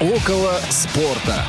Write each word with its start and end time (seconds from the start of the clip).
Около 0.00 0.54
спорта. 0.70 1.44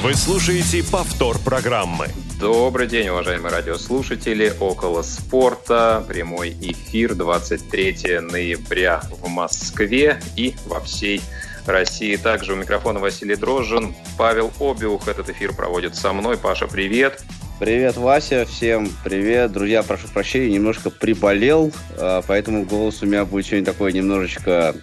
Вы 0.00 0.14
слушаете 0.14 0.84
повтор 0.84 1.38
программы. 1.40 2.06
Добрый 2.38 2.86
день, 2.86 3.08
уважаемые 3.08 3.50
радиослушатели. 3.50 4.52
Около 4.60 5.02
спорта. 5.02 6.04
Прямой 6.06 6.50
эфир 6.60 7.16
23 7.16 8.20
ноября 8.20 9.02
в 9.10 9.26
Москве 9.26 10.20
и 10.36 10.54
во 10.66 10.78
всей 10.78 11.20
России. 11.66 12.14
Также 12.14 12.52
у 12.52 12.56
микрофона 12.56 13.00
Василий 13.00 13.34
Дрожжин. 13.34 13.92
Павел 14.16 14.52
Обиух 14.60 15.08
этот 15.08 15.28
эфир 15.30 15.52
проводит 15.52 15.96
со 15.96 16.12
мной. 16.12 16.38
Паша, 16.38 16.68
привет. 16.68 17.24
Привет, 17.58 17.96
Вася, 17.96 18.44
всем 18.44 18.88
привет. 19.02 19.50
Друзья, 19.50 19.82
прошу 19.82 20.06
прощения, 20.08 20.52
немножко 20.52 20.90
приболел, 20.90 21.72
а, 21.98 22.22
поэтому 22.26 22.64
голос 22.64 23.02
у 23.02 23.06
меня 23.06 23.24
будет 23.24 23.46
сегодня 23.46 23.64
такой 23.64 23.94
немножечко, 23.94 24.76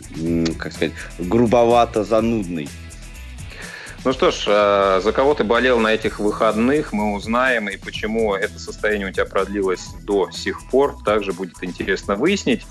как 0.58 0.74
сказать, 0.74 0.94
грубовато-занудный. 1.20 2.68
Ну 4.06 4.12
что 4.12 4.32
ж, 4.32 4.46
а, 4.48 5.00
за 5.02 5.14
кого 5.14 5.34
ты 5.34 5.46
болел 5.46 5.80
на 5.80 5.94
этих 5.94 6.20
выходных, 6.20 6.92
мы 6.92 7.14
узнаем, 7.14 7.70
и 7.70 7.78
почему 7.78 8.36
это 8.36 8.60
состояние 8.60 9.08
у 9.08 9.12
тебя 9.12 9.26
продлилось 9.26 9.94
до 10.02 10.30
сих 10.30 10.68
пор, 10.70 11.02
также 11.06 11.32
будет 11.32 11.64
интересно 11.64 12.16
выяснить. 12.16 12.66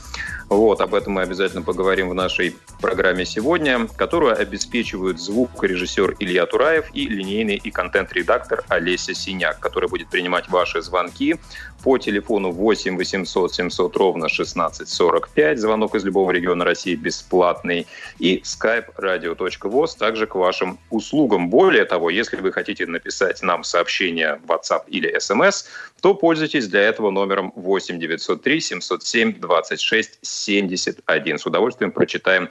Вот, 0.52 0.82
об 0.82 0.94
этом 0.94 1.14
мы 1.14 1.22
обязательно 1.22 1.62
поговорим 1.62 2.10
в 2.10 2.14
нашей 2.14 2.54
программе 2.78 3.24
сегодня, 3.24 3.86
которую 3.96 4.38
обеспечивают 4.38 5.18
звукорежиссер 5.18 6.16
Илья 6.18 6.44
Тураев 6.44 6.90
и 6.92 7.06
линейный 7.06 7.56
и 7.56 7.70
контент-редактор 7.70 8.62
Олеся 8.68 9.14
Синяк, 9.14 9.60
который 9.60 9.88
будет 9.88 10.08
принимать 10.08 10.50
ваши 10.50 10.82
звонки 10.82 11.36
по 11.82 11.96
телефону 11.96 12.52
8 12.52 12.96
800 12.96 13.54
700 13.54 13.96
ровно 13.96 14.26
1645. 14.26 15.58
Звонок 15.58 15.94
из 15.94 16.04
любого 16.04 16.30
региона 16.30 16.64
России 16.64 16.94
бесплатный. 16.96 17.86
И 18.18 18.42
skype 18.44 18.94
radio.voz 18.98 19.96
также 19.98 20.26
к 20.26 20.34
вашим 20.34 20.78
услугам. 20.90 21.48
Более 21.48 21.86
того, 21.86 22.10
если 22.10 22.36
вы 22.36 22.52
хотите 22.52 22.86
написать 22.86 23.42
нам 23.42 23.64
сообщение 23.64 24.38
в 24.44 24.50
WhatsApp 24.50 24.82
или 24.88 25.16
SMS, 25.16 25.64
то 26.02 26.14
пользуйтесь 26.14 26.66
для 26.66 26.80
этого 26.80 27.10
номером 27.10 27.52
8 27.54 27.98
903 28.00 28.60
707 28.60 29.40
26 29.40 30.18
71. 30.20 31.38
С 31.38 31.46
удовольствием 31.46 31.92
прочитаем 31.92 32.48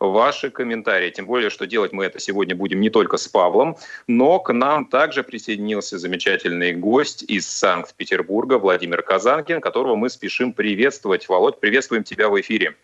ваши 0.00 0.50
комментарии. 0.50 1.10
Тем 1.10 1.26
более, 1.26 1.50
что 1.50 1.68
делать 1.68 1.92
мы 1.92 2.04
это 2.04 2.18
сегодня 2.18 2.56
будем 2.56 2.80
не 2.80 2.90
только 2.90 3.16
с 3.16 3.28
Павлом, 3.28 3.76
но 4.08 4.40
к 4.40 4.52
нам 4.52 4.86
также 4.86 5.22
присоединился 5.22 5.98
замечательный 5.98 6.72
гость 6.72 7.22
из 7.22 7.48
Санкт-Петербурга 7.48 8.58
Владимир 8.58 9.02
Казанкин, 9.02 9.60
которого 9.60 9.94
мы 9.94 10.10
спешим 10.10 10.52
приветствовать. 10.52 11.28
Володь, 11.28 11.60
приветствуем 11.60 12.02
тебя 12.02 12.28
в 12.28 12.40
эфире. 12.40 12.74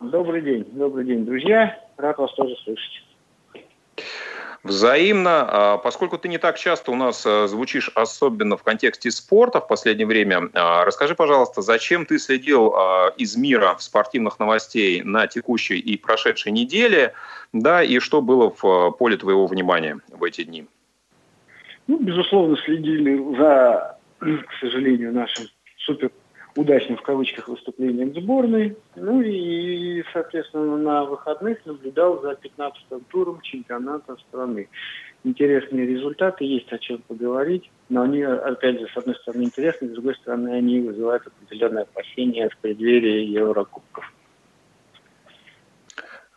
Добрый 0.00 0.40
день, 0.40 0.64
добрый 0.72 1.04
день, 1.04 1.26
друзья. 1.26 1.78
Рад 1.98 2.16
вас 2.16 2.32
тоже 2.32 2.56
слышать. 2.64 3.04
Взаимно, 4.62 5.46
а, 5.48 5.78
поскольку 5.78 6.18
ты 6.18 6.28
не 6.28 6.36
так 6.36 6.58
часто 6.58 6.90
у 6.90 6.94
нас 6.94 7.24
а, 7.26 7.46
звучишь, 7.46 7.90
особенно 7.94 8.58
в 8.58 8.62
контексте 8.62 9.10
спорта 9.10 9.58
в 9.58 9.66
последнее 9.66 10.06
время, 10.06 10.50
а, 10.52 10.84
расскажи, 10.84 11.14
пожалуйста, 11.14 11.62
зачем 11.62 12.04
ты 12.04 12.18
следил 12.18 12.74
из 13.16 13.36
мира 13.36 13.74
спортивных 13.78 14.38
новостей 14.38 15.02
на 15.02 15.26
текущей 15.26 15.78
и 15.78 15.96
прошедшей 15.96 16.52
неделе, 16.52 17.14
да, 17.54 17.82
и 17.82 17.98
что 18.00 18.20
было 18.20 18.54
в 18.60 18.90
поле 18.92 19.16
твоего 19.16 19.46
внимания 19.46 19.98
в 20.08 20.22
эти 20.24 20.44
дни? 20.44 20.66
Ну, 21.86 21.98
безусловно, 21.98 22.56
следили 22.58 23.36
за, 23.38 23.98
к 24.20 24.52
сожалению, 24.60 25.14
нашим 25.14 25.46
супер 25.78 26.10
удачным 26.60 26.98
в 26.98 27.02
кавычках 27.02 27.48
выступлением 27.48 28.14
сборной. 28.14 28.76
Ну 28.94 29.22
и, 29.22 30.04
соответственно, 30.12 30.76
на 30.76 31.04
выходных 31.04 31.64
наблюдал 31.64 32.20
за 32.20 32.32
15-м 32.32 33.00
туром 33.08 33.40
чемпионата 33.40 34.16
страны. 34.28 34.68
Интересные 35.24 35.86
результаты, 35.86 36.44
есть 36.44 36.72
о 36.72 36.78
чем 36.78 36.98
поговорить, 36.98 37.70
но 37.88 38.02
они, 38.02 38.22
опять 38.22 38.80
же, 38.80 38.88
с 38.88 38.96
одной 38.96 39.14
стороны 39.16 39.44
интересны, 39.44 39.88
с 39.88 39.92
другой 39.92 40.14
стороны, 40.16 40.50
они 40.50 40.80
вызывают 40.80 41.26
определенное 41.26 41.82
опасение 41.82 42.48
в 42.48 42.56
преддверии 42.58 43.24
Еврокубков. 43.24 44.12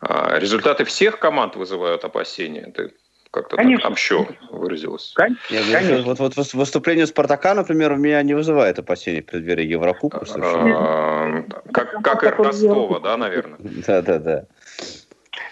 А, 0.00 0.38
результаты 0.38 0.84
всех 0.84 1.18
команд 1.18 1.56
вызывают 1.56 2.04
опасения? 2.04 2.72
Ты 2.74 2.92
как-то 3.34 3.56
так 3.56 3.66
общо 3.84 4.26
выразилось. 4.50 5.12
Конечно. 5.16 6.02
Вот, 6.04 6.20
вот, 6.20 6.36
вот 6.36 6.54
выступление 6.54 7.06
Спартака, 7.06 7.54
например, 7.54 7.92
у 7.92 7.96
меня 7.96 8.22
не 8.22 8.34
вызывает 8.34 8.78
опасений 8.78 9.22
в 9.22 9.26
преддверии 9.26 9.66
Еврокубка. 9.66 10.24
А, 10.36 11.42
как, 11.72 12.00
как 12.02 12.22
и 12.22 12.28
Ростова, 12.28 13.00
да, 13.00 13.16
наверное? 13.16 13.58
Да, 13.86 14.02
да, 14.02 14.18
да. 14.18 14.44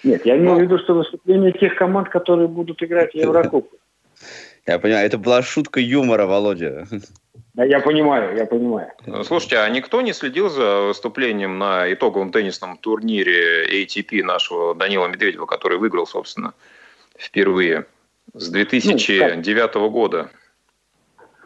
Нет, 0.04 0.24
я 0.24 0.36
имею 0.36 0.56
в 0.56 0.60
виду, 0.60 0.78
что 0.78 0.94
выступление 0.94 1.52
тех 1.52 1.74
команд, 1.74 2.08
которые 2.08 2.46
будут 2.46 2.80
играть 2.82 3.12
в 3.12 3.16
Еврокубке. 3.16 3.76
Я 4.66 4.78
понимаю, 4.78 5.04
это 5.04 5.18
была 5.18 5.42
шутка 5.42 5.80
юмора, 5.80 6.26
Володя. 6.26 6.86
Да, 7.54 7.64
я 7.64 7.80
понимаю, 7.80 8.36
я 8.36 8.46
понимаю. 8.46 8.92
Слушайте, 9.24 9.58
а 9.58 9.68
никто 9.68 10.00
не 10.02 10.12
следил 10.12 10.48
за 10.48 10.82
выступлением 10.82 11.58
на 11.58 11.92
итоговом 11.92 12.30
теннисном 12.30 12.76
турнире 12.76 13.66
ATP 13.84 14.22
нашего 14.22 14.72
Данила 14.76 15.08
Медведева, 15.08 15.46
который 15.46 15.78
выиграл, 15.78 16.06
собственно, 16.06 16.54
впервые 17.22 17.86
с 18.34 18.48
2009 18.48 19.74
ну, 19.74 19.90
года. 19.90 20.30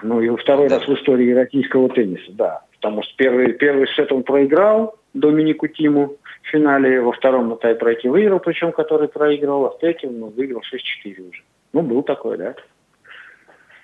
Ну 0.02 0.20
и 0.20 0.34
второй 0.36 0.68
да. 0.68 0.78
раз 0.78 0.88
в 0.88 0.94
истории 0.94 1.32
российского 1.32 1.88
тенниса, 1.88 2.32
да. 2.32 2.62
Потому 2.74 3.02
что 3.02 3.12
первый, 3.16 3.52
первый 3.54 3.88
сет 3.88 4.12
он 4.12 4.22
проиграл 4.22 4.96
Доминику 5.14 5.66
Тиму 5.68 6.16
в 6.42 6.48
финале, 6.48 7.00
во 7.00 7.12
втором 7.12 7.48
на 7.48 7.56
тайбрейке 7.56 8.10
выиграл, 8.10 8.38
причем 8.38 8.72
который 8.72 9.08
проиграл, 9.08 9.64
а 9.66 9.70
в 9.70 9.78
третьем 9.78 10.20
ну, 10.20 10.26
выиграл 10.26 10.60
6-4 11.04 11.28
уже. 11.28 11.42
Ну, 11.72 11.82
был 11.82 12.02
такой, 12.02 12.36
да. 12.36 12.54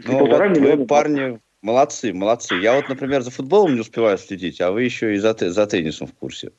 Ну, 0.04 0.18
полтора 0.18 0.48
вот 0.48 0.58
миллиона. 0.58 0.86
парни 0.86 1.40
молодцы, 1.62 2.12
молодцы. 2.12 2.56
Я 2.56 2.74
вот, 2.74 2.88
например, 2.88 3.22
за 3.22 3.30
футболом 3.30 3.74
не 3.74 3.80
успеваю 3.80 4.18
следить, 4.18 4.60
а 4.60 4.70
вы 4.70 4.82
еще 4.82 5.14
и 5.14 5.18
за, 5.18 5.34
за 5.38 5.66
теннисом 5.66 6.06
в 6.06 6.14
курсе. 6.14 6.52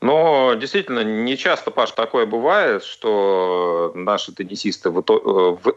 Но 0.00 0.54
действительно, 0.54 1.02
не 1.02 1.36
часто, 1.36 1.70
Паш, 1.70 1.92
такое 1.92 2.26
бывает, 2.26 2.84
что 2.84 3.92
наши 3.94 4.32
теннисисты 4.32 4.90
в, 4.90 5.02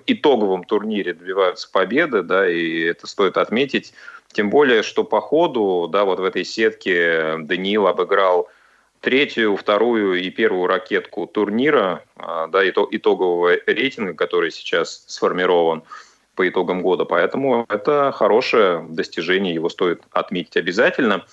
итоговом 0.07 0.63
турнире 0.66 1.13
добиваются 1.13 1.69
победы, 1.72 2.22
да, 2.22 2.50
и 2.50 2.81
это 2.81 3.08
стоит 3.08 3.38
отметить. 3.38 3.94
Тем 4.31 4.50
более, 4.50 4.84
что 4.84 5.03
по 5.03 5.22
ходу, 5.22 5.88
да, 5.91 6.03
вот 6.06 6.19
в 6.19 6.24
этой 6.24 6.44
сетке 6.44 7.38
Даниил 7.40 7.88
обыграл 7.88 8.50
третью, 9.00 9.56
вторую 9.56 10.22
и 10.22 10.29
первую 10.29 10.68
ракетку 10.68 11.25
турнира, 11.25 12.03
а, 12.18 12.47
да, 12.47 12.68
итогового 12.68 13.56
рейтинга, 13.66 14.13
который 14.13 14.52
сейчас 14.52 15.06
сформирован 15.08 15.84
по 16.35 16.47
итогам 16.47 16.81
года. 16.81 17.06
Поэтому 17.06 17.66
это 17.69 18.12
хорошее 18.16 18.85
достижение, 18.90 19.53
его 19.53 19.69
стоит 19.69 20.02
отметить 20.12 20.58
обязательно. 20.58 21.25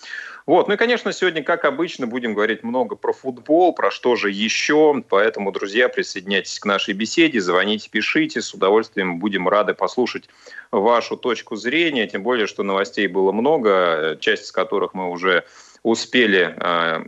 Вот. 0.47 0.69
Ну 0.69 0.75
и, 0.75 0.77
конечно, 0.77 1.13
сегодня, 1.13 1.43
как 1.43 1.65
обычно, 1.65 2.07
будем 2.07 2.33
говорить 2.33 2.63
много 2.63 2.95
про 2.95 3.13
футбол, 3.13 3.73
про 3.73 3.91
что 3.91 4.15
же 4.15 4.31
еще. 4.31 5.03
Поэтому, 5.09 5.51
друзья, 5.51 5.89
присоединяйтесь 5.89 6.61
к 6.61 6.67
нашей 6.67 6.95
беседе, 6.95 7.41
звоните, 7.41 7.91
пишите. 7.91 8.41
С 8.41 8.55
удовольствием 8.55 9.19
будем 9.19 9.49
рады 9.49 9.75
послушать 9.75 10.29
вашу 10.71 11.17
точку 11.17 11.57
зрения. 11.57 12.07
Тем 12.07 12.23
более, 12.23 12.47
что 12.47 12.63
новостей 12.63 13.09
было 13.09 13.33
много, 13.33 14.17
часть 14.21 14.45
из 14.45 14.53
которых 14.53 14.95
мы 14.95 15.11
уже 15.11 15.45
успели 15.83 16.55
э, 16.57 17.05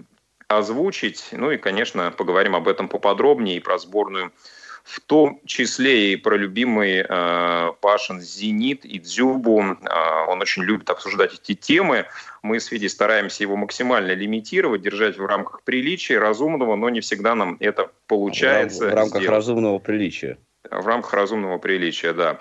озвучить. 0.48 1.28
Ну 1.30 1.52
и, 1.52 1.58
конечно, 1.58 2.10
поговорим 2.10 2.56
об 2.56 2.66
этом 2.66 2.88
поподробнее 2.88 3.58
и 3.58 3.60
про 3.60 3.78
сборную 3.78 4.32
в 4.88 5.00
том 5.00 5.40
числе 5.44 6.14
и 6.14 6.16
про 6.16 6.34
любимый 6.34 7.04
э, 7.06 7.72
Пашин 7.82 8.22
«Зенит» 8.22 8.86
и 8.86 8.98
«Дзюбу». 8.98 9.60
Э, 9.60 10.24
он 10.28 10.40
очень 10.40 10.62
любит 10.62 10.88
обсуждать 10.88 11.34
эти 11.34 11.54
темы. 11.54 12.06
Мы 12.48 12.60
с 12.60 12.66
Федей 12.66 12.88
стараемся 12.88 13.42
его 13.42 13.56
максимально 13.56 14.12
лимитировать, 14.12 14.80
держать 14.80 15.18
в 15.18 15.26
рамках 15.26 15.62
приличия, 15.64 16.18
разумного, 16.18 16.76
но 16.76 16.88
не 16.88 17.00
всегда 17.00 17.34
нам 17.34 17.58
это 17.60 17.90
получается 18.06 18.86
В, 18.86 18.90
в 18.90 18.94
рамках 18.94 19.20
сделать. 19.20 19.28
разумного 19.28 19.78
приличия. 19.78 20.38
В 20.70 20.86
рамках 20.86 21.12
разумного 21.12 21.58
приличия, 21.58 22.14
да. 22.14 22.38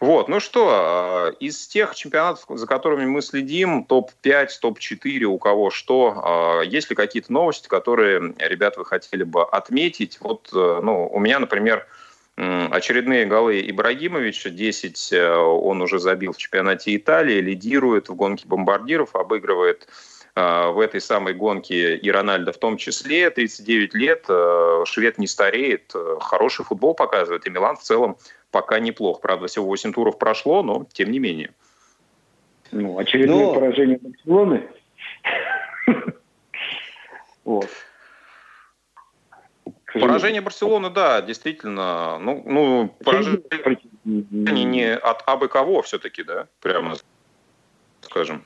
Вот, 0.00 0.28
ну 0.28 0.40
что, 0.40 1.32
э, 1.38 1.44
из 1.44 1.66
тех 1.68 1.94
чемпионатов, 1.94 2.44
за 2.48 2.66
которыми 2.66 3.06
мы 3.06 3.22
следим, 3.22 3.84
топ-5, 3.84 4.48
топ-4, 4.60 5.22
у 5.24 5.38
кого 5.38 5.70
что, 5.70 6.60
э, 6.64 6.66
есть 6.66 6.90
ли 6.90 6.96
какие-то 6.96 7.32
новости, 7.32 7.68
которые, 7.68 8.34
ребят, 8.38 8.76
вы 8.76 8.84
хотели 8.84 9.22
бы 9.22 9.44
отметить? 9.44 10.18
Вот, 10.20 10.50
э, 10.52 10.80
ну, 10.82 11.06
у 11.06 11.20
меня, 11.20 11.38
например, 11.38 11.86
очередные 12.36 13.26
голы 13.26 13.60
Ибрагимовича, 13.68 14.50
10 14.50 15.12
он 15.12 15.82
уже 15.82 15.98
забил 15.98 16.32
в 16.32 16.36
чемпионате 16.36 16.96
Италии, 16.96 17.40
лидирует 17.40 18.08
в 18.08 18.14
гонке 18.14 18.46
бомбардиров, 18.48 19.14
обыгрывает 19.14 19.88
Э, 20.36 20.70
в 20.70 20.80
этой 20.80 21.00
самой 21.00 21.34
гонке 21.34 21.96
и 21.96 22.10
Рональдо 22.10 22.52
в 22.52 22.58
том 22.58 22.76
числе. 22.76 23.30
39 23.30 23.94
лет, 23.94 24.24
э, 24.28 24.82
швед 24.84 25.18
не 25.18 25.26
стареет, 25.28 25.92
э, 25.94 26.16
хороший 26.20 26.64
футбол 26.64 26.94
показывает, 26.94 27.46
и 27.46 27.50
Милан 27.50 27.76
в 27.76 27.82
целом 27.82 28.16
пока 28.50 28.80
неплох. 28.80 29.20
Правда, 29.20 29.46
всего 29.46 29.66
8 29.66 29.92
туров 29.92 30.18
прошло, 30.18 30.62
но 30.62 30.86
тем 30.92 31.12
не 31.12 31.20
менее. 31.20 31.52
Ну, 32.72 32.98
очередное 32.98 33.44
но... 33.44 33.54
поражение 33.54 33.98
Барселоны. 33.98 34.68
Вот. 37.44 37.68
Поражение 40.00 40.40
Барселоны, 40.40 40.90
да, 40.90 41.22
действительно. 41.22 42.18
Ну, 42.18 42.42
ну 42.46 42.94
поражение 43.04 44.64
не 44.64 44.94
от 44.94 45.22
абы 45.26 45.48
кого 45.48 45.82
все-таки, 45.82 46.24
да, 46.24 46.48
прямо 46.60 46.94
скажем. 48.00 48.44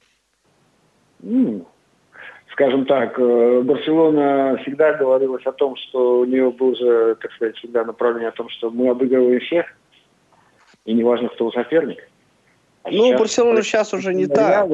Ну, 1.21 1.67
скажем 2.53 2.87
так, 2.87 3.19
э, 3.19 3.61
Барселона 3.63 4.59
всегда 4.63 4.95
говорилась 4.95 5.45
о 5.47 5.53
том, 5.53 5.77
что 5.77 6.21
у 6.21 6.25
нее 6.25 6.51
был 6.51 6.77
же, 6.77 7.17
так 7.21 7.33
сказать, 7.33 7.57
всегда 7.57 7.85
направление 7.85 8.29
о 8.29 8.33
том, 8.33 8.49
что 8.51 8.71
мы 8.71 8.91
обыгрываем 8.91 9.41
всех, 9.41 9.67
и 10.85 10.93
неважно, 10.93 11.29
кто 11.29 11.51
соперник. 11.51 12.09
А 12.83 12.91
ну, 12.91 13.07
сейчас, 13.07 13.21
Барселона 13.21 13.63
сейчас 13.63 13.95
уже 13.95 14.15
не 14.15 14.27
та. 14.27 14.67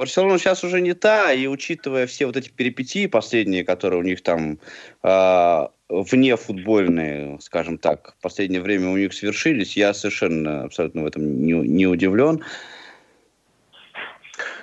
Барселона 0.00 0.38
сейчас 0.38 0.64
уже 0.64 0.80
не 0.80 0.94
та, 0.94 1.30
и 1.30 1.46
учитывая 1.46 2.06
все 2.06 2.24
вот 2.24 2.34
эти 2.34 2.48
перипетии 2.48 3.06
последние, 3.06 3.66
которые 3.66 4.00
у 4.00 4.02
них 4.02 4.22
там 4.22 4.58
э, 5.02 5.66
вне 5.90 6.36
футбольные, 6.38 7.38
скажем 7.42 7.76
так, 7.76 8.14
в 8.18 8.22
последнее 8.22 8.62
время 8.62 8.88
у 8.88 8.96
них 8.96 9.12
свершились, 9.12 9.76
я 9.76 9.92
совершенно 9.92 10.64
абсолютно 10.64 11.02
в 11.02 11.04
этом 11.04 11.42
не, 11.42 11.52
не 11.52 11.86
удивлен. 11.86 12.42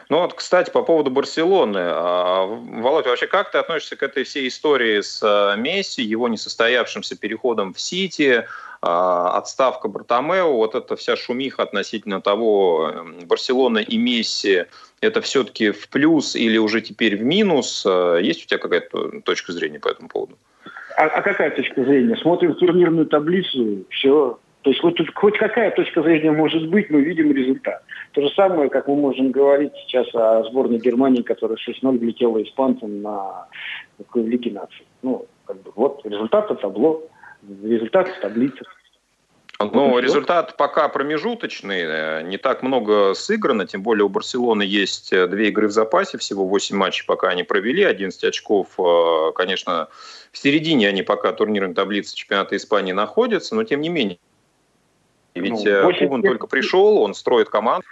Ну 0.09 0.21
вот, 0.21 0.33
кстати, 0.35 0.69
по 0.69 0.83
поводу 0.83 1.11
Барселоны. 1.11 1.79
А, 1.81 2.45
Володя, 2.45 3.09
вообще 3.09 3.27
как 3.27 3.51
ты 3.51 3.57
относишься 3.57 3.97
к 3.97 4.03
этой 4.03 4.23
всей 4.23 4.47
истории 4.47 5.01
с 5.01 5.21
а, 5.21 5.55
Месси, 5.55 6.01
его 6.01 6.29
несостоявшимся 6.29 7.17
переходом 7.17 7.73
в 7.73 7.81
Сити, 7.81 8.45
а, 8.81 9.37
отставка 9.37 9.89
Бартомео, 9.89 10.53
вот 10.53 10.75
эта 10.75 10.95
вся 10.95 11.17
шумиха 11.17 11.63
относительно 11.63 12.21
того, 12.21 12.93
Барселона 13.25 13.79
и 13.79 13.97
Месси, 13.97 14.65
это 15.01 15.19
все-таки 15.21 15.71
в 15.71 15.89
плюс 15.89 16.35
или 16.35 16.57
уже 16.57 16.81
теперь 16.81 17.17
в 17.17 17.23
минус? 17.23 17.85
Есть 18.21 18.45
у 18.45 18.47
тебя 18.47 18.59
какая-то 18.59 19.21
точка 19.21 19.51
зрения 19.51 19.79
по 19.79 19.89
этому 19.89 20.07
поводу? 20.07 20.37
А, 20.95 21.03
а 21.03 21.21
какая 21.21 21.51
точка 21.51 21.83
зрения? 21.83 22.15
Смотрим 22.15 22.55
турнирную 22.55 23.07
таблицу, 23.07 23.85
все, 23.89 24.39
то 24.67 24.71
есть 24.71 24.81
хоть, 24.81 24.97
хоть 25.15 25.37
какая 25.37 25.71
точка 25.71 26.03
зрения 26.03 26.29
может 26.29 26.67
быть, 26.67 26.89
мы 26.89 26.99
видим 26.99 27.31
результат. 27.31 27.83
То 28.11 28.19
же 28.19 28.29
самое, 28.35 28.69
как 28.69 28.89
мы 28.89 28.97
можем 28.97 29.31
говорить 29.31 29.71
сейчас 29.85 30.13
о 30.13 30.43
сборной 30.43 30.77
Германии, 30.77 31.21
которая 31.21 31.57
6-0 31.57 31.97
влетела 31.97 32.43
испанцам 32.43 33.01
на 33.01 33.47
Лиге 34.13 34.51
наций. 34.51 34.85
Ну, 35.03 35.25
как 35.45 35.61
бы, 35.61 35.71
вот 35.73 36.05
результат 36.05 36.49
табло, 36.59 37.01
результат 37.63 38.09
в 38.09 38.19
таблице. 38.19 38.65
Ну, 39.59 39.97
результат 39.99 40.57
пока 40.57 40.89
промежуточный, 40.89 41.83
э, 41.83 42.21
не 42.23 42.37
так 42.37 42.61
много 42.61 43.13
сыграно, 43.13 43.65
тем 43.65 43.83
более 43.83 44.03
у 44.03 44.09
Барселоны 44.09 44.63
есть 44.63 45.13
э, 45.13 45.27
две 45.27 45.47
игры 45.47 45.69
в 45.69 45.71
запасе, 45.71 46.17
всего 46.17 46.45
8 46.45 46.75
матчей 46.75 47.05
пока 47.07 47.29
они 47.29 47.43
провели, 47.43 47.83
11 47.83 48.21
очков, 48.25 48.67
э, 48.77 49.31
конечно, 49.33 49.87
в 50.33 50.37
середине 50.37 50.89
они 50.89 51.03
пока 51.03 51.31
турнирной 51.31 51.73
таблицы 51.73 52.13
чемпионата 52.13 52.57
Испании 52.57 52.91
находятся, 52.91 53.55
но 53.55 53.63
тем 53.63 53.79
не 53.79 53.87
менее 53.87 54.19
ведь 55.39 55.65
ну, 55.65 55.93
Кубан 55.93 56.21
только 56.21 56.47
пришел, 56.47 56.97
он 56.99 57.13
строит 57.13 57.49
команду. 57.49 57.85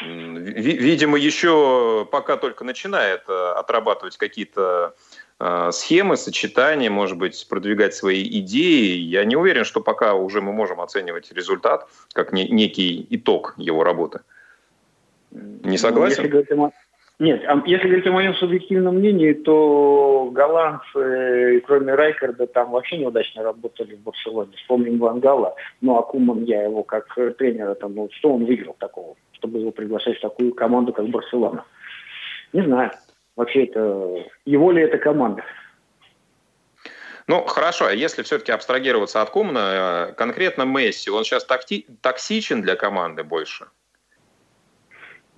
Видимо, 0.00 1.18
еще 1.18 2.06
пока 2.10 2.36
только 2.36 2.62
начинает 2.62 3.22
э, 3.28 3.52
отрабатывать 3.56 4.16
какие-то 4.16 4.94
э, 5.40 5.70
схемы, 5.72 6.16
сочетания, 6.16 6.88
может 6.88 7.18
быть, 7.18 7.46
продвигать 7.48 7.94
свои 7.94 8.22
идеи. 8.22 8.96
Я 8.96 9.24
не 9.24 9.34
уверен, 9.34 9.64
что 9.64 9.80
пока 9.80 10.14
уже 10.14 10.40
мы 10.40 10.52
можем 10.52 10.80
оценивать 10.80 11.32
результат 11.32 11.88
как 12.12 12.32
некий 12.32 13.06
итог 13.10 13.54
его 13.56 13.82
работы. 13.82 14.20
Не 15.32 15.72
ну, 15.72 15.76
согласен? 15.78 16.22
Если 16.22 16.28
говорить 16.28 16.50
нет, 17.18 17.42
а 17.48 17.60
если 17.66 17.86
говорить 17.86 18.06
о 18.06 18.12
моем 18.12 18.34
субъективном 18.34 18.96
мнении, 18.96 19.32
то 19.32 20.30
голландцы, 20.32 21.60
кроме 21.66 21.94
Райкарда, 21.94 22.46
там 22.46 22.70
вообще 22.70 22.98
неудачно 22.98 23.42
работали 23.42 23.96
в 23.96 24.00
Барселоне. 24.00 24.56
Вспомним 24.56 24.98
Вангала, 24.98 25.56
ну 25.80 25.98
а 25.98 26.02
Куман, 26.02 26.44
я 26.44 26.62
его 26.62 26.84
как 26.84 27.12
тренера, 27.36 27.74
там, 27.74 27.94
ну, 27.94 28.08
что 28.12 28.34
он 28.34 28.44
выиграл 28.44 28.76
такого, 28.78 29.16
чтобы 29.32 29.58
его 29.58 29.72
приглашать 29.72 30.18
в 30.18 30.20
такую 30.20 30.54
команду, 30.54 30.92
как 30.92 31.08
Барселона? 31.08 31.64
Не 32.52 32.62
знаю. 32.62 32.92
Вообще 33.34 33.64
это, 33.64 34.24
его 34.44 34.72
ли 34.72 34.82
это 34.82 34.98
команда? 34.98 35.44
Ну, 37.28 37.44
хорошо, 37.44 37.86
а 37.86 37.92
если 37.92 38.22
все-таки 38.22 38.52
абстрагироваться 38.52 39.20
от 39.20 39.30
Кумана, 39.30 40.08
э, 40.08 40.12
конкретно 40.14 40.62
Месси, 40.62 41.10
он 41.10 41.24
сейчас 41.24 41.44
такти- 41.44 41.86
токсичен 42.00 42.62
для 42.62 42.74
команды 42.74 43.22
больше? 43.22 43.66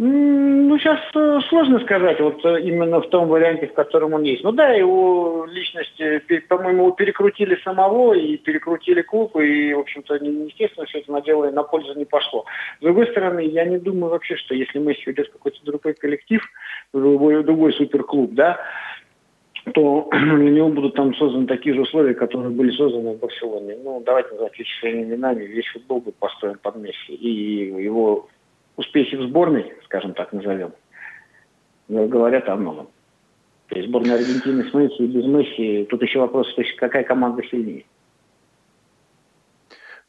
Ну, 0.03 0.79
сейчас 0.79 0.99
э, 1.15 1.41
сложно 1.51 1.79
сказать, 1.81 2.19
вот 2.21 2.43
э, 2.43 2.63
именно 2.63 3.03
в 3.03 3.11
том 3.11 3.29
варианте, 3.29 3.67
в 3.67 3.75
котором 3.75 4.15
он 4.15 4.23
есть. 4.23 4.43
Ну 4.43 4.51
да, 4.51 4.71
его 4.71 5.45
личность, 5.45 6.01
э, 6.01 6.21
по-моему, 6.49 6.93
перекрутили 6.93 7.59
самого 7.63 8.15
и 8.15 8.39
перекрутили 8.39 9.03
клуб, 9.03 9.37
и, 9.37 9.75
в 9.75 9.81
общем-то, 9.81 10.15
естественно, 10.15 10.87
все 10.87 11.01
это 11.01 11.13
на 11.13 11.21
дело 11.21 11.51
на 11.51 11.65
пользу 11.65 11.93
не 11.99 12.07
пошло. 12.07 12.47
С 12.79 12.83
другой 12.83 13.09
стороны, 13.09 13.41
я 13.41 13.67
не 13.67 13.77
думаю 13.77 14.13
вообще, 14.13 14.37
что 14.37 14.55
если 14.55 14.79
Месси 14.79 15.03
уйдет 15.07 15.29
в 15.29 15.33
какой-то 15.33 15.59
другой 15.67 15.93
коллектив, 15.93 16.41
другой, 16.95 17.45
другой 17.45 17.75
суперклуб, 17.75 18.33
да, 18.33 18.59
то 19.75 20.09
для 20.13 20.51
него 20.51 20.71
будут 20.71 20.95
там 20.95 21.15
созданы 21.15 21.47
такие 21.47 21.75
же 21.75 21.83
условия, 21.83 22.15
которые 22.15 22.53
были 22.53 22.71
созданы 22.71 23.17
в 23.17 23.19
Барселоне. 23.19 23.77
Ну, 23.85 24.03
давайте 24.07 24.31
называть 24.31 24.59
вещи 24.59 24.81
своими 24.81 25.03
именами. 25.03 25.45
Весь 25.45 25.67
футбол 25.67 26.01
будет 26.01 26.17
построен 26.17 26.57
под 26.63 26.77
Месси. 26.77 27.13
И 27.13 27.83
его 27.83 28.31
успехи 28.77 29.17
в 29.17 29.23
сборной, 29.23 29.73
скажем 29.85 30.15
так 30.15 30.33
назовем, 30.33 30.73
говорят 31.89 32.49
о 32.49 32.57
многом. 32.57 32.89
То 33.69 33.77
есть 33.77 33.89
сборная 33.89 34.17
Аргентины 34.17 34.69
с 34.69 34.75
Месси 34.75 35.05
и 35.05 35.07
без 35.07 35.25
Месси, 35.25 35.87
тут 35.89 36.03
еще 36.03 36.19
вопрос, 36.19 36.53
то 36.55 36.63
есть 36.63 36.77
какая 36.77 37.05
команда 37.05 37.43
сильнее. 37.45 37.85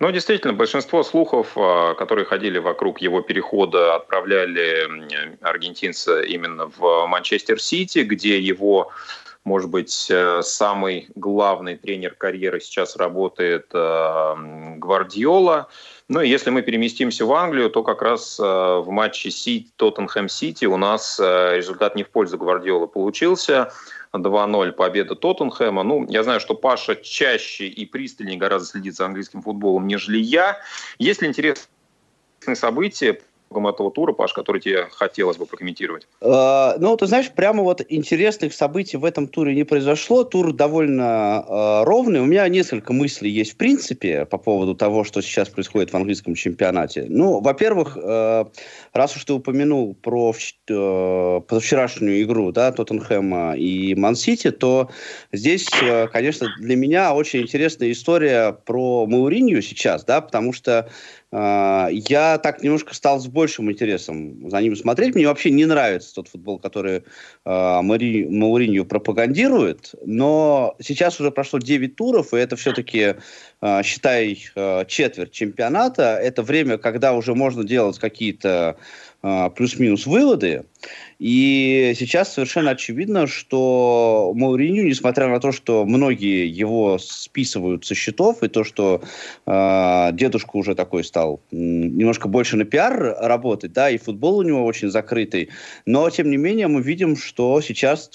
Ну, 0.02 0.12
действительно, 0.12 0.54
большинство 0.54 1.04
слухов, 1.04 1.52
а, 1.56 1.94
которые 1.94 2.26
ходили 2.26 2.58
вокруг 2.58 3.02
его 3.02 3.22
перехода, 3.22 3.94
отправляли 3.94 5.38
аргентинца 5.42 6.22
именно 6.22 6.72
в 6.76 7.06
Манчестер 7.06 7.62
Сити, 7.62 8.00
где 8.00 8.40
его, 8.40 8.90
может 9.44 9.70
быть, 9.70 10.08
э, 10.10 10.42
самый 10.42 11.08
главный 11.14 11.78
тренер 11.78 12.16
карьеры 12.16 12.62
сейчас 12.62 12.96
работает 12.96 13.68
э, 13.76 14.36
Гвардиола. 14.78 15.70
Ну 16.12 16.20
и 16.20 16.28
если 16.28 16.50
мы 16.50 16.62
переместимся 16.62 17.26
в 17.26 17.32
Англию, 17.32 17.70
то 17.70 17.84
как 17.84 18.02
раз 18.02 18.38
э, 18.38 18.44
в 18.44 18.90
матче 18.90 19.32
Сити, 19.32 19.72
Тоттенхэм-Сити 19.78 20.66
у 20.66 20.76
нас 20.76 21.18
э, 21.22 21.56
результат 21.56 21.96
не 21.96 22.04
в 22.04 22.10
пользу 22.10 22.38
Гвардиолы 22.38 22.90
получился. 22.90 23.72
2-0 24.12 24.74
победа 24.74 25.16
Тоттенхэма. 25.16 25.84
Ну, 25.84 26.06
я 26.10 26.24
знаю, 26.24 26.42
что 26.42 26.54
Паша 26.54 26.98
чаще 26.98 27.68
и 27.68 27.86
пристальнее 27.86 28.38
гораздо 28.38 28.68
следит 28.68 28.96
за 28.96 29.06
английским 29.06 29.42
футболом, 29.42 29.88
нежели 29.88 30.18
я. 30.18 30.60
Есть 31.00 31.22
ли 31.22 31.30
интересные 31.30 31.66
события 32.56 33.22
этого 33.52 33.92
тура, 33.92 34.14
Паш, 34.14 34.34
который 34.34 34.62
тебе 34.62 34.88
хотелось 34.92 35.38
бы 35.38 35.46
прокомментировать? 35.46 36.08
Э, 36.22 36.74
ну, 36.80 36.96
ты 36.98 37.08
знаешь, 37.08 37.30
прямо 37.32 37.64
вот 37.64 37.82
интересных 37.88 38.54
событий 38.54 38.98
в 38.98 39.06
этом 39.06 39.28
туре 39.28 39.56
не 39.56 39.64
произошло. 39.64 40.24
Тур 40.24 40.54
довольно 40.54 41.46
э, 41.48 41.84
ровный. 41.84 42.22
У 42.22 42.26
меня 42.26 42.48
несколько 42.48 42.94
мыслей 42.94 43.30
есть 43.30 43.54
в 43.54 43.58
принципе 43.58 44.26
по 44.26 44.38
поводу 44.38 44.76
того, 44.76 45.04
что 45.04 45.22
сейчас 45.22 45.50
происходит 45.50 45.92
в 45.92 45.96
английском 45.96 46.36
чемпионате. 46.36 47.06
Ну, 47.10 47.40
во-первых, 47.40 47.98
э, 48.02 48.46
раз 48.94 49.16
уж 49.16 49.26
ты 49.26 49.34
упомянул 49.34 49.96
про 49.96 50.34
э, 50.70 51.42
позавчерашнюю 51.48 52.24
игру, 52.24 52.52
да, 52.52 52.72
Тоттенхэма 52.72 53.56
и 53.56 53.96
Ман-Сити, 53.96 54.52
то 54.52 54.90
здесь, 55.32 55.68
э, 55.82 56.08
конечно, 56.08 56.48
для 56.60 56.76
меня 56.76 57.14
очень 57.14 57.42
интересная 57.42 57.92
история 57.92 58.52
про 58.52 59.06
Мауринью 59.06 59.62
сейчас, 59.62 60.04
да, 60.04 60.22
потому 60.22 60.54
что 60.54 60.90
я 61.34 62.40
так 62.44 62.62
немножко 62.62 62.94
стал 62.94 63.20
с 63.20 63.28
большим 63.28 63.72
интересом 63.72 64.50
за 64.50 64.62
ним 64.62 64.76
смотреть. 64.76 65.16
Мне 65.16 65.28
вообще 65.28 65.50
не 65.50 65.66
нравится 65.66 66.14
тот 66.16 66.28
футбол, 66.28 66.60
который 66.60 67.04
э, 67.46 67.82
Мари, 67.82 68.28
Мауринью 68.30 68.86
пропагандирует, 68.86 69.96
но 70.06 70.76
сейчас 70.82 71.22
уже 71.22 71.32
прошло 71.32 71.60
9 71.60 71.96
туров, 71.96 72.34
и 72.34 72.38
это 72.38 72.58
все-таки, 72.58 73.16
э, 73.62 73.84
считай, 73.84 74.44
э, 74.56 74.86
четверть 74.88 75.32
чемпионата. 75.32 76.20
Это 76.22 76.44
время, 76.44 76.78
когда 76.78 77.14
уже 77.14 77.34
можно 77.34 77.64
делать 77.64 77.98
какие-то 77.98 78.76
плюс-минус 79.22 80.08
выводы. 80.08 80.66
И 81.20 81.94
сейчас 81.96 82.34
совершенно 82.34 82.72
очевидно, 82.72 83.28
что 83.28 84.32
Мауриню, 84.36 84.84
несмотря 84.88 85.28
на 85.28 85.40
то, 85.40 85.52
что 85.52 85.86
многие 85.86 86.48
его 86.48 86.98
списывают 86.98 87.86
со 87.86 87.94
счетов, 87.94 88.42
и 88.42 88.48
то, 88.48 88.64
что 88.64 89.04
э, 89.46 90.10
дедушка 90.14 90.56
уже 90.58 90.74
такой 90.74 91.04
стал 91.04 91.40
немножко 91.52 92.28
больше 92.28 92.58
на 92.58 92.66
пиар 92.66 93.16
работать, 93.22 93.72
да, 93.74 93.92
и 93.92 94.00
футбол 94.00 94.40
у 94.40 94.42
него 94.42 94.66
очень 94.66 94.90
закрытый, 94.90 95.50
но, 95.86 96.10
тем 96.10 96.32
не 96.32 96.38
менее, 96.38 96.68
мы 96.68 96.82
видим, 96.82 97.16
что 97.16 97.62
сейчас 97.62 98.10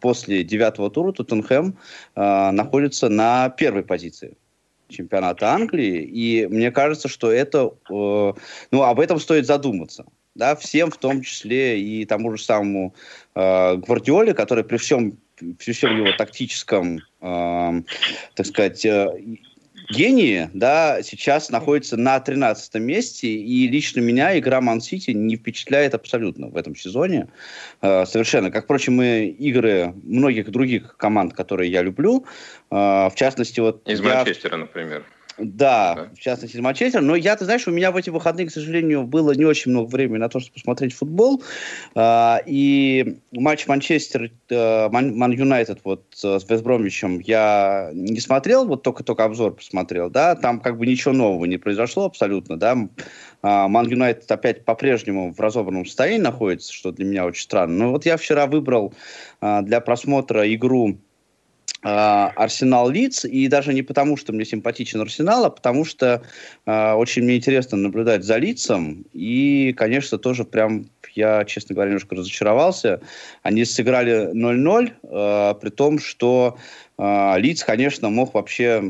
после 0.00 0.44
девятого 0.44 0.90
тура 0.90 1.12
Тоттенхэм 1.12 1.78
э, 2.16 2.50
находится 2.50 3.08
на 3.08 3.48
первой 3.48 3.84
позиции 3.84 4.36
чемпионата 4.90 5.50
Англии, 5.50 6.02
и 6.02 6.46
мне 6.46 6.70
кажется, 6.70 7.08
что 7.08 7.32
это, 7.32 7.70
э, 7.88 8.32
ну, 8.70 8.82
об 8.82 9.00
этом 9.00 9.18
стоит 9.18 9.46
задуматься 9.46 10.04
да, 10.34 10.56
всем, 10.56 10.90
в 10.90 10.96
том 10.96 11.22
числе 11.22 11.80
и 11.80 12.04
тому 12.04 12.36
же 12.36 12.42
самому 12.42 12.94
э, 13.34 13.76
Гвардиоле, 13.76 14.34
который 14.34 14.64
при 14.64 14.76
всем 14.76 15.18
при 15.58 15.72
всем 15.72 15.96
его 15.96 16.12
тактическом, 16.18 17.00
э, 17.22 17.82
так 18.34 18.46
сказать, 18.46 18.84
э, 18.84 19.08
гении, 19.90 20.48
да, 20.54 21.02
сейчас 21.02 21.50
находится 21.50 21.96
на 21.96 22.20
13 22.20 22.74
месте, 22.76 23.28
и 23.28 23.68
лично 23.68 24.00
меня 24.00 24.38
игра 24.38 24.60
Ман-Сити 24.60 25.10
не 25.10 25.36
впечатляет 25.36 25.94
абсолютно 25.94 26.48
в 26.48 26.56
этом 26.56 26.76
сезоне. 26.76 27.28
Э, 27.82 28.04
совершенно. 28.06 28.50
Как, 28.50 28.64
впрочем, 28.64 29.02
и 29.02 29.26
игры 29.26 29.94
многих 30.02 30.50
других 30.50 30.96
команд, 30.96 31.34
которые 31.34 31.70
я 31.70 31.82
люблю. 31.82 32.24
Э, 32.70 33.08
в 33.08 33.12
частности, 33.16 33.60
вот... 33.60 33.88
Из 33.88 34.00
я... 34.00 34.16
Манчестера, 34.16 34.56
например. 34.56 35.04
Да, 35.42 36.10
в 36.14 36.18
частности, 36.18 36.58
Манчестер. 36.58 37.00
Но 37.00 37.16
я, 37.16 37.34
ты 37.34 37.44
знаешь, 37.44 37.66
у 37.66 37.70
меня 37.70 37.90
в 37.90 37.96
эти 37.96 38.10
выходные, 38.10 38.46
к 38.46 38.50
сожалению, 38.50 39.04
было 39.04 39.32
не 39.32 39.44
очень 39.44 39.70
много 39.70 39.88
времени 39.88 40.18
на 40.18 40.28
то, 40.28 40.38
чтобы 40.38 40.54
посмотреть 40.54 40.94
футбол. 40.94 41.42
А, 41.94 42.40
и 42.44 43.18
матч 43.32 43.66
Манчестер, 43.66 44.30
э, 44.50 44.88
Ман 44.90 45.32
Юнайтед 45.32 45.80
вот 45.84 46.04
с 46.12 46.44
Вестбромвичем 46.48 47.20
я 47.20 47.90
не 47.94 48.20
смотрел, 48.20 48.66
вот 48.66 48.82
только-только 48.82 49.24
обзор 49.24 49.54
посмотрел, 49.54 50.10
да, 50.10 50.34
там 50.34 50.60
как 50.60 50.76
бы 50.78 50.86
ничего 50.86 51.14
нового 51.14 51.46
не 51.46 51.56
произошло 51.56 52.04
абсолютно, 52.04 52.58
да. 52.58 52.76
А, 53.42 53.68
Ман 53.68 53.88
Юнайтед 53.88 54.30
опять 54.30 54.64
по-прежнему 54.64 55.32
в 55.32 55.40
разобранном 55.40 55.86
состоянии 55.86 56.22
находится, 56.22 56.72
что 56.72 56.92
для 56.92 57.06
меня 57.06 57.24
очень 57.24 57.42
странно. 57.42 57.84
Но 57.84 57.90
вот 57.92 58.04
я 58.04 58.16
вчера 58.16 58.46
выбрал 58.46 58.92
а, 59.40 59.62
для 59.62 59.80
просмотра 59.80 60.52
игру 60.54 60.98
Арсенал 61.82 62.90
Лиц, 62.90 63.24
и 63.24 63.48
даже 63.48 63.72
не 63.72 63.82
потому, 63.82 64.18
что 64.18 64.32
мне 64.32 64.44
симпатичен 64.44 65.00
Арсенал, 65.00 65.46
а 65.46 65.50
потому 65.50 65.86
что 65.86 66.22
э, 66.66 66.92
очень 66.92 67.22
мне 67.22 67.38
интересно 67.38 67.78
наблюдать 67.78 68.22
за 68.22 68.36
лицом, 68.36 69.06
и, 69.14 69.72
конечно, 69.76 70.18
тоже 70.18 70.44
прям 70.44 70.90
я, 71.14 71.44
честно 71.44 71.74
говоря, 71.74 71.90
немножко 71.90 72.14
разочаровался. 72.14 73.00
Они 73.42 73.64
сыграли 73.64 74.32
0-0, 74.32 74.92
э, 75.02 75.54
при 75.60 75.70
том, 75.70 75.98
что 75.98 76.58
э, 76.58 76.89
Лиц, 77.38 77.64
конечно, 77.64 78.10
мог 78.10 78.34
вообще 78.34 78.82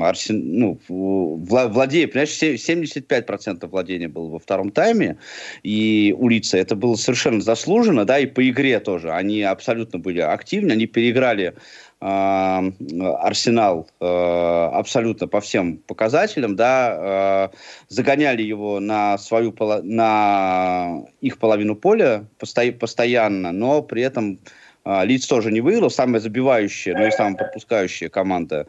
Арсен... 0.00 0.58
ну, 0.58 0.78
владея, 0.88 2.06
понимаешь, 2.06 2.40
75% 2.40 3.66
владения 3.66 4.06
было 4.06 4.28
во 4.28 4.38
втором 4.38 4.70
тайме, 4.70 5.18
и 5.64 6.14
у 6.16 6.28
Лица 6.28 6.58
это 6.58 6.76
было 6.76 6.94
совершенно 6.94 7.40
заслуженно, 7.40 8.04
да, 8.04 8.20
и 8.20 8.26
по 8.26 8.48
игре 8.48 8.78
тоже. 8.78 9.10
Они 9.10 9.42
абсолютно 9.42 9.98
были 9.98 10.20
активны, 10.20 10.70
они 10.72 10.86
переиграли 10.86 11.54
Арсенал 11.98 13.88
э, 14.00 14.04
абсолютно 14.04 15.28
по 15.28 15.40
всем 15.40 15.78
показателям, 15.78 16.56
да, 16.56 17.50
загоняли 17.88 18.42
его 18.42 18.80
на 18.80 19.18
свою 19.18 19.54
на 19.82 21.04
их 21.20 21.38
половину 21.38 21.76
поля 21.76 22.24
постоянно, 22.38 23.52
но 23.52 23.82
при 23.82 24.02
этом 24.02 24.40
Лиц 24.84 25.26
тоже 25.26 25.52
не 25.52 25.60
выиграл, 25.60 25.90
самая 25.90 26.20
забивающая, 26.20 26.94
но 26.94 27.06
и 27.06 27.10
самая 27.10 27.34
пропускающая 27.34 28.08
команда 28.08 28.66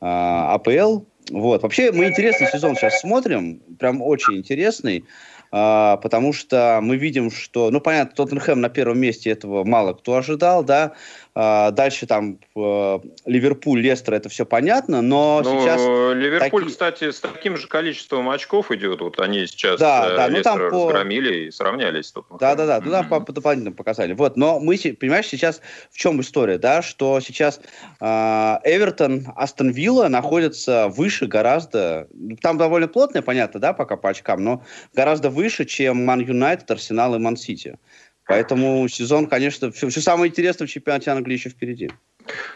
АПЛ. 0.00 1.00
Вот. 1.30 1.62
Вообще, 1.62 1.90
мы 1.90 2.06
интересный 2.06 2.46
сезон 2.46 2.76
сейчас 2.76 3.00
смотрим, 3.00 3.60
прям 3.78 4.00
очень 4.00 4.36
интересный. 4.36 5.04
А, 5.52 5.96
потому 5.98 6.32
что 6.32 6.80
мы 6.82 6.96
видим, 6.96 7.30
что, 7.30 7.70
ну, 7.70 7.80
понятно, 7.80 8.14
Тоттенхэм 8.14 8.60
на 8.60 8.68
первом 8.68 8.98
месте 8.98 9.30
этого 9.30 9.64
мало 9.64 9.94
кто 9.94 10.16
ожидал, 10.16 10.64
да, 10.64 10.84
а, 10.84 10.94
дальше 11.36 12.06
там 12.06 12.38
э, 12.56 12.98
Ливерпуль, 13.26 13.80
Лестер, 13.82 14.14
это 14.14 14.30
все 14.30 14.46
понятно, 14.46 15.02
но 15.02 15.42
ну, 15.44 15.60
сейчас... 15.60 15.82
Ливерпуль, 15.82 16.62
таки... 16.62 16.72
кстати, 16.72 17.10
с 17.10 17.20
таким 17.20 17.58
же 17.58 17.68
количеством 17.68 18.30
очков 18.30 18.70
идет, 18.70 19.02
вот 19.02 19.20
они 19.20 19.46
сейчас 19.46 19.78
да, 19.78 20.12
э, 20.12 20.16
да, 20.16 20.28
ну, 20.28 20.42
там 20.42 20.58
по... 20.70 20.86
разгромили 20.86 21.46
и 21.46 21.50
сравнялись. 21.50 22.14
Да-да-да, 22.40 22.80
туда 22.80 23.02
mm-hmm. 23.02 23.08
по, 23.08 23.20
по 23.20 23.32
дополнительным 23.32 23.74
показали. 23.74 24.14
Вот, 24.14 24.38
но 24.38 24.60
мы, 24.60 24.78
понимаешь, 24.98 25.26
сейчас 25.26 25.60
в 25.90 25.98
чем 25.98 26.22
история, 26.22 26.56
да, 26.56 26.80
что 26.80 27.20
сейчас 27.20 27.60
э, 28.00 28.04
Эвертон, 28.06 29.26
Астон 29.36 29.72
Вилла 29.72 30.08
находятся 30.08 30.88
выше 30.88 31.26
гораздо, 31.26 32.08
там 32.40 32.56
довольно 32.56 32.88
плотное, 32.88 33.20
понятно, 33.20 33.60
да, 33.60 33.74
пока 33.74 33.98
по 33.98 34.08
очкам, 34.08 34.42
но 34.42 34.64
гораздо 34.94 35.28
выше, 35.28 35.66
чем 35.66 36.02
Ман 36.06 36.20
Юнайтед, 36.20 36.70
Арсенал 36.70 37.14
и 37.14 37.18
Ман 37.18 37.36
Сити. 37.36 37.78
Поэтому 38.26 38.88
сезон, 38.88 39.26
конечно, 39.28 39.70
все, 39.70 39.88
все 39.88 40.00
самое 40.00 40.30
интересное 40.30 40.66
в 40.66 40.70
чемпионате 40.70 41.10
Англии 41.10 41.34
еще 41.34 41.48
впереди. 41.48 41.90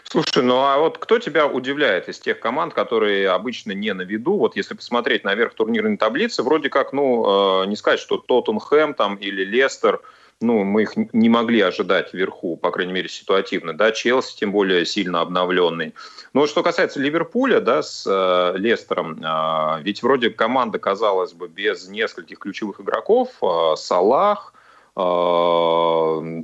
Слушай, 0.03 0.43
ну 0.43 0.57
а 0.57 0.77
вот 0.77 0.97
кто 0.97 1.17
тебя 1.17 1.47
удивляет 1.47 2.09
из 2.09 2.19
тех 2.19 2.39
команд, 2.39 2.73
которые 2.73 3.29
обычно 3.29 3.71
не 3.71 3.93
на 3.93 4.01
виду? 4.01 4.37
Вот 4.37 4.57
если 4.57 4.73
посмотреть 4.73 5.23
наверх 5.23 5.53
турнирной 5.53 5.95
таблицы, 5.95 6.43
вроде 6.43 6.69
как, 6.69 6.91
ну, 6.91 7.63
э, 7.63 7.67
не 7.67 7.77
сказать, 7.77 8.01
что 8.01 8.17
Тоттенхэм 8.17 8.93
там 8.93 9.15
или 9.15 9.45
Лестер, 9.45 10.01
ну, 10.41 10.63
мы 10.63 10.81
их 10.83 10.93
не 11.13 11.29
могли 11.29 11.61
ожидать 11.61 12.13
вверху, 12.13 12.57
по 12.57 12.71
крайней 12.71 12.93
мере, 12.93 13.07
ситуативно, 13.07 13.73
да, 13.73 13.91
Челси, 13.91 14.37
тем 14.37 14.51
более, 14.51 14.85
сильно 14.85 15.21
обновленный. 15.21 15.93
Но 16.33 16.47
что 16.47 16.63
касается 16.63 16.99
Ливерпуля, 16.99 17.61
да, 17.61 17.83
с 17.83 18.05
э, 18.07 18.57
Лестером, 18.57 19.23
э, 19.23 19.83
ведь 19.83 20.01
вроде 20.01 20.31
команда, 20.31 20.79
казалось 20.79 21.33
бы, 21.33 21.47
без 21.47 21.87
нескольких 21.87 22.39
ключевых 22.39 22.81
игроков, 22.81 23.29
э, 23.41 23.75
Салах, 23.77 24.53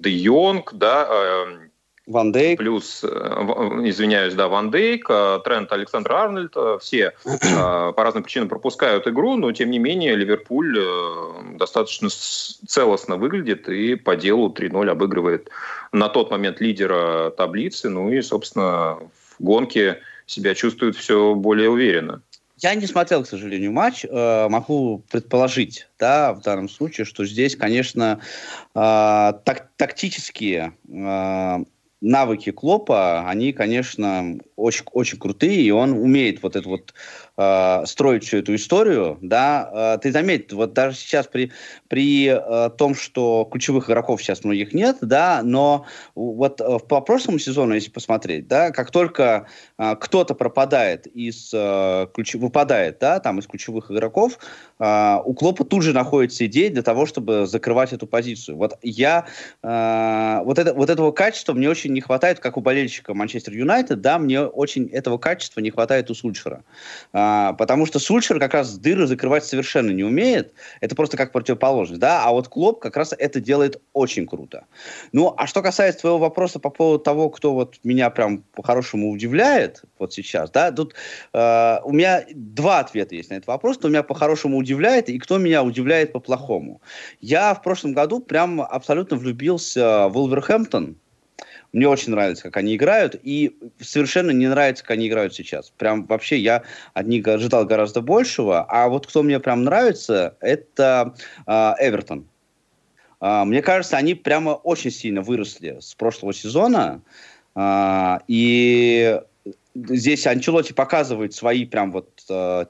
Де 0.02 0.10
Йонг, 0.10 0.74
да, 0.74 1.08
э, 1.10 1.46
Ван 2.08 2.32
Дейк. 2.32 2.60
Плюс, 2.60 3.04
э, 3.04 3.08
извиняюсь, 3.84 4.34
да, 4.34 4.48
Ван 4.48 4.72
Дейк, 4.72 5.08
Трент 5.44 5.72
Александр 5.72 6.14
Арнольд, 6.14 6.56
все 6.82 7.14
по 7.24 7.94
разным 7.98 8.24
причинам 8.24 8.48
пропускают 8.48 9.08
игру, 9.08 9.36
но 9.36 9.52
тем 9.52 9.72
не 9.72 9.80
менее 9.80 10.16
Ливерпуль 10.16 10.80
достаточно 11.58 12.10
целостно 12.10 13.18
выглядит 13.18 13.68
и 13.68 13.96
по 13.96 14.16
делу 14.16 14.50
3-0 14.50 14.90
обыгрывает 14.90 15.50
на 15.92 16.08
тот 16.08 16.32
момент 16.32 16.62
лидера 16.62 17.32
таблицы, 17.32 17.90
ну 17.90 18.10
и, 18.10 18.22
собственно, 18.22 18.98
в 19.38 19.44
гонке 19.44 20.02
себя 20.26 20.56
чувствует 20.56 20.96
все 20.96 21.36
более 21.36 21.70
уверенно. 21.70 22.22
Я 22.60 22.74
не 22.74 22.88
смотрел, 22.88 23.24
к 23.24 23.28
сожалению, 23.28 23.72
матч. 23.72 24.04
Э, 24.04 24.48
могу 24.50 25.04
предположить, 25.12 25.88
да, 26.00 26.34
в 26.34 26.42
данном 26.42 26.70
случае, 26.70 27.06
что 27.06 27.24
здесь, 27.24 27.56
конечно, 27.56 28.20
э, 28.74 29.34
так, 29.44 29.70
тактические 29.76 30.74
э, 30.90 31.58
навыки 32.02 32.52
Клопа, 32.52 33.30
они, 33.30 33.54
конечно, 33.54 34.40
очень, 34.56 34.86
очень 34.92 35.20
крутые, 35.20 35.62
и 35.62 35.70
он 35.70 35.94
умеет 35.94 36.42
вот 36.42 36.56
это 36.56 36.68
вот 36.68 36.96
э, 37.38 37.86
строить 37.86 38.24
всю 38.26 38.38
эту 38.38 38.56
историю, 38.56 39.18
да, 39.22 39.96
э, 39.96 40.00
ты 40.02 40.12
заметь, 40.12 40.52
вот 40.52 40.74
даже 40.74 40.98
сейчас 40.98 41.28
при, 41.28 41.52
при 41.88 42.28
э, 42.28 42.70
том, 42.78 42.96
что 42.96 43.48
ключевых 43.52 43.90
игроков 43.90 44.22
сейчас 44.22 44.44
многих 44.44 44.74
нет, 44.74 44.98
да, 45.02 45.42
но 45.44 45.86
вот 46.16 46.62
э, 46.62 46.80
по 46.88 47.02
прошлому 47.02 47.40
сезону, 47.40 47.74
если 47.76 47.90
посмотреть, 47.90 48.48
да, 48.48 48.72
как 48.72 48.92
только 48.92 49.48
кто-то 49.78 50.34
пропадает 50.34 51.08
из, 51.08 51.52
э, 51.54 52.08
ключ... 52.14 52.36
выпадает, 52.36 53.00
да, 53.00 53.20
там 53.20 53.40
из 53.40 53.48
ключевых 53.48 53.92
игроков, 53.92 54.40
у 54.80 55.34
Клопа 55.34 55.64
тут 55.64 55.82
же 55.82 55.92
находится 55.92 56.46
идея 56.46 56.70
для 56.70 56.84
того, 56.84 57.08
чтобы 57.08 57.48
закрывать 57.48 57.94
эту 57.94 58.06
позицию. 58.06 58.58
Вот 58.58 58.78
я, 58.84 59.26
вот, 59.64 60.60
это, 60.60 60.74
вот 60.76 60.90
этого 60.92 61.12
качества 61.12 61.54
мне 61.54 61.68
очень 61.68 61.94
не 61.94 62.02
хватает, 62.02 62.40
как 62.40 62.58
у 62.58 62.62
болельщика 62.62 63.16
Манчестер 63.16 63.54
Юнайтед, 63.54 64.02
да, 64.02 64.20
мне 64.20 64.42
очень 64.42 64.88
этого 64.88 65.18
качества 65.18 65.62
не 65.62 65.72
хватает 65.72 66.12
у 66.12 66.14
Сульшера. 66.14 66.64
А, 67.28 67.54
потому 67.54 67.86
что 67.86 68.00
Сульшер 68.00 68.40
как 68.40 68.54
раз 68.54 68.78
дыры 68.78 69.06
закрывать 69.06 69.44
совершенно 69.44 69.92
не 69.92 70.04
умеет. 70.04 70.54
Это 70.80 70.96
просто 70.96 71.18
как 71.18 71.34
противоположность. 71.34 72.00
Да? 72.00 72.24
А 72.24 72.32
вот 72.32 72.48
Клоп 72.48 72.80
как 72.80 72.96
раз 72.96 73.14
это 73.18 73.42
делает 73.42 73.82
очень 73.94 74.26
круто. 74.26 74.66
Ну, 75.12 75.34
а 75.38 75.46
что 75.46 75.62
касается 75.62 76.02
твоего 76.02 76.20
вопроса 76.20 76.60
по 76.60 76.70
поводу 76.70 77.04
того, 77.04 77.30
кто 77.30 77.54
вот 77.54 77.76
меня 77.84 78.10
прям 78.10 78.44
по-хорошему 78.54 79.12
удивляет 79.12 79.82
вот 80.00 80.14
сейчас, 80.14 80.52
да, 80.52 80.72
тут 80.72 80.94
э, 81.34 81.78
у 81.84 81.92
меня 81.92 82.24
два 82.34 82.80
ответа 82.80 83.16
есть 83.16 83.30
на 83.30 83.36
этот 83.36 83.48
вопрос. 83.48 83.78
Кто 83.78 83.90
меня 83.90 84.04
по-хорошему 84.04 84.58
удивляет 84.58 85.10
и 85.10 85.20
кто 85.20 85.38
меня 85.38 85.64
удивляет 85.64 86.14
по-плохому. 86.14 86.82
Я 87.20 87.54
в 87.54 87.62
прошлом 87.62 87.94
году 87.94 88.22
прям 88.22 88.62
абсолютно 88.62 89.18
влюбился 89.18 90.08
в 90.08 90.18
Улверхэмптон. 90.18 90.96
Мне 91.74 91.88
очень 91.88 92.12
нравится, 92.12 92.44
как 92.44 92.58
они 92.58 92.76
играют, 92.76 93.20
и 93.22 93.58
совершенно 93.80 94.32
не 94.32 94.48
нравится, 94.48 94.84
как 94.84 94.92
они 94.92 95.08
играют 95.08 95.34
сейчас. 95.34 95.70
Прям 95.70 96.06
вообще 96.06 96.38
я 96.38 96.64
от 96.94 97.08
них 97.08 97.28
ожидал 97.28 97.66
гораздо 97.66 98.02
большего, 98.02 98.64
а 98.64 98.88
вот 98.88 99.08
кто 99.08 99.22
мне 99.22 99.40
прям 99.40 99.64
нравится, 99.64 100.38
это 100.40 101.14
э, 101.46 101.52
Эвертон. 101.52 102.26
Э, 103.20 103.44
мне 103.44 103.62
кажется, 103.62 103.98
они 103.98 104.16
прямо 104.16 104.52
очень 104.52 104.92
сильно 104.92 105.22
выросли 105.22 105.78
с 105.82 105.94
прошлого 105.94 106.34
сезона, 106.34 107.02
э, 107.56 108.20
и 108.28 109.22
здесь 109.76 110.26
Анчелоти 110.26 110.74
показывает 110.74 111.34
свои 111.34 111.66
прям 111.66 111.92
вот 111.92 112.10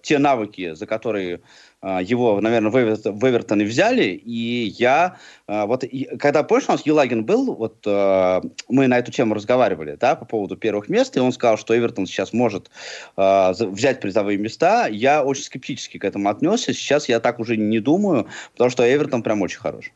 те 0.01 0.17
навыки, 0.17 0.73
за 0.73 0.85
которые 0.85 1.39
а, 1.76 1.76
его, 2.01 2.39
наверное, 2.41 2.71
в, 2.71 2.77
Эвертон, 2.77 3.17
в 3.17 3.29
Эвертон 3.29 3.61
и 3.61 3.65
взяли, 3.65 4.03
и 4.03 4.73
я, 4.77 5.17
а, 5.47 5.65
вот, 5.65 5.83
и, 5.83 6.05
когда, 6.17 6.43
помнишь, 6.43 6.67
у 6.67 6.71
нас 6.73 6.85
Елагин 6.85 7.23
был, 7.23 7.55
вот, 7.55 7.77
а, 7.85 8.41
мы 8.67 8.87
на 8.87 8.97
эту 8.97 9.11
тему 9.11 9.33
разговаривали, 9.33 9.97
да, 9.99 10.15
по 10.15 10.25
поводу 10.25 10.57
первых 10.57 10.89
мест, 10.89 11.15
и 11.17 11.19
он 11.19 11.31
сказал, 11.31 11.57
что 11.57 11.77
Эвертон 11.77 12.05
сейчас 12.05 12.33
может 12.33 12.69
взять 13.15 14.01
призовые 14.01 14.37
места, 14.37 14.87
я 14.87 15.23
очень 15.23 15.43
скептически 15.43 15.97
к 15.97 16.05
этому 16.05 16.29
отнесся, 16.29 16.73
сейчас 16.73 17.09
я 17.09 17.19
так 17.19 17.39
уже 17.39 17.57
не 17.57 17.79
думаю, 17.79 18.27
потому 18.53 18.69
что 18.69 18.83
Эвертон 18.83 19.23
прям 19.23 19.41
очень 19.41 19.59
хорош. 19.59 19.91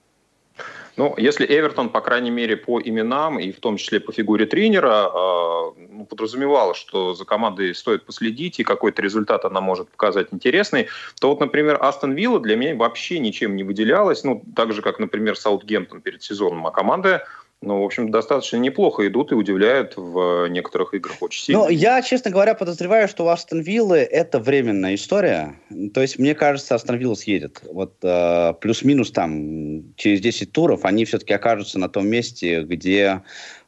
Ну, 1.02 1.16
если 1.18 1.48
Эвертон, 1.48 1.90
по 1.90 2.00
крайней 2.00 2.30
мере, 2.30 2.56
по 2.56 2.80
именам 2.80 3.40
и 3.40 3.52
в 3.52 3.60
том 3.60 3.78
числе 3.78 4.00
по 4.00 4.12
фигуре 4.12 4.46
тренера, 4.46 5.10
э, 5.12 6.06
подразумевало, 6.08 6.76
что 6.76 7.16
за 7.16 7.26
командой 7.26 7.74
стоит 7.74 8.06
последить 8.06 8.60
и 8.60 8.64
какой-то 8.64 9.02
результат 9.02 9.44
она 9.44 9.62
может 9.62 9.90
показать 9.90 10.28
интересный, 10.30 10.90
то 11.20 11.30
вот, 11.30 11.40
например, 11.40 11.80
Астон 11.82 12.12
Вилла 12.12 12.40
для 12.40 12.56
меня 12.56 12.76
вообще 12.76 13.18
ничем 13.18 13.56
не 13.56 13.64
выделялась, 13.64 14.24
ну, 14.24 14.44
так 14.56 14.74
же, 14.74 14.84
как, 14.84 15.00
например, 15.00 15.36
Саутгемптон 15.36 16.02
перед 16.02 16.22
сезоном, 16.22 16.68
а 16.68 16.72
команда 16.72 17.26
ну, 17.64 17.80
в 17.80 17.84
общем, 17.84 18.10
достаточно 18.10 18.58
неплохо 18.58 19.08
идут 19.08 19.32
и 19.32 19.36
удивляют 19.36 19.94
в 19.96 20.48
некоторых 20.48 20.96
играх 20.96 21.18
очень 21.22 21.44
сильно. 21.44 21.62
Ну, 21.62 21.70
я, 21.70 22.02
честно 22.02 22.32
говоря, 22.32 22.56
подозреваю, 22.56 23.08
что 23.08 23.26
у 23.26 23.28
Астон 23.28 23.62
Виллы 23.62 23.98
это 23.98 24.40
временная 24.40 24.96
история. 24.96 25.54
То 25.94 26.02
есть, 26.02 26.18
мне 26.18 26.34
кажется, 26.34 26.74
Астон 26.74 26.98
Вилла 26.98 27.14
съедет. 27.14 27.62
Вот 27.72 27.98
э, 28.02 28.54
плюс-минус 28.60 29.12
там 29.12 29.94
через 29.96 30.22
10 30.22 30.52
туров 30.52 30.86
они 30.86 31.06
все-таки 31.06 31.34
окажутся 31.34 31.78
на 31.78 31.88
том 31.88 32.08
месте, 32.08 32.64
где 32.64 33.22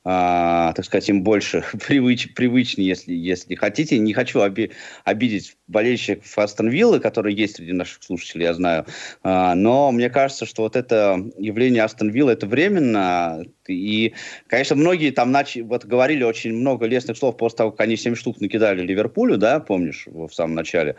а, 0.05 0.73
так 0.73 0.85
сказать, 0.85 1.07
им 1.09 1.23
больше 1.23 1.63
привыч, 1.87 2.33
привычнее, 2.33 2.89
если, 2.89 3.13
если 3.13 3.55
хотите. 3.55 3.97
Не 3.99 4.13
хочу 4.13 4.41
оби, 4.41 4.71
обидеть 5.05 5.57
болельщиков 5.67 6.37
Астон 6.37 6.69
Виллы, 6.69 6.99
которые 6.99 7.35
есть 7.35 7.55
среди 7.55 7.71
наших 7.71 8.03
слушателей, 8.03 8.45
я 8.45 8.53
знаю. 8.53 8.85
А, 9.23 9.55
но 9.55 9.91
мне 9.91 10.09
кажется, 10.09 10.45
что 10.45 10.63
вот 10.63 10.75
это 10.75 11.23
явление 11.37 11.83
Астон 11.83 12.09
Виллы 12.09 12.33
это 12.33 12.47
временно. 12.47 13.45
И, 13.67 14.13
конечно, 14.47 14.75
многие 14.75 15.11
там 15.11 15.31
начали, 15.31 15.61
вот 15.61 15.85
говорили 15.85 16.23
очень 16.23 16.53
много 16.53 16.85
лестных 16.85 17.17
слов 17.17 17.37
после 17.37 17.57
того, 17.57 17.71
как 17.71 17.81
они 17.81 17.95
7 17.95 18.15
штук 18.15 18.41
накидали 18.41 18.81
Ливерпулю, 18.81 19.37
да, 19.37 19.61
помнишь, 19.61 20.05
в 20.07 20.29
самом 20.31 20.55
начале. 20.55 20.97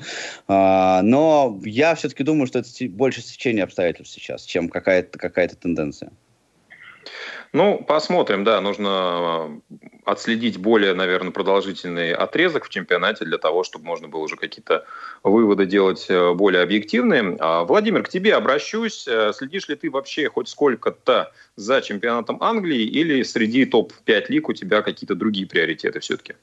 А, 0.49 1.03
но 1.03 1.61
я 1.65 1.95
все-таки 1.95 2.25
думаю, 2.25 2.47
что 2.47 2.61
это 2.61 2.69
больше 2.89 3.21
стечение 3.21 3.65
обстоятельств 3.65 4.15
сейчас, 4.15 4.45
чем 4.45 4.71
какая-то 4.71 5.19
какая 5.19 5.49
тенденция. 5.49 6.11
Ну, 7.55 7.79
посмотрим, 7.79 8.43
да, 8.43 8.61
нужно 8.61 9.61
э, 9.71 9.77
отследить 10.05 10.59
более, 10.59 10.93
наверное, 10.93 11.31
продолжительный 11.31 12.13
отрезок 12.13 12.65
в 12.65 12.69
чемпионате 12.69 13.25
для 13.25 13.39
того, 13.39 13.63
чтобы 13.63 13.85
можно 13.85 14.09
было 14.09 14.23
уже 14.23 14.35
какие-то 14.35 14.85
выводы 15.23 15.65
делать 15.65 16.07
э, 16.09 16.35
более 16.35 16.63
объективные. 16.63 17.37
А, 17.39 17.63
Владимир, 17.63 18.03
к 18.03 18.09
тебе 18.09 18.35
обращусь. 18.35 19.07
Э, 19.07 19.33
следишь 19.33 19.69
ли 19.69 19.77
ты 19.77 19.89
вообще 19.89 20.29
хоть 20.29 20.49
сколько-то 20.49 21.31
за 21.55 21.81
чемпионатом 21.81 22.43
Англии 22.43 22.83
или 22.83 23.23
среди 23.23 23.67
топ-5 23.67 24.25
лиг 24.31 24.49
у 24.49 24.53
тебя 24.53 24.83
какие-то 24.83 25.15
другие 25.15 25.47
приоритеты 25.47 26.01
все-таки? 26.01 26.35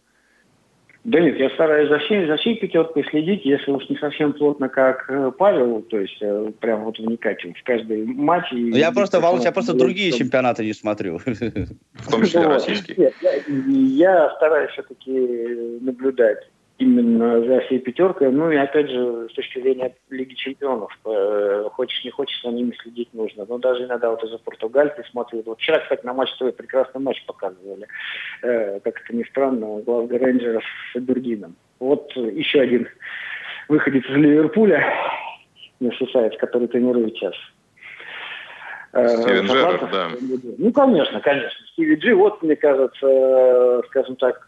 Да 1.03 1.19
нет, 1.19 1.39
я 1.39 1.49
стараюсь 1.51 1.89
за 1.89 1.97
всей, 1.99 2.27
за 2.27 2.37
всей 2.37 2.57
пятеркой 2.57 3.03
следить, 3.09 3.43
если 3.43 3.71
уж 3.71 3.89
не 3.89 3.97
совсем 3.97 4.33
плотно, 4.33 4.69
как 4.69 5.05
э, 5.09 5.31
Павел, 5.35 5.81
то 5.81 5.99
есть 5.99 6.17
э, 6.21 6.51
прям 6.59 6.83
вот 6.83 6.99
вникать 6.99 7.43
в 7.43 7.63
каждый 7.63 8.05
матч. 8.05 8.51
И 8.53 8.69
я 8.77 8.91
просто, 8.91 9.19
Володь, 9.19 9.43
я 9.43 9.51
просто 9.51 9.73
другие 9.73 10.11
чтобы... 10.11 10.25
чемпионаты 10.25 10.63
не 10.63 10.73
смотрю. 10.73 11.17
В 11.17 12.11
том 12.11 12.23
числе 12.23 12.47
российские. 12.47 12.97
Нет, 12.97 13.13
я, 13.21 13.31
я 14.05 14.29
стараюсь 14.35 14.71
все-таки 14.71 15.79
наблюдать 15.81 16.47
именно 16.81 17.43
за 17.45 17.61
всей 17.61 17.79
пятеркой. 17.79 18.31
Ну 18.31 18.49
и 18.49 18.55
опять 18.55 18.89
же, 18.89 19.27
с 19.29 19.33
точки 19.33 19.61
зрения 19.61 19.95
Лиги 20.09 20.33
Чемпионов, 20.33 20.91
э, 21.05 21.69
хочешь 21.71 22.03
не 22.03 22.09
хочешь, 22.09 22.41
за 22.41 22.49
ними 22.49 22.75
следить 22.81 23.13
нужно. 23.13 23.45
Но 23.47 23.59
даже 23.59 23.85
иногда 23.85 24.09
вот 24.09 24.23
из-за 24.23 24.39
португальцы 24.39 25.03
смотрю. 25.11 25.43
Вот 25.45 25.59
вчера, 25.59 25.79
кстати, 25.79 26.05
на 26.05 26.13
матч 26.13 26.31
свой 26.37 26.51
прекрасный 26.51 26.99
матч 26.99 27.23
показывали. 27.25 27.87
Э, 28.41 28.79
как 28.79 28.99
это 28.99 29.15
ни 29.15 29.23
странно, 29.23 29.81
Глазго 29.81 30.17
Рейнджеров 30.17 30.63
с 30.91 30.95
Абердином. 30.95 31.55
Вот 31.79 32.11
еще 32.15 32.61
один 32.61 32.87
выходец 33.67 34.03
из 34.05 34.15
Ливерпуля, 34.15 34.83
Мерсисайдс, 35.79 36.37
который 36.37 36.67
тренирует 36.67 37.15
сейчас. 37.15 37.35
Э, 38.93 39.07
Стивен 39.21 39.45
Джерард, 39.45 39.91
да. 39.91 40.09
Ну, 40.57 40.71
конечно, 40.73 41.21
конечно. 41.21 41.65
Стиви 41.73 41.95
Джи, 41.95 42.13
вот, 42.15 42.41
мне 42.41 42.55
кажется, 42.55 43.81
скажем 43.87 44.15
так, 44.17 44.45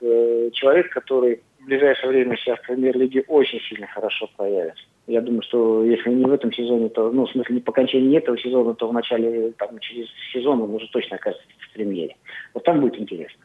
человек, 0.52 0.92
который 0.92 1.42
в 1.64 1.66
ближайшее 1.66 2.10
время 2.10 2.36
сейчас 2.38 2.60
в 2.60 2.68
премьер-лиге 2.68 3.24
очень 3.28 3.60
сильно 3.62 3.88
хорошо 3.88 4.30
проявится. 4.36 4.84
Я 5.08 5.22
думаю, 5.22 5.42
что 5.44 5.84
если 5.84 6.10
не 6.10 6.26
в 6.26 6.32
этом 6.32 6.52
сезоне, 6.52 6.90
то, 6.90 7.12
ну, 7.12 7.26
в 7.26 7.32
смысле, 7.32 7.56
не 7.56 7.62
по 7.62 7.72
окончании 7.72 8.18
этого 8.18 8.38
сезона, 8.38 8.74
то 8.74 8.88
в 8.88 8.94
начале, 8.94 9.52
там, 9.52 9.80
через 9.80 10.08
сезон 10.34 10.62
он 10.62 10.74
уже 10.74 10.88
точно 10.90 11.18
окажется 11.18 11.46
в 11.60 11.74
премьере. 11.74 12.16
Вот 12.54 12.64
там 12.64 12.82
будет 12.82 13.00
интересно. 13.00 13.44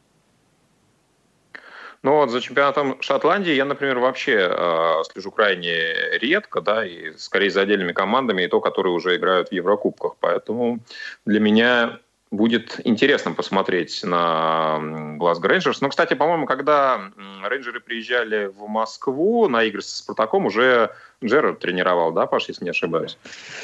Ну 2.02 2.14
вот 2.14 2.30
за 2.30 2.40
чемпионатом 2.40 3.00
Шотландии 3.02 3.52
я, 3.52 3.64
например, 3.64 3.98
вообще 3.98 4.48
э, 4.48 5.02
слежу 5.10 5.32
крайне 5.32 5.94
редко, 6.20 6.60
да, 6.60 6.86
и 6.86 7.10
скорее 7.16 7.50
за 7.50 7.62
отдельными 7.62 7.92
командами, 7.92 8.42
и 8.42 8.48
то, 8.48 8.60
которые 8.60 8.92
уже 8.92 9.16
играют 9.16 9.48
в 9.48 9.52
Еврокубках. 9.52 10.14
Поэтому 10.20 10.78
для 11.26 11.40
меня 11.40 11.98
будет 12.30 12.80
интересно 12.84 13.32
посмотреть 13.32 14.02
на 14.04 14.78
Глаз 15.16 15.40
Рейнджерс. 15.42 15.80
Но, 15.80 15.88
кстати, 15.88 16.14
по-моему, 16.14 16.46
когда 16.46 17.00
рейнджеры 17.44 17.80
приезжали 17.80 18.46
в 18.46 18.66
Москву 18.66 19.48
на 19.48 19.64
игры 19.64 19.82
с 19.82 19.96
Спартаком, 19.96 20.46
уже 20.46 20.90
Джерард 21.24 21.60
тренировал, 21.60 22.12
да, 22.12 22.26
Паш, 22.26 22.48
если 22.48 22.64
не 22.64 22.70
ошибаюсь? 22.70 23.18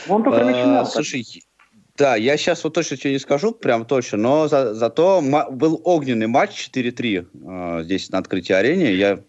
Он 0.09 0.22
только 0.22 0.40
а, 0.40 0.44
начинал. 0.44 0.87
Слушай, 0.87 1.24
да, 1.96 2.16
я 2.16 2.37
сейчас 2.37 2.64
вот 2.64 2.74
точно 2.74 2.96
тебе 2.96 3.12
не 3.12 3.18
скажу, 3.18 3.53
прям 3.53 3.85
точно, 3.85 4.18
но 4.18 4.48
за, 4.48 4.74
зато 4.74 5.22
был 5.53 5.81
огненный 5.85 6.27
матч 6.27 6.68
4-3 6.74 7.79
э, 7.79 7.83
здесь 7.85 8.11
на 8.11 8.18
открытии 8.18 8.53
арене. 8.53 8.94
Я, 8.94 9.20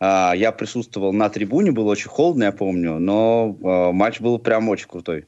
э, 0.00 0.32
я 0.36 0.52
присутствовал 0.52 1.12
на 1.12 1.28
трибуне, 1.28 1.70
было 1.70 1.90
очень 1.90 2.08
холодно, 2.08 2.44
я 2.44 2.52
помню, 2.52 2.98
но 2.98 3.54
э, 3.62 3.92
матч 3.92 4.20
был 4.20 4.38
прям 4.38 4.70
очень 4.70 4.88
крутой. 4.88 5.26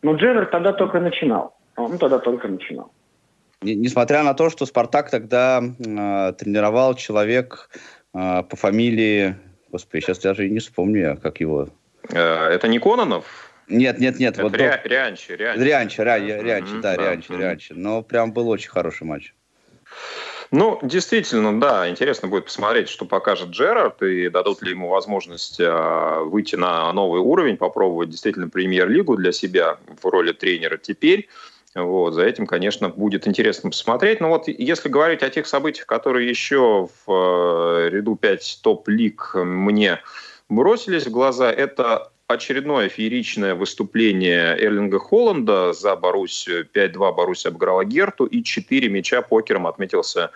Ну, 0.00 0.16
Джерард 0.16 0.50
тогда 0.50 0.72
только 0.72 0.98
начинал. 0.98 1.55
Он 1.76 1.98
тогда 1.98 2.18
только 2.18 2.48
начинал. 2.48 2.90
Несмотря 3.62 4.22
на 4.22 4.34
то, 4.34 4.50
что 4.50 4.66
Спартак 4.66 5.10
тогда 5.10 5.62
э, 5.62 6.32
тренировал 6.38 6.94
человек 6.94 7.70
э, 8.14 8.42
по 8.42 8.56
фамилии... 8.56 9.36
Господи, 9.72 10.02
сейчас 10.02 10.18
даже 10.18 10.46
и 10.46 10.50
не 10.50 10.58
вспомню, 10.58 11.18
как 11.22 11.40
его... 11.40 11.68
Э, 12.10 12.48
это 12.48 12.68
не 12.68 12.78
Кононов? 12.78 13.24
Нет, 13.68 13.98
нет, 13.98 14.18
нет. 14.18 14.34
Это 14.34 14.44
вот 14.44 14.54
Риа, 14.54 14.80
до... 14.82 14.88
Рианчи, 14.88 15.32
Рианчи. 15.32 15.62
Рианчи, 15.62 16.00
Рианчи, 16.00 16.44
Рианчи 16.44 16.72
да, 16.80 16.96
да, 16.96 17.02
Рианчи, 17.02 17.30
mm-hmm. 17.30 17.38
Рианчи. 17.38 17.72
Но 17.72 18.02
прям 18.02 18.32
был 18.32 18.48
очень 18.48 18.70
хороший 18.70 19.04
матч. 19.04 19.34
Ну, 20.52 20.78
действительно, 20.82 21.58
да, 21.58 21.88
интересно 21.88 22.28
будет 22.28 22.44
посмотреть, 22.44 22.88
что 22.88 23.04
покажет 23.04 23.48
Джерард, 23.48 24.00
и 24.02 24.28
дадут 24.28 24.62
ли 24.62 24.70
ему 24.70 24.88
возможность 24.88 25.58
выйти 25.58 26.54
на 26.54 26.92
новый 26.92 27.20
уровень, 27.20 27.56
попробовать 27.56 28.10
действительно 28.10 28.48
премьер-лигу 28.48 29.16
для 29.16 29.32
себя 29.32 29.78
в 30.00 30.06
роли 30.06 30.30
тренера 30.30 30.76
теперь. 30.76 31.28
Вот, 31.76 32.14
за 32.14 32.22
этим, 32.22 32.46
конечно, 32.46 32.88
будет 32.88 33.28
интересно 33.28 33.68
посмотреть. 33.70 34.20
Но 34.20 34.30
вот 34.30 34.48
если 34.48 34.88
говорить 34.88 35.22
о 35.22 35.28
тех 35.28 35.46
событиях, 35.46 35.86
которые 35.86 36.28
еще 36.28 36.88
в 37.06 37.12
э, 37.12 37.90
ряду 37.90 38.16
5 38.16 38.60
топ-лиг 38.62 39.32
мне 39.34 40.00
бросились 40.48 41.06
в 41.06 41.10
глаза, 41.10 41.52
это 41.52 42.10
очередное 42.28 42.88
фееричное 42.88 43.54
выступление 43.54 44.56
Эрлинга 44.58 44.98
Холланда 44.98 45.74
за 45.74 45.94
Боруссию. 45.96 46.66
5-2 46.72 47.14
Боруссия 47.14 47.50
обыграла 47.50 47.84
Герту 47.84 48.24
и 48.24 48.42
4 48.42 48.88
мяча 48.88 49.20
покером 49.20 49.66
отметился 49.66 50.30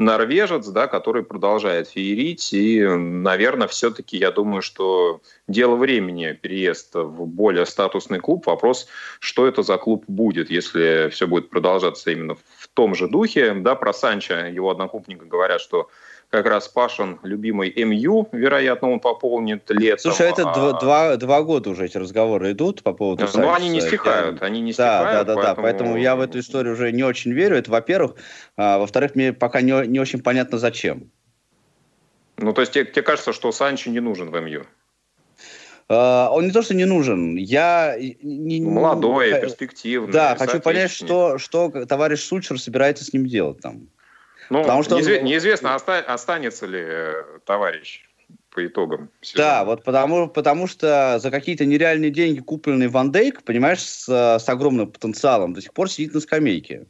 норвежец, 0.00 0.66
да, 0.66 0.88
который 0.88 1.22
продолжает 1.22 1.88
феерить. 1.88 2.52
И, 2.52 2.84
наверное, 2.84 3.68
все-таки 3.68 4.16
я 4.16 4.30
думаю, 4.32 4.62
что 4.62 5.20
дело 5.46 5.76
времени 5.76 6.32
переезд 6.32 6.94
в 6.94 7.26
более 7.26 7.66
статусный 7.66 8.18
клуб. 8.18 8.46
Вопрос, 8.46 8.88
что 9.20 9.46
это 9.46 9.62
за 9.62 9.76
клуб 9.76 10.04
будет, 10.08 10.50
если 10.50 11.08
все 11.10 11.26
будет 11.26 11.50
продолжаться 11.50 12.10
именно 12.10 12.34
в 12.34 12.68
том 12.72 12.94
же 12.94 13.08
духе. 13.08 13.52
Да, 13.54 13.74
про 13.74 13.92
Санча 13.92 14.46
его 14.46 14.70
однокупника 14.70 15.26
говорят, 15.26 15.60
что 15.60 15.90
как 16.30 16.46
раз 16.46 16.68
Пашин 16.68 17.18
любимый 17.24 17.72
МЮ, 17.76 18.28
вероятно, 18.30 18.90
он 18.90 19.00
пополнит 19.00 19.68
летом. 19.68 20.12
Слушай, 20.12 20.30
это 20.30 20.48
а... 20.48 20.54
два, 20.54 20.72
два, 20.80 21.16
два 21.16 21.42
года 21.42 21.70
уже 21.70 21.86
эти 21.86 21.98
разговоры 21.98 22.52
идут 22.52 22.84
по 22.84 22.92
поводу 22.92 23.26
Ну, 23.34 23.52
они 23.52 23.68
не 23.68 23.80
стихают, 23.80 24.40
они 24.40 24.60
не 24.60 24.72
стихают. 24.72 25.26
Да, 25.26 25.34
да, 25.34 25.34
поэтому... 25.34 25.56
да, 25.56 25.62
поэтому 25.62 25.96
я 25.96 26.14
в 26.14 26.20
эту 26.20 26.38
историю 26.38 26.74
уже 26.74 26.92
не 26.92 27.02
очень 27.02 27.32
верю, 27.32 27.56
это 27.56 27.70
во-первых. 27.70 28.14
А, 28.56 28.78
во-вторых, 28.78 29.16
мне 29.16 29.32
пока 29.32 29.60
не, 29.60 29.86
не 29.88 29.98
очень 29.98 30.22
понятно, 30.22 30.58
зачем. 30.58 31.10
Ну, 32.36 32.52
то 32.52 32.60
есть 32.60 32.72
тебе, 32.72 32.84
тебе 32.84 33.02
кажется, 33.02 33.32
что 33.32 33.50
Санчо 33.50 33.90
не 33.90 34.00
нужен 34.00 34.30
в 34.30 34.40
МЮ? 34.40 34.64
Uh, 35.88 36.28
он 36.28 36.46
не 36.46 36.52
то, 36.52 36.62
что 36.62 36.72
не 36.74 36.84
нужен. 36.84 37.34
Я 37.34 37.96
не, 37.98 38.60
молодой, 38.60 39.32
не, 39.32 39.40
перспективный. 39.40 40.12
Да, 40.12 40.36
хочу 40.36 40.60
понять, 40.60 40.92
что, 40.92 41.36
что 41.38 41.68
товарищ 41.86 42.20
Сульчер 42.20 42.60
собирается 42.60 43.04
с 43.04 43.12
ним 43.12 43.26
делать 43.26 43.60
там. 43.60 43.88
Ну, 44.50 44.62
Потому 44.62 44.82
что 44.82 44.98
неизве- 44.98 45.20
он... 45.20 45.24
неизвестно, 45.24 45.74
оста- 45.74 46.00
останется 46.00 46.66
ли 46.66 46.80
э, 46.82 47.22
товарищ 47.44 48.04
по 48.50 48.66
итогам 48.66 49.10
сезона. 49.20 49.48
Да, 49.48 49.64
вот 49.64 49.84
потому, 49.84 50.28
потому 50.28 50.66
что 50.66 51.18
за 51.20 51.30
какие-то 51.30 51.64
нереальные 51.64 52.10
деньги 52.10 52.40
купленный 52.40 52.88
Ван 52.88 53.12
Дейк, 53.12 53.44
понимаешь, 53.44 53.80
с, 53.80 54.08
с 54.08 54.48
огромным 54.48 54.90
потенциалом, 54.90 55.54
до 55.54 55.62
сих 55.62 55.72
пор 55.72 55.88
сидит 55.88 56.14
на 56.14 56.20
скамейке. 56.20 56.86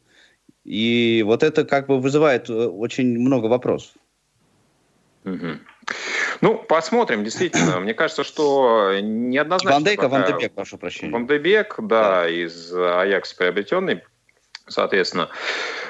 И 0.65 1.23
вот 1.27 1.43
это 1.43 1.65
как 1.65 1.87
бы 1.87 2.01
вызывает 2.01 2.49
э, 2.49 2.55
очень 2.55 3.19
много 3.19 3.47
вопросов. 3.47 3.93
Угу. 5.27 5.59
Ну, 6.41 6.55
посмотрим, 6.67 7.25
действительно. 7.25 7.81
Мне 7.81 7.93
кажется, 7.93 8.25
что 8.25 8.99
неоднозначно... 9.03 9.73
Ван 9.73 9.85
Дейк, 9.85 10.03
а 10.03 10.09
Ван 10.09 10.25
Дебек, 10.27 10.53
прошу 10.53 10.79
прощения. 10.79 11.13
Ван 11.13 11.27
Дебек, 11.27 11.75
да, 11.79 12.23
да. 12.23 12.29
из 12.29 12.73
Аякс 12.73 13.35
приобретенный 13.35 14.03
соответственно. 14.71 15.29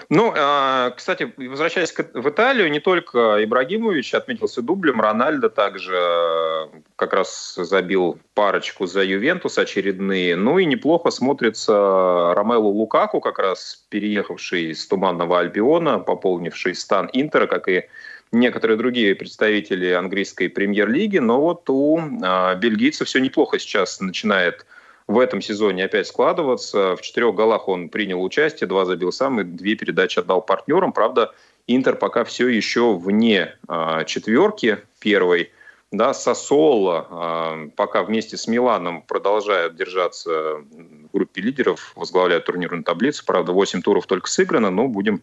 Ну, 0.08 0.34
а, 0.36 0.90
кстати, 0.90 1.32
возвращаясь 1.36 1.94
в 1.94 2.28
Италию, 2.28 2.68
не 2.70 2.80
только 2.80 3.44
Ибрагимович 3.44 4.14
отметился 4.14 4.60
дублем, 4.60 5.00
Рональдо 5.00 5.48
также 5.48 5.96
э, 5.96 6.66
как 6.96 7.12
раз 7.12 7.54
забил 7.56 8.18
парочку 8.34 8.86
за 8.86 9.04
Ювентус 9.04 9.56
очередные. 9.56 10.34
Ну 10.34 10.58
и 10.58 10.64
неплохо 10.64 11.10
смотрится 11.10 12.34
Ромелу 12.34 12.70
Лукаку, 12.70 13.20
как 13.20 13.38
раз 13.38 13.84
переехавший 13.88 14.72
из 14.72 14.84
Туманного 14.88 15.38
Альбиона, 15.38 16.00
пополнивший 16.00 16.74
стан 16.74 17.08
Интера, 17.12 17.46
как 17.46 17.68
и 17.68 17.84
некоторые 18.32 18.76
другие 18.76 19.14
представители 19.14 19.90
английской 19.92 20.48
премьер-лиги. 20.48 21.18
Но 21.18 21.40
вот 21.40 21.70
у 21.70 22.00
а, 22.22 22.54
бельгийцев 22.56 23.06
все 23.06 23.20
неплохо 23.20 23.58
сейчас 23.60 24.00
начинает 24.00 24.66
в 25.06 25.18
этом 25.18 25.40
сезоне 25.40 25.84
опять 25.84 26.06
складываться. 26.06 26.96
В 26.96 27.02
четырех 27.02 27.34
голах 27.34 27.68
он 27.68 27.88
принял 27.88 28.22
участие, 28.22 28.68
два 28.68 28.84
забил 28.84 29.12
сам 29.12 29.40
и 29.40 29.44
две 29.44 29.74
передачи 29.74 30.18
отдал 30.18 30.42
партнерам. 30.42 30.92
Правда, 30.92 31.32
Интер 31.66 31.94
пока 31.94 32.24
все 32.24 32.48
еще 32.48 32.96
вне 32.96 33.54
э, 33.68 34.04
четверки 34.06 34.78
первой. 34.98 35.52
Да, 35.92 36.14
Сосоло 36.14 37.06
э, 37.10 37.70
пока 37.76 38.02
вместе 38.02 38.36
с 38.36 38.46
Миланом 38.46 39.02
продолжают 39.02 39.76
держаться 39.76 40.64
в 40.70 41.12
группе 41.12 41.42
лидеров, 41.42 41.92
возглавляют 41.96 42.46
турнирную 42.46 42.82
таблицу. 42.82 43.24
Правда, 43.24 43.52
8 43.52 43.82
туров 43.82 44.06
только 44.06 44.28
сыграно, 44.28 44.70
но 44.70 44.88
будем 44.88 45.22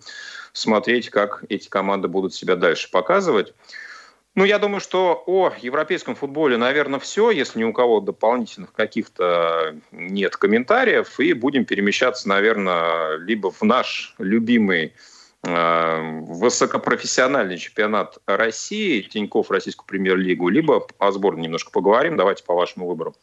смотреть, 0.53 1.09
как 1.09 1.43
эти 1.49 1.67
команды 1.69 2.07
будут 2.07 2.33
себя 2.33 2.55
дальше 2.55 2.89
показывать. 2.91 3.53
Ну, 4.37 4.45
я 4.45 4.59
думаю, 4.59 4.81
что 4.81 5.23
о 5.25 5.51
европейском 5.59 6.13
футболе, 6.13 6.57
наверное, 6.57 6.99
все, 6.99 7.31
если 7.31 7.57
ни 7.57 7.63
у 7.63 7.73
кого 7.73 8.01
дополнительных 8.01 8.71
каких-то 8.71 9.75
нет 9.91 10.37
комментариев, 10.37 11.19
и 11.19 11.33
будем 11.33 11.65
перемещаться, 11.65 12.29
наверное, 12.29 13.17
либо 13.17 13.49
в 13.49 13.63
наш 13.63 14.13
любимый 14.19 14.93
э, 15.41 16.21
высокопрофессиональный 16.27 17.57
чемпионат 17.57 18.19
России, 18.27 19.01
Тиньков 19.01 19.49
Российскую 19.49 19.87
премьер-лигу, 19.87 20.49
либо 20.49 20.85
о 20.99 21.11
сборной 21.11 21.41
немножко 21.41 21.71
поговорим. 21.71 22.15
Давайте 22.15 22.43
по 22.43 22.53
вашему 22.53 22.87
выбору. 22.87 23.15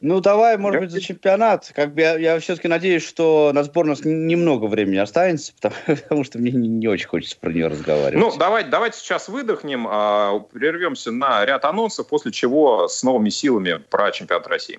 Ну, 0.00 0.20
давай, 0.20 0.58
может 0.58 0.80
быть, 0.80 0.90
за 0.90 1.00
чемпионат. 1.00 1.72
Как 1.74 1.94
бы 1.94 2.00
я, 2.02 2.18
я 2.18 2.38
все-таки 2.38 2.68
надеюсь, 2.68 3.06
что 3.06 3.50
на 3.54 3.64
сбор 3.64 3.86
у 3.86 3.88
нас 3.88 4.04
немного 4.04 4.66
времени 4.66 4.98
останется, 4.98 5.52
потому, 5.60 5.96
потому 5.96 6.24
что 6.24 6.38
мне 6.38 6.52
не, 6.52 6.68
не 6.68 6.86
очень 6.86 7.08
хочется 7.08 7.36
про 7.40 7.52
нее 7.52 7.68
разговаривать. 7.68 8.22
Ну, 8.24 8.36
давайте, 8.38 8.68
давайте 8.68 8.98
сейчас 8.98 9.28
выдохнем, 9.28 9.86
а, 9.88 10.38
прервемся 10.52 11.10
на 11.12 11.44
ряд 11.44 11.64
анонсов, 11.64 12.08
после 12.08 12.32
чего 12.32 12.88
с 12.88 13.02
новыми 13.02 13.30
силами 13.30 13.82
про 13.90 14.10
чемпионат 14.10 14.46
России. 14.48 14.78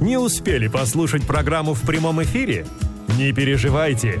Не 0.00 0.16
успели 0.16 0.68
послушать 0.68 1.26
программу 1.26 1.74
в 1.74 1.86
прямом 1.86 2.22
эфире? 2.22 2.66
Не 3.18 3.32
переживайте. 3.32 4.20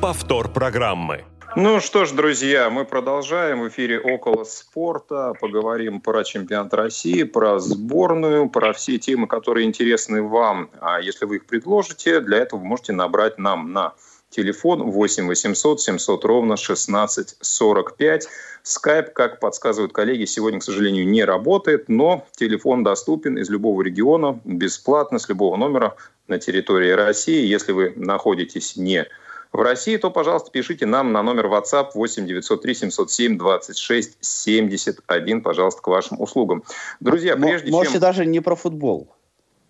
Повтор 0.00 0.52
программы. 0.52 1.24
Ну 1.56 1.80
что 1.80 2.04
ж, 2.04 2.12
друзья, 2.12 2.68
мы 2.68 2.84
продолжаем 2.84 3.62
в 3.62 3.68
эфире 3.68 3.98
«Около 3.98 4.44
спорта». 4.44 5.32
Поговорим 5.40 6.02
про 6.02 6.22
чемпионат 6.22 6.74
России, 6.74 7.22
про 7.22 7.58
сборную, 7.58 8.50
про 8.50 8.74
все 8.74 8.98
темы, 8.98 9.26
которые 9.26 9.66
интересны 9.66 10.22
вам. 10.22 10.68
А 10.80 11.00
если 11.00 11.24
вы 11.24 11.36
их 11.36 11.46
предложите, 11.46 12.20
для 12.20 12.38
этого 12.38 12.60
вы 12.60 12.66
можете 12.66 12.92
набрать 12.92 13.38
нам 13.38 13.72
на 13.72 13.94
телефон 14.28 14.82
8 14.82 15.26
800 15.26 15.80
700 15.80 16.24
ровно 16.26 16.58
16 16.58 17.36
45. 17.40 18.28
Скайп, 18.64 19.14
как 19.14 19.40
подсказывают 19.40 19.94
коллеги, 19.94 20.26
сегодня, 20.26 20.60
к 20.60 20.64
сожалению, 20.64 21.08
не 21.08 21.24
работает, 21.24 21.88
но 21.88 22.26
телефон 22.36 22.84
доступен 22.84 23.38
из 23.38 23.48
любого 23.48 23.80
региона, 23.80 24.38
бесплатно, 24.44 25.18
с 25.18 25.28
любого 25.30 25.56
номера 25.56 25.96
на 26.28 26.38
территории 26.38 26.90
России. 26.90 27.46
Если 27.46 27.72
вы 27.72 27.94
находитесь 27.96 28.76
не 28.76 29.04
в 29.04 29.25
России, 29.52 29.96
то, 29.96 30.10
пожалуйста, 30.10 30.50
пишите 30.50 30.86
нам 30.86 31.12
на 31.12 31.22
номер 31.22 31.46
WhatsApp 31.46 31.90
8 31.94 32.26
903 32.26 32.74
707 32.74 33.38
26 33.38 34.18
71, 34.20 35.42
пожалуйста, 35.42 35.82
к 35.82 35.86
вашим 35.86 36.20
услугам. 36.20 36.62
Друзья, 37.00 37.36
прежде 37.36 37.70
Можете 37.70 37.94
чем... 37.94 38.00
даже 38.00 38.26
не 38.26 38.40
про 38.40 38.56
футбол. 38.56 39.08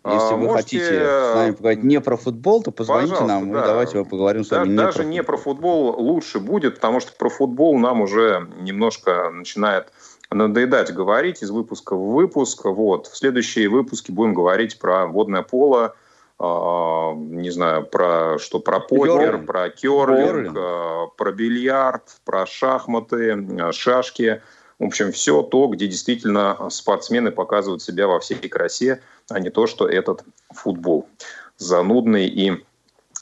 Если 0.04 0.34
а, 0.34 0.36
вы 0.36 0.44
можете... 0.44 0.78
хотите 0.78 1.00
с 1.00 1.34
нами 1.34 1.50
поговорить 1.50 1.82
не 1.82 2.00
про 2.00 2.16
футбол, 2.16 2.62
то 2.62 2.70
позвоните 2.70 3.10
Пожалуйста, 3.10 3.40
нам, 3.40 3.52
да. 3.52 3.62
и 3.62 3.66
давайте 3.66 3.98
мы 3.98 4.04
поговорим 4.04 4.44
с 4.44 4.50
вами 4.52 4.64
да, 4.64 4.70
не 4.70 4.76
Даже 4.76 4.98
про 4.98 5.04
не 5.04 5.22
про 5.24 5.36
футбол 5.36 6.00
лучше 6.00 6.38
будет, 6.38 6.76
потому 6.76 7.00
что 7.00 7.12
про 7.12 7.28
футбол 7.28 7.76
нам 7.76 8.02
уже 8.02 8.48
немножко 8.60 9.30
начинает 9.30 9.92
надоедать 10.30 10.92
говорить 10.92 11.42
из 11.42 11.50
выпуска 11.50 11.96
в 11.96 12.12
выпуск. 12.12 12.66
Вот. 12.66 13.08
В 13.08 13.16
следующие 13.16 13.68
выпуски 13.68 14.12
будем 14.12 14.34
говорить 14.34 14.78
про 14.78 15.06
водное 15.06 15.42
поло, 15.42 15.96
не 16.38 17.50
знаю, 17.50 17.86
про 17.86 18.38
что, 18.38 18.58
про 18.58 18.78
покер, 18.78 19.44
про 19.44 19.70
керлинг, 19.70 20.54
а, 20.56 21.06
про 21.16 21.32
бильярд, 21.32 22.02
про 22.24 22.44
шахматы, 22.46 23.46
а, 23.58 23.72
шашки. 23.72 24.42
В 24.78 24.84
общем, 24.84 25.12
все 25.12 25.42
то, 25.42 25.66
где 25.68 25.86
действительно 25.86 26.68
спортсмены 26.68 27.30
показывают 27.30 27.82
себя 27.82 28.06
во 28.06 28.20
всей 28.20 28.36
красе, 28.36 29.00
а 29.30 29.40
не 29.40 29.48
то, 29.48 29.66
что 29.66 29.88
этот 29.88 30.24
футбол 30.50 31.08
занудный 31.56 32.26
и 32.26 32.62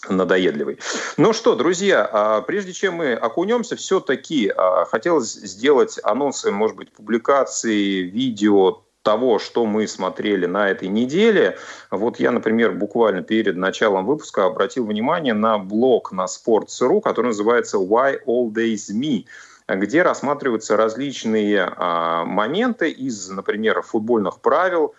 надоедливый. 0.09 0.81
Ну 1.17 1.33
что, 1.33 1.55
друзья, 1.55 2.43
прежде 2.49 2.73
чем 2.73 2.95
мы 2.95 3.15
окунемся, 3.15 3.77
все-таки 3.77 4.53
хотелось 4.91 5.33
сделать 5.33 6.01
анонсы, 6.03 6.51
может 6.51 6.77
быть, 6.77 6.93
публикации, 6.93 8.01
видео, 8.03 8.83
того, 9.05 9.39
что 9.39 9.67
мы 9.67 9.87
смотрели 9.87 10.47
на 10.47 10.71
этой 10.71 10.89
неделе. 10.89 11.59
Вот 11.91 12.19
я, 12.19 12.33
например, 12.33 12.73
буквально 12.73 13.23
перед 13.23 13.57
началом 13.57 14.07
выпуска 14.07 14.47
обратил 14.47 14.87
внимание 14.87 15.35
на 15.35 15.59
блог 15.59 16.11
на 16.11 16.25
Sports.ru, 16.25 17.01
который 17.01 17.27
называется 17.27 17.77
«Why 17.77 18.19
All 18.27 18.49
Days 18.51 18.93
Me», 18.93 19.27
где 19.69 20.03
рассматриваются 20.03 20.77
различные 20.77 21.73
а, 21.77 22.25
моменты 22.25 22.91
из, 22.91 23.29
например, 23.31 23.83
футбольных 23.83 24.41
правил, 24.41 24.95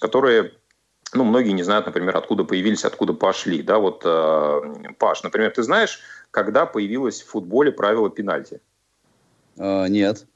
которые 0.00 0.52
ну, 1.14 1.24
многие 1.24 1.52
не 1.52 1.62
знают, 1.62 1.86
например, 1.86 2.16
откуда 2.16 2.44
появились, 2.44 2.84
откуда 2.84 3.14
пошли. 3.14 3.62
Да, 3.62 3.78
вот, 3.78 4.02
э, 4.04 4.92
Паш, 4.98 5.22
например, 5.22 5.50
ты 5.50 5.62
знаешь, 5.62 6.00
когда 6.30 6.66
появилось 6.66 7.22
в 7.22 7.28
футболе 7.28 7.72
правило 7.72 8.10
пенальти? 8.10 8.60
Uh, 9.56 9.88
нет. 9.88 10.26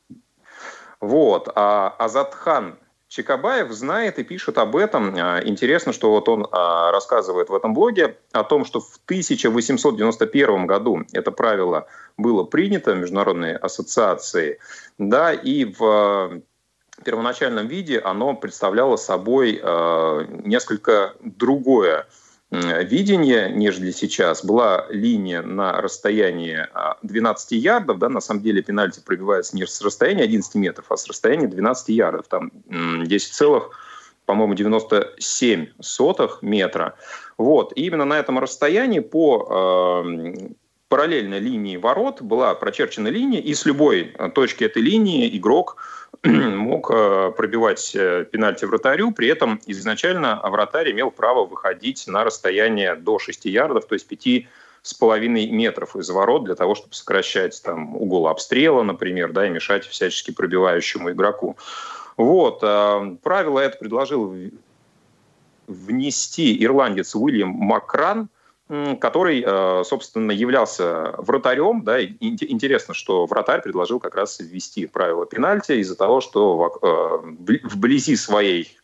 Вот. 1.02 1.48
А 1.56 1.94
Азатхан 1.98 2.78
Чикабаев 3.08 3.72
знает 3.72 4.20
и 4.20 4.24
пишет 4.24 4.56
об 4.56 4.76
этом. 4.76 5.14
А, 5.16 5.40
интересно, 5.44 5.92
что 5.92 6.12
вот 6.12 6.28
он 6.28 6.46
а, 6.52 6.92
рассказывает 6.92 7.50
в 7.50 7.54
этом 7.54 7.74
блоге 7.74 8.16
о 8.30 8.44
том, 8.44 8.64
что 8.64 8.80
в 8.80 9.00
1891 9.06 10.66
году 10.66 11.02
это 11.12 11.32
правило 11.32 11.88
было 12.16 12.44
принято 12.44 12.94
Международной 12.94 13.56
ассоциацией, 13.56 14.58
да, 14.96 15.32
и 15.32 15.64
в 15.64 16.40
первоначальном 17.04 17.66
виде 17.66 17.98
оно 17.98 18.34
представляло 18.34 18.94
собой 18.94 19.60
а, 19.60 20.24
несколько 20.44 21.14
другое 21.20 22.06
видение, 22.52 23.50
нежели 23.50 23.90
сейчас. 23.90 24.44
Была 24.44 24.86
линия 24.90 25.42
на 25.42 25.80
расстоянии 25.80 26.66
12 27.02 27.52
а, 27.52 27.54
ярдов, 27.54 27.98
да, 27.98 28.08
на 28.10 28.20
самом 28.20 28.42
деле 28.42 28.62
пенальти 28.62 29.00
пробивается 29.00 29.56
не 29.56 29.66
с 29.66 29.80
расстояния 29.80 30.24
11 30.24 30.54
метров, 30.56 30.86
а 30.90 30.96
с 30.96 31.06
расстояния 31.08 31.46
12 31.46 31.88
ярдов, 31.88 32.28
там 32.28 32.52
10 32.68 33.32
целых, 33.32 33.70
по-моему, 34.26 34.54
97 34.54 35.68
сотых 35.80 36.40
метра. 36.42 36.94
Вот. 37.38 37.72
И 37.74 37.86
именно 37.86 38.04
на 38.04 38.18
этом 38.18 38.38
расстоянии 38.38 39.00
по 39.00 40.04
э, 40.04 40.48
параллельной 40.88 41.38
линии 41.38 41.78
ворот 41.78 42.20
была 42.20 42.54
прочерчена 42.54 43.08
линия, 43.08 43.40
и 43.40 43.54
с 43.54 43.64
любой 43.64 44.14
точки 44.34 44.64
этой 44.64 44.82
линии 44.82 45.34
игрок 45.38 45.78
мог 46.24 46.88
э, 46.90 47.32
пробивать 47.36 47.96
э, 47.96 48.24
пенальти 48.30 48.64
вратарю, 48.64 49.10
при 49.10 49.26
этом 49.26 49.60
изначально 49.66 50.40
вратарь 50.44 50.92
имел 50.92 51.10
право 51.10 51.46
выходить 51.46 52.04
на 52.06 52.22
расстояние 52.22 52.94
до 52.94 53.18
6 53.18 53.46
ярдов, 53.46 53.86
то 53.86 53.94
есть 53.94 54.06
5 54.06 54.46
с 54.82 54.94
половиной 54.94 55.50
метров 55.50 55.96
из 55.96 56.08
ворот 56.10 56.44
для 56.44 56.54
того, 56.54 56.76
чтобы 56.76 56.94
сокращать 56.94 57.60
там 57.64 57.96
угол 57.96 58.28
обстрела, 58.28 58.84
например, 58.84 59.32
да, 59.32 59.46
и 59.46 59.50
мешать 59.50 59.84
всячески 59.84 60.30
пробивающему 60.30 61.10
игроку. 61.10 61.56
Вот. 62.16 62.60
Э, 62.62 63.16
правило 63.22 63.58
это 63.58 63.78
предложил 63.78 64.32
внести 65.66 66.62
ирландец 66.64 67.16
Уильям 67.16 67.48
Макран– 67.48 68.28
который, 69.00 69.44
э, 69.46 69.84
собственно, 69.84 70.32
являлся 70.32 71.14
вратарем. 71.18 71.82
Да, 71.84 71.98
и 71.98 72.14
интересно, 72.20 72.94
что 72.94 73.26
вратарь 73.26 73.60
предложил 73.60 74.00
как 74.00 74.14
раз 74.14 74.40
ввести 74.40 74.86
правила 74.86 75.26
пенальти 75.26 75.72
из-за 75.72 75.96
того, 75.96 76.20
что 76.20 76.78
э, 76.80 77.58
вблизи 77.64 78.16
своей 78.16 78.76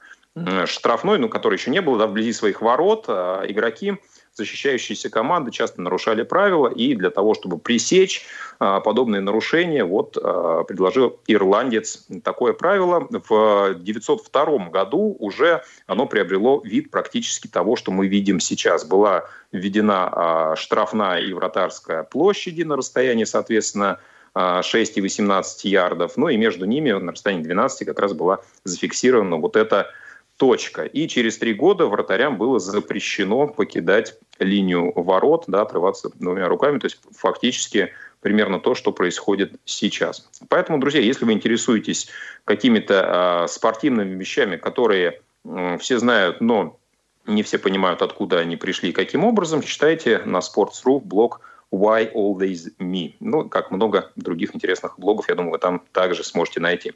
штрафной, 0.66 1.18
ну, 1.18 1.28
который 1.28 1.54
еще 1.54 1.70
не 1.70 1.80
было, 1.80 1.98
да, 1.98 2.06
вблизи 2.06 2.32
своих 2.32 2.60
ворот, 2.60 3.06
а 3.08 3.44
игроки 3.46 3.98
защищающиеся 4.38 5.10
команды 5.10 5.50
часто 5.50 5.82
нарушали 5.82 6.22
правила, 6.22 6.68
и 6.68 6.94
для 6.94 7.10
того, 7.10 7.34
чтобы 7.34 7.58
пресечь 7.58 8.24
а, 8.58 8.80
подобные 8.80 9.20
нарушения, 9.20 9.84
вот 9.84 10.16
а, 10.16 10.64
предложил 10.64 11.20
ирландец 11.26 12.06
такое 12.24 12.54
правило. 12.54 13.06
В 13.10 13.70
1902 13.70 14.70
году 14.70 15.16
уже 15.18 15.62
оно 15.86 16.06
приобрело 16.06 16.62
вид 16.64 16.90
практически 16.90 17.48
того, 17.48 17.76
что 17.76 17.90
мы 17.90 18.06
видим 18.06 18.40
сейчас. 18.40 18.84
Была 18.84 19.24
введена 19.52 20.08
а, 20.10 20.56
штрафная 20.56 21.20
и 21.20 21.32
вратарская 21.32 22.04
площади 22.04 22.62
на 22.62 22.76
расстоянии, 22.76 23.24
соответственно, 23.24 23.98
6 24.34 24.98
и 24.98 25.00
18 25.00 25.64
ярдов, 25.64 26.12
ну 26.16 26.28
и 26.28 26.36
между 26.36 26.64
ними 26.64 26.92
на 26.92 27.12
расстоянии 27.12 27.42
12 27.42 27.86
как 27.88 27.98
раз 27.98 28.12
была 28.12 28.38
зафиксирована 28.62 29.36
вот 29.36 29.56
эта 29.56 29.90
точка. 30.38 30.84
И 30.84 31.06
через 31.08 31.36
три 31.36 31.52
года 31.52 31.86
вратарям 31.86 32.38
было 32.38 32.58
запрещено 32.58 33.48
покидать 33.48 34.18
линию 34.38 34.92
ворот, 34.94 35.44
да, 35.48 35.62
отрываться 35.62 36.10
двумя 36.14 36.48
руками, 36.48 36.78
то 36.78 36.86
есть 36.86 36.98
фактически 37.14 37.92
примерно 38.20 38.60
то, 38.60 38.74
что 38.74 38.92
происходит 38.92 39.52
сейчас. 39.64 40.28
Поэтому, 40.48 40.78
друзья, 40.78 41.00
если 41.00 41.24
вы 41.24 41.32
интересуетесь 41.32 42.08
какими-то 42.44 43.44
э, 43.44 43.48
спортивными 43.48 44.18
вещами, 44.18 44.56
которые 44.56 45.20
э, 45.44 45.78
все 45.78 45.98
знают, 45.98 46.40
но 46.40 46.78
не 47.26 47.42
все 47.42 47.58
понимают, 47.58 48.00
откуда 48.00 48.38
они 48.38 48.56
пришли 48.56 48.90
и 48.90 48.92
каким 48.92 49.24
образом, 49.24 49.60
читайте 49.62 50.18
на 50.24 50.38
Sports.ru 50.38 51.00
блог 51.00 51.40
Why 51.72 52.12
Always 52.12 52.72
Me. 52.78 53.14
Ну, 53.20 53.48
как 53.48 53.70
много 53.70 54.10
других 54.16 54.54
интересных 54.54 54.98
блогов, 54.98 55.28
я 55.28 55.34
думаю, 55.34 55.52
вы 55.52 55.58
там 55.58 55.82
также 55.92 56.24
сможете 56.24 56.60
найти. 56.60 56.92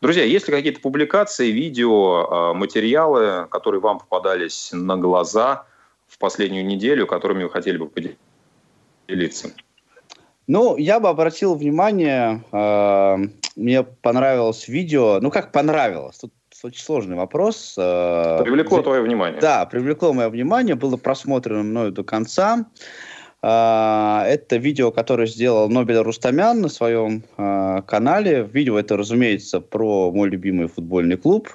Друзья, 0.00 0.24
есть 0.24 0.48
ли 0.48 0.54
какие-то 0.54 0.80
публикации, 0.80 1.50
видео, 1.50 2.26
а, 2.28 2.54
материалы, 2.54 3.46
которые 3.50 3.80
вам 3.80 4.00
попадались 4.00 4.70
на 4.72 4.96
глаза 4.96 5.66
в 6.08 6.18
последнюю 6.18 6.66
неделю, 6.66 7.06
которыми 7.06 7.44
вы 7.44 7.50
хотели 7.50 7.76
бы 7.76 7.88
поделиться? 7.88 9.50
Ну, 10.48 10.78
я 10.78 10.98
бы 10.98 11.10
обратил 11.10 11.54
внимание, 11.54 12.42
э, 12.52 13.16
мне 13.54 13.82
понравилось 13.82 14.66
видео, 14.66 15.18
ну 15.20 15.30
как 15.30 15.52
понравилось, 15.52 16.16
тут 16.16 16.32
очень 16.62 16.82
сложный 16.82 17.16
вопрос. 17.16 17.74
Э, 17.76 18.42
привлекло 18.42 18.80
твое 18.80 19.02
внимание. 19.02 19.40
Да, 19.42 19.66
привлекло 19.66 20.14
мое 20.14 20.30
внимание, 20.30 20.74
было 20.74 20.96
просмотрено 20.96 21.62
мною 21.62 21.92
до 21.92 22.02
конца. 22.02 22.64
Э, 23.42 24.22
это 24.26 24.56
видео, 24.56 24.90
которое 24.90 25.26
сделал 25.26 25.68
Нобель 25.68 25.98
Рустамян 25.98 26.60
на 26.60 26.68
своем 26.68 27.22
э, 27.36 27.82
канале. 27.86 28.48
Видео 28.52 28.78
это, 28.78 28.96
разумеется, 28.96 29.60
про 29.60 30.10
мой 30.10 30.28
любимый 30.28 30.68
футбольный 30.68 31.16
клуб 31.16 31.48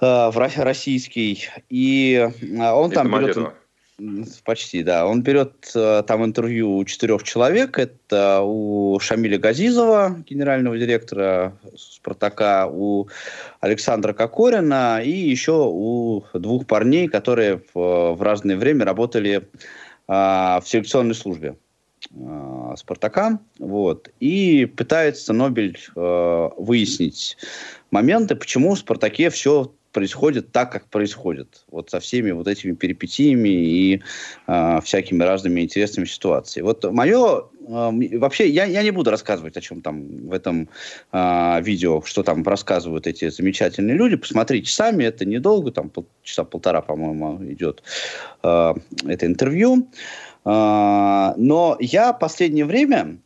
э, 0.00 0.30
российский. 0.56 1.48
И 1.68 2.28
он 2.60 2.90
там 2.90 3.10
берет... 3.10 3.38
Почти, 4.44 4.84
да. 4.84 5.08
Он 5.08 5.22
берет 5.22 5.72
там 5.72 6.24
интервью 6.24 6.76
у 6.76 6.84
четырех 6.84 7.24
человек. 7.24 7.80
Это 7.80 8.42
у 8.44 9.00
Шамиля 9.00 9.40
Газизова, 9.40 10.22
генерального 10.24 10.78
директора 10.78 11.58
«Спартака», 11.76 12.68
у 12.68 13.08
Александра 13.58 14.12
Кокорина 14.12 15.02
и 15.02 15.10
еще 15.10 15.66
у 15.68 16.22
двух 16.32 16.68
парней, 16.68 17.08
которые 17.08 17.60
в, 17.74 18.14
в 18.14 18.22
разное 18.22 18.56
время 18.56 18.84
работали 18.84 19.48
в 20.08 20.62
селекционной 20.64 21.14
службе 21.14 21.56
э, 22.10 22.74
«Спартака». 22.76 23.40
Вот. 23.58 24.10
И 24.20 24.64
пытается 24.64 25.32
Нобель 25.32 25.78
э, 25.94 26.48
выяснить 26.56 27.36
моменты, 27.90 28.34
почему 28.34 28.74
в 28.74 28.78
«Спартаке» 28.78 29.28
все 29.30 29.72
происходит 29.98 30.52
так, 30.52 30.70
как 30.70 30.84
происходит. 30.84 31.64
Вот 31.72 31.90
со 31.90 31.98
всеми 31.98 32.30
вот 32.30 32.46
этими 32.46 32.72
перипетиями 32.72 33.48
и 33.48 34.02
э, 34.46 34.80
всякими 34.84 35.24
разными 35.24 35.60
интересными 35.60 36.06
ситуациями. 36.06 36.66
Вот 36.66 36.84
мое... 36.92 37.46
Э, 37.66 37.90
вообще, 38.18 38.48
я, 38.48 38.64
я 38.64 38.82
не 38.84 38.92
буду 38.92 39.10
рассказывать, 39.10 39.56
о 39.56 39.60
чем 39.60 39.80
там 39.80 40.28
в 40.28 40.32
этом 40.32 40.68
э, 41.12 41.62
видео, 41.62 42.00
что 42.02 42.22
там 42.22 42.44
рассказывают 42.44 43.08
эти 43.08 43.28
замечательные 43.28 43.96
люди. 43.96 44.14
Посмотрите 44.14 44.70
сами, 44.70 45.02
это 45.02 45.24
недолго, 45.24 45.72
там 45.72 45.88
пол, 45.88 46.06
часа 46.22 46.44
полтора, 46.44 46.80
по-моему, 46.80 47.42
идет 47.52 47.82
э, 48.44 48.74
это 49.04 49.26
интервью. 49.26 49.88
Э, 50.44 51.32
но 51.36 51.76
я 51.80 52.12
последнее 52.12 52.66
время 52.66 53.18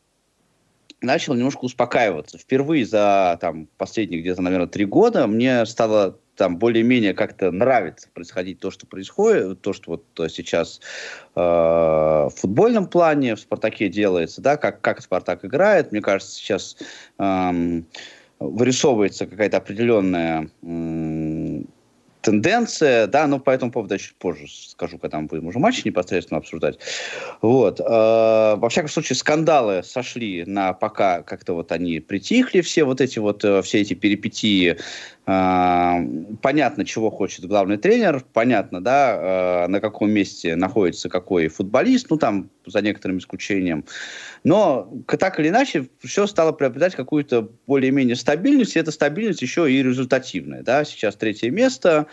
начал 1.02 1.35
немножко 1.35 1.64
успокаиваться. 1.64 2.38
Впервые 2.38 2.87
за 2.87 3.37
там, 3.42 3.68
последние 3.76 4.22
где-то, 4.22 4.40
наверное, 4.40 4.68
три 4.68 4.87
года 4.87 5.26
мне 5.26 5.66
стало 5.66 6.16
там 6.42 6.57
более-менее 6.57 7.14
как-то 7.14 7.52
нравится 7.52 8.09
происходить 8.12 8.59
то, 8.59 8.72
что 8.72 8.85
происходит, 8.85 9.61
то, 9.61 9.72
что 9.72 9.92
вот 9.92 10.33
сейчас 10.33 10.81
э, 11.37 11.40
в 11.40 12.33
футбольном 12.35 12.88
плане 12.88 13.37
в 13.37 13.38
«Спартаке» 13.38 13.88
делается, 13.88 14.40
да, 14.42 14.57
как, 14.57 14.81
как 14.81 15.00
«Спартак» 15.02 15.44
играет. 15.44 15.92
Мне 15.92 16.00
кажется, 16.00 16.35
сейчас 16.35 16.76
э, 17.20 17.83
вырисовывается 18.40 19.26
какая-то 19.26 19.59
определенная 19.59 20.48
э, 20.62 20.66
тенденция, 22.22 23.06
да, 23.06 23.26
но 23.26 23.38
по 23.38 23.50
этому 23.50 23.70
поводу 23.70 23.94
я 23.94 23.98
чуть 23.98 24.14
позже 24.14 24.46
скажу, 24.48 24.98
когда 24.98 25.20
мы 25.20 25.26
будем 25.26 25.46
уже 25.46 25.58
матч 25.58 25.85
непосредственно 25.85 26.38
обсуждать. 26.38 26.78
Вот. 27.42 27.80
Э, 27.80 28.54
во 28.56 28.68
всяком 28.68 28.88
случае, 28.88 29.16
скандалы 29.16 29.82
сошли 29.82 30.44
на 30.46 30.72
пока 30.72 31.22
как-то 31.22 31.54
вот 31.54 31.72
они 31.72 32.00
притихли, 32.00 32.61
все 32.61 32.85
вот 32.85 33.00
эти 33.00 33.18
вот, 33.18 33.44
э, 33.44 33.61
все 33.62 33.80
эти 33.80 33.94
перипетии 33.94 34.78
а, 35.24 36.00
понятно, 36.40 36.85
чего 36.85 37.08
хочет 37.11 37.44
главный 37.44 37.76
тренер, 37.76 38.24
понятно, 38.32 38.82
да, 38.82 39.14
а, 39.14 39.68
на 39.68 39.80
каком 39.80 40.11
месте 40.11 40.56
находится 40.56 41.08
какой 41.08 41.46
футболист, 41.46 42.08
ну 42.11 42.16
там 42.16 42.50
за 42.66 42.81
некоторым 42.81 43.18
исключением. 43.18 43.85
Но 44.44 44.92
так 45.07 45.38
или 45.40 45.48
иначе 45.48 45.88
все 46.01 46.27
стало 46.27 46.53
приобретать 46.53 46.94
какую-то 46.94 47.51
более-менее 47.66 48.16
стабильность, 48.16 48.77
и 48.77 48.79
эта 48.79 48.90
стабильность 48.90 49.42
еще 49.42 49.70
и 49.70 49.83
результативная. 49.83 50.62
Да? 50.62 50.85
Сейчас 50.85 51.16
третье 51.16 51.51
место, 51.51 52.07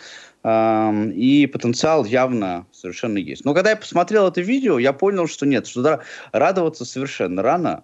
и 0.45 1.49
потенциал 1.51 2.05
явно 2.05 2.65
совершенно 2.71 3.17
есть. 3.17 3.43
Но 3.43 3.53
когда 3.53 3.71
я 3.71 3.75
посмотрел 3.75 4.27
это 4.27 4.39
видео, 4.41 4.79
я 4.79 4.93
понял, 4.93 5.27
что 5.27 5.45
нет, 5.45 5.67
что 5.67 6.01
радоваться 6.31 6.85
совершенно 6.85 7.41
рано, 7.41 7.83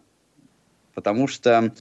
потому 0.94 1.28
что 1.28 1.74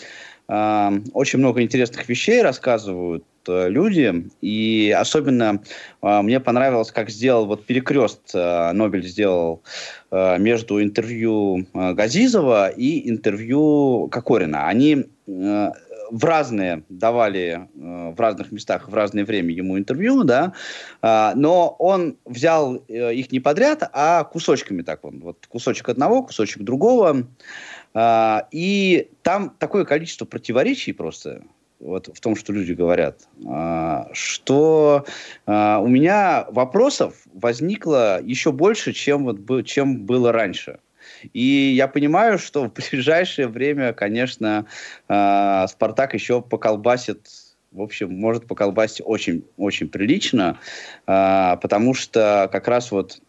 э, 0.49 0.91
очень 1.13 1.39
много 1.39 1.63
интересных 1.63 2.09
вещей 2.09 2.43
рассказывают 2.43 3.25
Э, 3.25 3.34
люди. 3.49 4.29
И 4.41 4.95
особенно 4.97 5.63
э, 6.03 6.23
мне 6.23 6.41
понравилось, 6.41 6.91
как 6.91 7.11
сделал 7.11 7.47
вот 7.47 7.67
перекрест 7.67 8.35
э, 8.35 8.73
Нобель 8.73 9.07
сделал 9.07 9.63
э, 10.11 10.39
между 10.39 10.83
интервью 10.83 11.67
э, 11.75 11.93
Газизова 11.93 12.69
и 12.69 13.09
интервью 13.09 14.09
Кокорина. 14.11 14.67
Они 14.69 15.07
э, 15.27 15.71
в 16.11 16.25
разные 16.25 16.85
давали 16.89 17.69
э, 17.75 18.15
в 18.15 18.21
разных 18.21 18.53
местах 18.53 18.89
в 18.89 18.95
разное 18.95 19.25
время 19.25 19.53
ему 19.53 19.79
интервью, 19.79 20.25
да, 20.25 20.53
э, 21.03 21.33
но 21.35 21.75
он 21.79 22.17
взял 22.25 22.77
э, 22.89 23.15
их 23.15 23.33
не 23.33 23.41
подряд, 23.41 23.89
а 23.93 24.25
кусочками 24.25 24.83
так 24.83 25.05
он, 25.05 25.21
вот 25.21 25.47
кусочек 25.47 25.89
одного, 25.89 26.23
кусочек 26.23 26.63
другого, 26.63 27.27
э, 27.95 28.39
и 28.51 29.11
там 29.23 29.55
такое 29.59 29.85
количество 29.85 30.25
противоречий 30.25 30.93
просто 30.93 31.43
вот 31.85 32.09
в 32.13 32.21
том, 32.21 32.35
что 32.35 32.53
люди 32.53 32.73
говорят, 32.73 33.29
а, 33.47 34.09
что 34.13 35.05
а, 35.47 35.79
у 35.81 35.87
меня 35.87 36.47
вопросов 36.51 37.15
возникло 37.33 38.21
еще 38.23 38.53
больше, 38.53 38.93
чем, 38.93 39.25
вот, 39.25 39.67
чем 39.67 40.05
было 40.05 40.33
раньше. 40.33 40.79
И 41.33 41.75
я 41.77 41.87
понимаю, 41.87 42.39
что 42.39 42.65
в 42.65 42.73
ближайшее 42.73 43.49
время, 43.49 43.93
конечно, 43.93 44.67
а, 45.09 45.67
Спартак 45.69 46.15
еще 46.15 46.43
поколбасит 46.43 47.29
в 47.71 47.83
общем, 47.83 48.15
может 48.15 48.47
поколбасить 48.47 49.03
очень-очень 49.05 49.89
прилично, 49.89 50.61
потому 51.07 51.93
что 51.93 52.49
как 52.53 52.69
раз 52.69 52.93
вот 52.93 53.21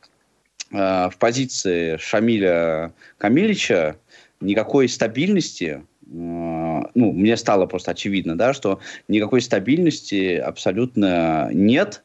в 0.70 1.14
позиции 1.18 1.98
Шамиля 1.98 2.94
Камилича 3.18 3.98
никакой 4.42 4.88
стабильности 4.88 5.84
ну, 6.08 7.12
мне 7.12 7.38
стало 7.38 7.66
просто 7.66 7.92
очевидно, 7.92 8.38
да, 8.38 8.54
что 8.54 8.80
никакой 9.08 9.42
стабильности 9.42 10.36
абсолютно 10.36 11.50
нет, 11.52 12.04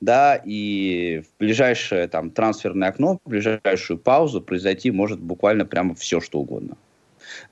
да, 0.00 0.40
и 0.44 1.22
в 1.24 1.38
ближайшее 1.38 2.08
там 2.08 2.30
трансферное 2.30 2.88
окно, 2.88 3.18
в 3.24 3.28
ближайшую 3.28 3.98
паузу 3.98 4.40
произойти 4.40 4.90
может 4.90 5.20
буквально 5.20 5.64
прямо 5.64 5.94
все, 5.94 6.20
что 6.20 6.40
угодно. 6.40 6.76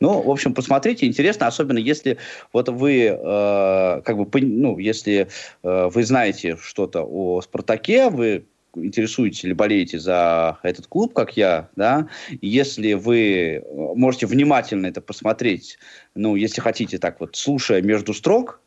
Ну, 0.00 0.22
в 0.22 0.30
общем, 0.30 0.54
посмотрите, 0.54 1.06
интересно, 1.06 1.46
особенно 1.46 1.78
если 1.78 2.18
вот 2.52 2.68
вы, 2.68 3.04
э, 3.04 4.02
как 4.04 4.16
бы, 4.16 4.40
ну, 4.40 4.78
если 4.78 5.28
э, 5.62 5.90
вы 5.92 6.04
знаете 6.04 6.56
что-то 6.60 7.02
о 7.02 7.40
Спартаке, 7.42 8.08
вы 8.08 8.44
интересуетесь 8.84 9.44
или 9.44 9.52
болеете 9.52 9.98
за 9.98 10.58
этот 10.62 10.86
клуб, 10.86 11.14
как 11.14 11.36
я, 11.36 11.68
да, 11.76 12.08
если 12.40 12.94
вы 12.94 13.64
можете 13.94 14.26
внимательно 14.26 14.86
это 14.86 15.00
посмотреть, 15.00 15.78
ну, 16.14 16.36
если 16.36 16.60
хотите 16.60 16.98
так 16.98 17.20
вот, 17.20 17.36
слушая 17.36 17.82
между 17.82 18.14
строк, 18.14 18.60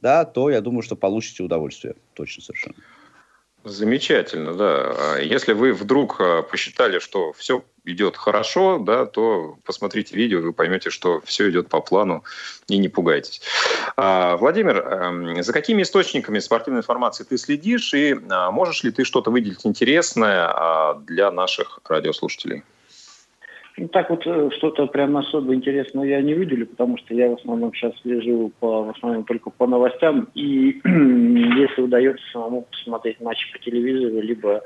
да, 0.00 0.24
то 0.24 0.50
я 0.50 0.60
думаю, 0.60 0.82
что 0.82 0.96
получите 0.96 1.42
удовольствие. 1.42 1.94
Точно 2.14 2.42
совершенно. 2.42 2.76
Замечательно, 3.64 4.54
да. 4.54 4.94
А 4.96 5.18
если 5.18 5.52
вы 5.52 5.74
вдруг 5.74 6.20
а, 6.20 6.42
посчитали, 6.42 6.98
что 6.98 7.32
все 7.34 7.62
идет 7.84 8.16
хорошо, 8.16 8.78
да, 8.78 9.06
то 9.06 9.56
посмотрите 9.64 10.16
видео, 10.16 10.40
вы 10.40 10.52
поймете, 10.52 10.90
что 10.90 11.20
все 11.24 11.50
идет 11.50 11.68
по 11.68 11.80
плану, 11.80 12.24
и 12.68 12.78
не 12.78 12.88
пугайтесь. 12.88 13.42
А, 13.96 14.36
Владимир, 14.36 14.78
эм, 14.78 15.42
за 15.42 15.52
какими 15.52 15.82
источниками 15.82 16.38
спортивной 16.38 16.80
информации 16.80 17.24
ты 17.24 17.38
следишь, 17.38 17.92
и 17.94 18.14
можешь 18.50 18.82
ли 18.84 18.90
ты 18.90 19.04
что-то 19.04 19.30
выделить 19.30 19.66
интересное 19.66 20.94
для 21.06 21.30
наших 21.30 21.80
радиослушателей? 21.88 22.62
Ну, 23.80 23.88
так 23.88 24.10
вот, 24.10 24.26
э, 24.26 24.50
что-то 24.58 24.86
прям 24.88 25.16
особо 25.16 25.54
интересного 25.54 26.04
я 26.04 26.20
не 26.20 26.34
выделю, 26.34 26.66
потому 26.66 26.98
что 26.98 27.14
я 27.14 27.30
в 27.30 27.34
основном 27.34 27.72
сейчас 27.72 27.98
слежу 28.02 28.52
по, 28.60 28.84
в 28.84 28.90
основном 28.90 29.24
только 29.24 29.48
по 29.48 29.66
новостям. 29.66 30.28
И 30.34 30.80
если 30.84 31.80
удается 31.80 32.22
самому 32.30 32.66
посмотреть 32.70 33.20
матчи 33.20 33.50
по 33.50 33.58
телевизору, 33.58 34.20
либо 34.20 34.60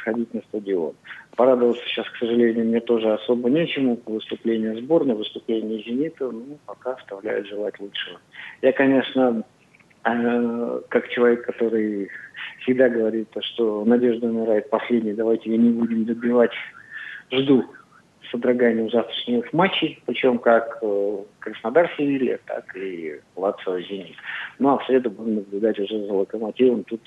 сходить 0.00 0.32
на 0.32 0.40
стадион. 0.42 0.94
Порадоваться 1.38 1.84
сейчас, 1.86 2.04
к 2.08 2.16
сожалению, 2.16 2.64
мне 2.64 2.80
тоже 2.80 3.12
особо 3.12 3.48
нечему. 3.48 3.96
По 3.96 4.10
выступлению 4.10 4.76
сборной, 4.78 5.14
выступлению 5.14 5.80
«Зенита», 5.84 6.28
ну, 6.32 6.58
пока 6.66 6.94
оставляют 6.94 7.46
желать 7.46 7.78
лучшего. 7.78 8.18
Я, 8.60 8.72
конечно, 8.72 9.44
э, 10.02 10.80
как 10.88 11.08
человек, 11.10 11.46
который 11.46 12.10
всегда 12.62 12.88
говорит, 12.88 13.28
что 13.40 13.84
надежда 13.84 14.26
умирает 14.26 14.68
последней, 14.68 15.12
давайте 15.12 15.48
ее 15.48 15.58
не 15.58 15.70
будем 15.70 16.06
добивать, 16.06 16.50
жду 17.30 17.64
содроганием 18.30 18.90
завтрашних 18.90 19.52
матчей, 19.52 20.02
причем 20.06 20.38
как 20.38 20.78
э, 20.82 21.16
Краснодар 21.38 21.90
Севилья, 21.96 22.38
так 22.46 22.76
и 22.76 23.20
Лацио 23.36 23.80
Зенит. 23.80 24.16
Ну 24.58 24.70
а 24.70 24.78
в 24.78 24.86
среду 24.86 25.10
будем 25.10 25.36
наблюдать 25.36 25.78
уже 25.78 26.06
за 26.06 26.12
локомотивом. 26.12 26.84
Тут, 26.84 27.00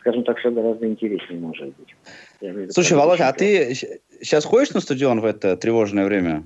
скажем 0.00 0.24
так, 0.24 0.38
все 0.38 0.50
гораздо 0.50 0.86
интереснее 0.86 1.40
может 1.40 1.72
быть. 1.76 2.72
Слушай, 2.72 2.96
Володя, 2.96 3.28
а 3.28 3.32
ты 3.32 3.74
сейчас 3.74 4.44
ходишь 4.44 4.72
на 4.72 4.80
стадион 4.80 5.20
в 5.20 5.24
это 5.24 5.56
тревожное 5.56 6.04
время? 6.04 6.44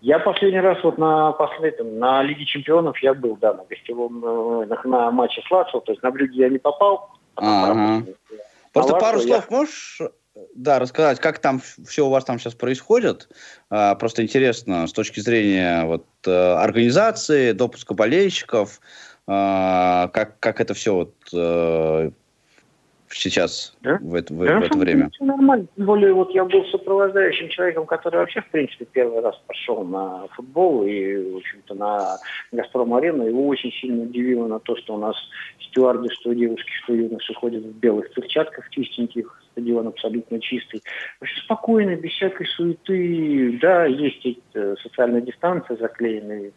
Я 0.00 0.20
последний 0.20 0.60
раз 0.60 0.78
вот 0.84 0.96
на 0.96 1.32
последнем, 1.32 1.98
на 1.98 2.22
Лиге 2.22 2.44
Чемпионов 2.44 2.96
я 3.02 3.14
был, 3.14 3.36
да, 3.36 3.54
на 3.54 3.64
гостевом, 3.64 4.24
э, 4.24 4.66
на, 4.66 4.80
на 4.84 5.10
матче 5.10 5.42
с 5.46 5.50
Лацио, 5.50 5.80
то 5.80 5.90
есть 5.92 6.02
на 6.04 6.10
Брюге 6.12 6.42
я 6.42 6.48
не 6.48 6.58
попал. 6.58 7.10
А, 7.34 7.72
ага. 7.72 8.06
Просто 8.72 8.96
а 8.96 9.00
пару 9.00 9.18
слов 9.18 9.46
я... 9.50 9.56
можешь 9.56 10.00
да, 10.54 10.78
рассказать, 10.78 11.20
как 11.20 11.38
там 11.38 11.60
все 11.86 12.06
у 12.06 12.10
вас 12.10 12.24
там 12.24 12.38
сейчас 12.38 12.54
происходит. 12.54 13.28
А, 13.70 13.94
просто 13.94 14.22
интересно 14.22 14.86
с 14.86 14.92
точки 14.92 15.20
зрения 15.20 15.84
вот, 15.84 16.06
э, 16.26 16.30
организации, 16.30 17.52
допуска 17.52 17.94
болельщиков, 17.94 18.80
а, 19.26 20.08
как, 20.08 20.38
как 20.40 20.60
это 20.60 20.74
все 20.74 20.94
вот, 20.94 21.14
э, 21.32 22.10
сейчас, 23.10 23.76
да? 23.82 23.98
в 24.00 24.14
это, 24.14 24.32
в, 24.32 24.44
да, 24.44 24.60
в 24.60 24.64
это 24.64 24.78
время? 24.78 25.10
Все 25.10 25.24
нормально. 25.24 25.66
Тем 25.76 25.86
более, 25.86 26.12
вот 26.12 26.30
я 26.34 26.44
был 26.44 26.64
сопровождающим 26.66 27.48
человеком, 27.48 27.86
который 27.86 28.16
вообще, 28.16 28.40
в 28.40 28.48
принципе, 28.50 28.86
первый 28.86 29.20
раз 29.20 29.36
пошел 29.46 29.84
на 29.84 30.26
футбол 30.28 30.84
и, 30.84 31.32
в 31.32 31.36
общем-то, 31.36 31.74
на 31.74 32.18
«Газпром-арену». 32.52 33.26
Его 33.26 33.46
очень 33.46 33.72
сильно 33.72 34.02
удивило 34.02 34.46
на 34.46 34.58
то, 34.58 34.76
что 34.76 34.94
у 34.94 34.98
нас 34.98 35.16
стюарды, 35.60 36.08
что 36.10 36.34
девушки, 36.34 36.70
что 36.82 36.94
юноши 36.94 37.34
ходят 37.34 37.64
в 37.64 37.78
белых 37.78 38.12
перчатках 38.12 38.68
чистеньких, 38.70 39.42
стадион 39.52 39.88
абсолютно 39.88 40.40
чистый. 40.40 40.82
Вообще 41.20 41.40
спокойно, 41.42 41.96
без 41.96 42.12
всякой 42.12 42.46
суеты. 42.46 43.58
Да, 43.60 43.86
есть 43.86 44.24
эти 44.24 44.76
социальная 44.82 45.20
дистанция, 45.20 45.76
заклеенные 45.76 46.52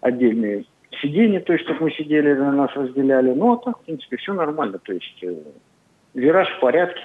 отдельные 0.00 0.64
сиденья, 1.02 1.40
то 1.40 1.52
есть, 1.52 1.64
чтобы 1.64 1.84
мы 1.84 1.90
сидели, 1.92 2.32
на 2.34 2.52
нас 2.52 2.70
разделяли. 2.74 3.32
Ну, 3.32 3.52
а 3.52 3.56
так, 3.58 3.78
в 3.78 3.84
принципе, 3.84 4.16
все 4.16 4.34
нормально. 4.34 4.78
То 4.78 4.92
есть, 4.92 5.22
э, 5.22 5.34
вираж 6.14 6.48
в 6.48 6.60
порядке, 6.60 7.00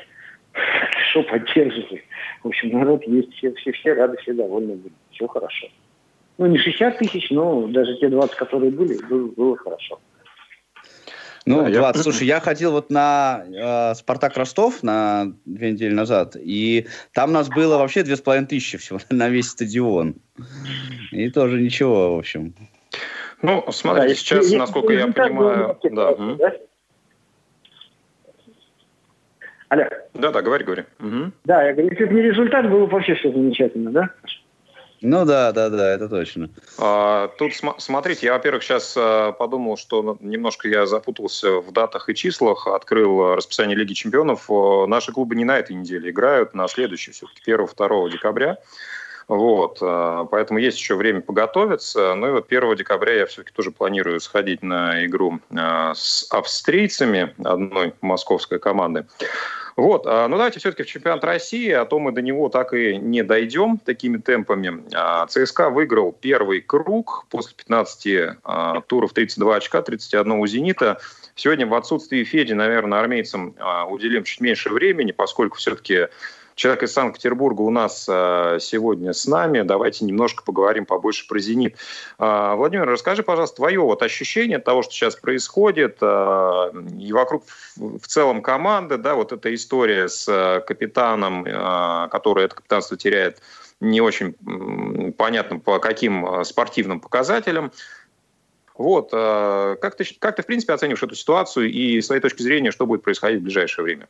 что 1.10 1.24
поддерживает. 1.24 2.04
В 2.44 2.48
общем, 2.48 2.70
народ 2.78 3.04
есть, 3.08 3.34
все, 3.36 3.54
все, 3.54 3.72
все 3.72 3.94
рады, 3.94 4.18
все 4.18 4.34
довольны 4.34 4.76
были. 4.76 4.94
Все 5.12 5.28
хорошо. 5.28 5.68
Ну, 6.38 6.48
не 6.48 6.58
60 6.58 6.98
тысяч, 6.98 7.30
но 7.30 7.68
даже 7.68 7.98
те 7.98 8.10
20, 8.10 8.36
которые 8.36 8.72
были, 8.72 8.98
было, 9.06 9.28
было 9.28 9.58
хорошо. 9.58 10.00
Ну, 11.46 11.64
да, 11.64 11.70
20. 11.72 11.96
Я... 11.98 12.04
Слушай, 12.04 12.28
я 12.28 12.40
ходил 12.40 12.72
вот 12.72 12.90
на 12.90 13.44
э, 13.48 13.96
Спартак 13.96 14.38
Ростов 14.38 14.84
на 14.84 15.34
две 15.46 15.72
недели 15.72 15.94
назад, 15.94 16.36
и 16.40 16.88
там 17.14 17.32
нас 17.32 17.50
было 17.50 17.78
вообще 17.78 18.04
две 18.04 18.16
с 18.16 18.22
половиной 18.22 18.48
тысячи 18.48 18.78
всего 18.78 19.00
на 19.10 19.30
весь 19.30 19.50
стадион. 19.50 20.16
И 21.12 21.30
тоже 21.30 21.62
ничего, 21.62 22.16
в 22.16 22.20
общем. 22.20 22.54
Ну, 23.42 23.66
смотрите, 23.72 24.10
да, 24.10 24.16
сейчас, 24.16 24.52
насколько 24.52 24.94
я 24.94 25.08
понимаю... 25.08 25.78
Да. 25.84 26.16
да? 26.16 26.54
Алло. 29.70 29.86
Да, 30.14 30.32
да, 30.32 30.42
говори, 30.42 30.66
говори. 30.66 30.84
Угу. 31.00 31.32
Да, 31.46 31.64
я 31.64 31.74
говорю, 31.74 31.92
если 31.92 32.06
бы 32.06 32.14
не 32.14 32.22
результат, 32.24 32.70
было 32.70 32.86
бы 32.86 32.92
вообще 32.92 33.16
все 33.16 33.32
замечательно, 33.32 33.92
да? 33.92 34.10
Ну 35.00 35.26
да, 35.26 35.52
да, 35.52 35.70
да, 35.70 35.94
это 35.96 36.08
точно. 36.10 36.50
А, 36.78 37.30
тут 37.40 37.54
см- 37.54 37.80
смотрите, 37.80 38.28
я, 38.28 38.34
во-первых, 38.34 38.64
сейчас 38.64 38.96
а, 38.96 39.32
подумал, 39.32 39.78
что 39.78 40.18
немножко 40.20 40.68
я 40.68 40.86
запутался 40.86 41.60
в 41.60 41.72
датах 41.72 42.10
и 42.10 42.16
числах, 42.16 42.68
открыл 42.68 43.34
расписание 43.34 43.76
Лиги 43.76 43.94
Чемпионов. 43.94 44.48
Наши 44.88 45.12
клубы 45.12 45.36
не 45.36 45.46
на 45.46 45.58
этой 45.58 45.76
неделе 45.76 46.12
играют, 46.12 46.54
на 46.54 46.68
следующей, 46.68 47.12
все-таки 47.12 47.52
1-2 47.52 48.12
декабря. 48.12 48.58
Вот, 49.28 49.78
а, 49.82 50.26
поэтому 50.26 50.60
есть 50.60 50.78
еще 50.78 50.96
время 50.96 51.22
подготовиться. 51.22 52.16
Ну 52.16 52.28
и 52.28 52.32
вот 52.32 52.48
1 52.50 52.76
декабря 52.76 53.14
я 53.14 53.26
все-таки 53.26 53.54
тоже 53.54 53.72
планирую 53.72 54.20
сходить 54.20 54.62
на 54.62 55.06
игру 55.06 55.40
а, 55.56 55.94
с 55.96 56.28
австрийцами 56.30 57.34
одной 57.44 57.94
московской 58.02 58.60
команды. 58.60 59.06
Вот, 59.78 60.04
а, 60.06 60.28
ну 60.28 60.38
давайте 60.38 60.60
все-таки 60.60 60.84
в 60.84 60.88
чемпионат 60.88 61.24
России, 61.24 61.72
а 61.72 61.86
то 61.86 62.00
мы 62.00 62.12
до 62.12 62.22
него 62.22 62.50
так 62.50 62.74
и 62.74 62.98
не 62.98 63.24
дойдем 63.24 63.78
такими 63.78 64.18
темпами. 64.18 64.84
ЦСКА 65.28 65.70
выиграл 65.70 66.12
первый 66.12 66.62
круг 66.62 67.26
после 67.30 67.56
15 67.56 68.88
туров 68.88 69.14
32 69.14 69.56
очка, 69.56 69.82
31 69.82 70.32
у 70.34 70.48
«Зенита». 70.48 71.00
Сегодня 71.36 71.66
в 71.66 71.74
отсутствии 71.74 72.26
Феди, 72.26 72.52
наверное, 72.54 73.00
армейцам 73.00 73.56
уделим 73.90 74.26
чуть 74.26 74.42
меньше 74.42 74.70
времени, 74.70 75.14
поскольку 75.14 75.58
все-таки 75.58 76.08
Человек 76.56 76.84
из 76.84 76.94
Санкт-Петербурга 76.94 77.62
у 77.62 77.70
нас 77.70 78.06
э, 78.10 78.58
сегодня 78.60 79.14
с 79.14 79.26
нами. 79.26 79.62
Давайте 79.62 80.06
немножко 80.06 80.44
поговорим 80.44 80.86
побольше 80.86 81.28
про 81.28 81.40
«Зенит». 81.40 81.78
Э, 82.20 82.54
Владимир, 82.56 82.88
расскажи, 82.88 83.24
пожалуйста, 83.24 83.58
твое 83.58 83.80
вот 83.80 84.04
ощущение 84.04 84.60
того, 84.60 84.84
что 84.84 84.94
сейчас 84.94 85.16
происходит, 85.16 85.98
э, 86.02 86.72
и 87.00 87.14
вокруг 87.14 87.44
в 87.76 88.06
целом 88.06 88.42
команды, 88.42 88.98
да, 88.98 89.16
вот 89.16 89.32
эта 89.32 89.54
история 89.54 90.10
с 90.10 90.26
капитаном, 90.68 91.44
который 92.10 92.46
это 92.46 92.56
капитанство 92.56 92.98
теряет 92.98 93.42
не 93.80 94.02
очень 94.02 94.34
понятно 95.14 95.60
по 95.60 95.80
каким 95.80 96.44
спортивным 96.44 97.00
показателям. 97.00 97.72
Вот, 98.76 99.12
как 99.12 99.96
ты, 99.96 100.06
как 100.20 100.36
ты, 100.36 100.44
в 100.44 100.46
принципе, 100.46 100.74
оцениваешь 100.74 101.04
эту 101.04 101.16
ситуацию 101.16 101.72
и 101.72 102.00
с 102.00 102.08
твоей 102.08 102.22
точки 102.22 102.42
зрения, 102.42 102.72
что 102.72 102.86
будет 102.86 103.04
происходить 103.04 103.42
в 103.42 103.44
ближайшее 103.44 103.84
время? 103.84 104.08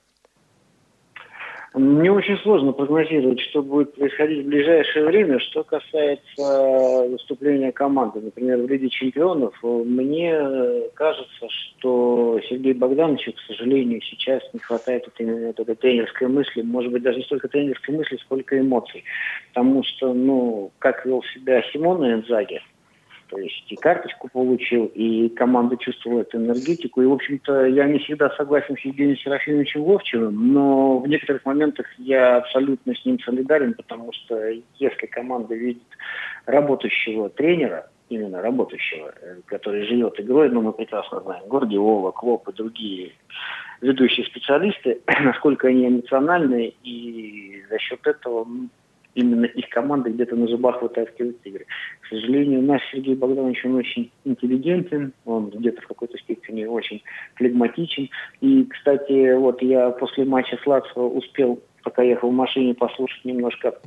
Мне 1.73 2.11
очень 2.11 2.37
сложно 2.39 2.73
прогнозировать, 2.73 3.39
что 3.39 3.61
будет 3.61 3.95
происходить 3.95 4.43
в 4.43 4.49
ближайшее 4.49 5.05
время. 5.05 5.39
Что 5.39 5.63
касается 5.63 7.07
выступления 7.09 7.71
команды, 7.71 8.19
например, 8.19 8.57
в 8.57 8.67
Лиге 8.67 8.89
чемпионов, 8.89 9.53
мне 9.63 10.37
кажется, 10.95 11.47
что 11.49 12.41
Сергею 12.49 12.75
Богдановичу, 12.75 13.31
к 13.31 13.39
сожалению, 13.47 14.01
сейчас 14.01 14.43
не 14.51 14.59
хватает 14.59 15.05
вот 15.05 15.13
именно 15.19 15.47
этой 15.47 15.75
тренерской 15.75 16.27
мысли, 16.27 16.61
может 16.61 16.91
быть, 16.91 17.03
даже 17.03 17.19
не 17.19 17.23
столько 17.23 17.47
тренерской 17.47 17.95
мысли, 17.95 18.17
сколько 18.17 18.59
эмоций. 18.59 19.05
Потому 19.53 19.83
что, 19.83 20.13
ну, 20.13 20.71
как 20.77 21.05
вел 21.05 21.23
себя 21.33 21.63
Симон 21.71 22.05
Энзаги, 22.05 22.61
то 23.31 23.39
есть 23.39 23.71
и 23.71 23.77
карточку 23.77 24.29
получил, 24.31 24.91
и 24.93 25.29
команда 25.29 25.77
чувствовала 25.77 26.21
эту 26.21 26.37
энергетику. 26.37 27.01
И, 27.01 27.05
в 27.05 27.13
общем-то, 27.13 27.65
я 27.65 27.85
не 27.85 27.99
всегда 27.99 28.29
согласен 28.31 28.75
с 28.75 28.81
Евгением 28.81 29.17
Серафимовичем 29.17 29.83
Вовчевым, 29.83 30.53
но 30.53 30.99
в 30.99 31.07
некоторых 31.07 31.45
моментах 31.45 31.87
я 31.97 32.37
абсолютно 32.37 32.93
с 32.93 33.05
ним 33.05 33.19
солидарен, 33.21 33.73
потому 33.73 34.11
что 34.11 34.37
если 34.79 35.05
команда 35.05 35.55
видит 35.55 35.87
работающего 36.45 37.29
тренера, 37.29 37.89
именно 38.09 38.41
работающего, 38.41 39.13
э, 39.21 39.37
который 39.45 39.87
живет 39.87 40.19
игрой, 40.19 40.49
но 40.49 40.61
мы 40.61 40.73
прекрасно 40.73 41.21
знаем, 41.21 41.47
Гордиова, 41.47 42.11
Клоп 42.11 42.49
и 42.49 42.53
другие 42.53 43.13
ведущие 43.79 44.25
специалисты, 44.25 44.99
насколько 45.23 45.69
они 45.69 45.87
эмоциональны, 45.87 46.73
и 46.83 47.63
за 47.69 47.79
счет 47.79 48.05
этого 48.05 48.45
именно 49.15 49.45
их 49.45 49.69
команда 49.69 50.09
где-то 50.09 50.35
на 50.35 50.47
зубах 50.47 50.81
вытаскивает 50.81 51.37
игры. 51.43 51.65
К 52.01 52.07
сожалению, 52.07 52.61
наш 52.61 52.81
Сергей 52.91 53.15
Богданович, 53.15 53.65
он 53.65 53.75
очень 53.75 54.11
интеллигентен, 54.25 55.13
он 55.25 55.49
где-то 55.49 55.81
в 55.81 55.87
какой-то 55.87 56.17
степени 56.17 56.65
очень 56.65 57.03
флегматичен. 57.35 58.09
И, 58.41 58.65
кстати, 58.65 59.35
вот 59.35 59.61
я 59.61 59.89
после 59.91 60.25
матча 60.25 60.57
с 60.61 60.65
Лацио 60.65 61.09
успел, 61.09 61.61
пока 61.83 62.03
ехал 62.03 62.29
в 62.29 62.33
машине, 62.33 62.73
послушать 62.73 63.25
немножко 63.25 63.79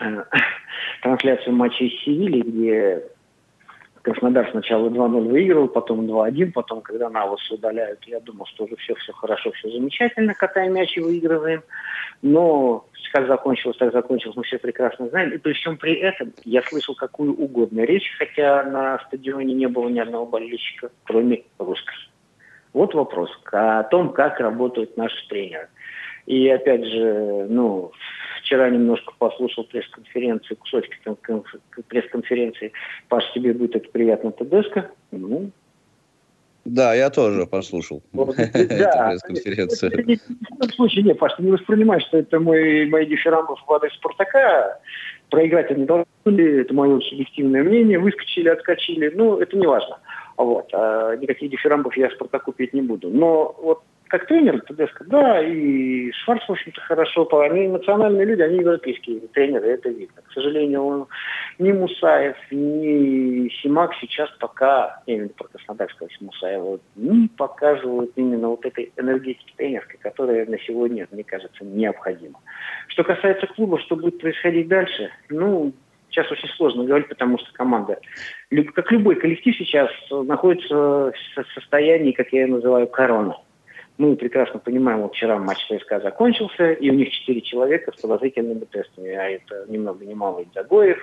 э, 0.00 0.24
трансляцию 1.02 1.54
матча 1.54 1.84
из 1.84 2.00
Севили, 2.02 2.40
где 2.40 3.02
Краснодар 4.02 4.48
сначала 4.50 4.88
2-0 4.88 5.28
выиграл, 5.28 5.68
потом 5.68 6.06
2-1, 6.06 6.52
потом, 6.52 6.80
когда 6.80 7.10
Навас 7.10 7.50
удаляют, 7.50 8.04
я 8.06 8.20
думал, 8.20 8.46
что 8.46 8.64
уже 8.64 8.76
все, 8.76 8.94
все 8.94 9.12
хорошо, 9.12 9.50
все 9.52 9.70
замечательно, 9.70 10.34
катаем 10.34 10.74
мяч 10.74 10.96
и 10.96 11.00
выигрываем. 11.00 11.62
Но 12.22 12.86
как 13.12 13.26
закончилось, 13.26 13.76
так 13.78 13.92
закончилось, 13.92 14.36
мы 14.36 14.42
все 14.44 14.58
прекрасно 14.58 15.08
знаем. 15.08 15.30
И 15.32 15.38
при 15.38 15.52
всем 15.52 15.76
при 15.76 15.94
этом 15.94 16.32
я 16.44 16.62
слышал 16.62 16.94
какую 16.94 17.34
угодно 17.34 17.80
речь, 17.80 18.14
хотя 18.18 18.62
на 18.64 18.98
стадионе 19.06 19.54
не 19.54 19.66
было 19.66 19.88
ни 19.88 19.98
одного 19.98 20.26
болельщика, 20.26 20.90
кроме 21.04 21.44
русской. 21.58 21.96
Вот 22.72 22.94
вопрос 22.94 23.30
о 23.50 23.82
том, 23.84 24.12
как 24.12 24.40
работают 24.40 24.96
наши 24.96 25.26
тренеры. 25.28 25.68
И 26.28 26.46
опять 26.50 26.84
же, 26.84 27.46
ну, 27.48 27.90
вчера 28.42 28.68
немножко 28.68 29.14
послушал 29.18 29.64
пресс-конференции, 29.64 30.56
кусочки 30.56 30.94
пресс-конференции. 31.88 32.72
Паш, 33.08 33.24
тебе 33.32 33.54
будет 33.54 33.76
это 33.76 33.88
приятно, 33.88 34.32
ТДСК. 34.32 34.90
Ну, 35.10 35.50
да, 36.66 36.92
я 36.92 37.08
тоже 37.08 37.46
послушал 37.46 38.02
вот, 38.12 38.36
да, 38.36 39.08
пресс-конференцию. 39.08 39.90
В 39.90 39.96
любом 39.96 40.70
случае, 40.76 41.04
нет, 41.04 41.18
Паш, 41.18 41.32
ты 41.32 41.44
не 41.44 41.50
воспринимаешь, 41.50 42.04
что 42.04 42.18
это 42.18 42.38
мой, 42.38 42.84
мои 42.90 43.06
дифирамбы 43.06 43.56
в 43.56 43.72
адрес 43.72 43.94
Спартака. 43.94 44.78
Проиграть 45.30 45.70
они 45.70 45.86
должны 45.86 46.06
это 46.26 46.74
мое 46.74 47.00
субъективное 47.00 47.62
мнение. 47.62 47.98
Выскочили, 47.98 48.50
отскочили, 48.50 49.10
ну, 49.14 49.38
это 49.38 49.56
не 49.56 49.66
важно. 49.66 49.98
Вот. 50.36 50.68
А 50.74 51.16
никаких 51.16 51.50
дифирамбов 51.50 51.96
я 51.96 52.10
Спартаку 52.10 52.52
петь 52.52 52.74
не 52.74 52.82
буду. 52.82 53.08
Но 53.08 53.56
вот 53.62 53.82
как 54.08 54.26
тренер 54.26 54.60
ТДСК, 54.62 55.04
да, 55.06 55.42
и 55.42 56.10
Шварц, 56.12 56.42
в 56.48 56.52
общем-то, 56.52 56.80
хорошо. 56.80 57.28
Они 57.40 57.66
эмоциональные 57.66 58.24
люди, 58.24 58.40
они 58.42 58.58
европейские 58.58 59.20
тренеры, 59.28 59.68
это 59.68 59.90
видно. 59.90 60.22
К 60.22 60.32
сожалению, 60.32 60.82
он, 60.82 61.06
ни 61.58 61.72
Мусаев, 61.72 62.36
ни 62.50 63.48
Симак 63.60 63.92
сейчас 64.00 64.30
пока, 64.40 65.02
я 65.06 65.16
виду 65.16 65.34
про 65.34 65.48
Краснодар, 65.48 65.90
сказать, 65.92 66.16
не 66.96 67.28
показывают 67.36 68.12
именно 68.16 68.48
вот 68.48 68.64
этой 68.64 68.92
энергетики 68.96 69.52
тренерской, 69.56 69.98
которая 69.98 70.46
на 70.46 70.58
сегодня, 70.60 71.06
мне 71.10 71.24
кажется, 71.24 71.64
необходима. 71.64 72.40
Что 72.88 73.04
касается 73.04 73.46
клуба, 73.46 73.78
что 73.80 73.96
будет 73.96 74.20
происходить 74.20 74.68
дальше, 74.68 75.10
ну, 75.28 75.72
сейчас 76.10 76.30
очень 76.32 76.48
сложно 76.48 76.84
говорить, 76.84 77.08
потому 77.08 77.38
что 77.38 77.52
команда, 77.52 78.00
как 78.74 78.90
любой 78.90 79.16
коллектив 79.16 79.54
сейчас, 79.56 79.90
находится 80.10 80.74
в 80.74 81.12
состоянии, 81.54 82.12
как 82.12 82.32
я 82.32 82.42
ее 82.42 82.46
называю, 82.46 82.86
корона 82.86 83.36
мы 83.98 84.14
прекрасно 84.14 84.60
понимаем, 84.60 85.02
вот 85.02 85.12
вчера 85.12 85.38
матч 85.38 85.58
ЦСКА 85.66 86.00
закончился, 86.00 86.72
и 86.72 86.88
у 86.88 86.94
них 86.94 87.10
четыре 87.10 87.40
человека 87.40 87.92
с 87.94 88.00
положительными 88.00 88.64
тестами, 88.64 89.10
а 89.10 89.28
это 89.28 89.66
ни 89.68 89.76
много 89.76 90.04
ни 90.04 90.14
мало 90.14 90.40
и 90.40 90.46
Загоев, 90.54 90.98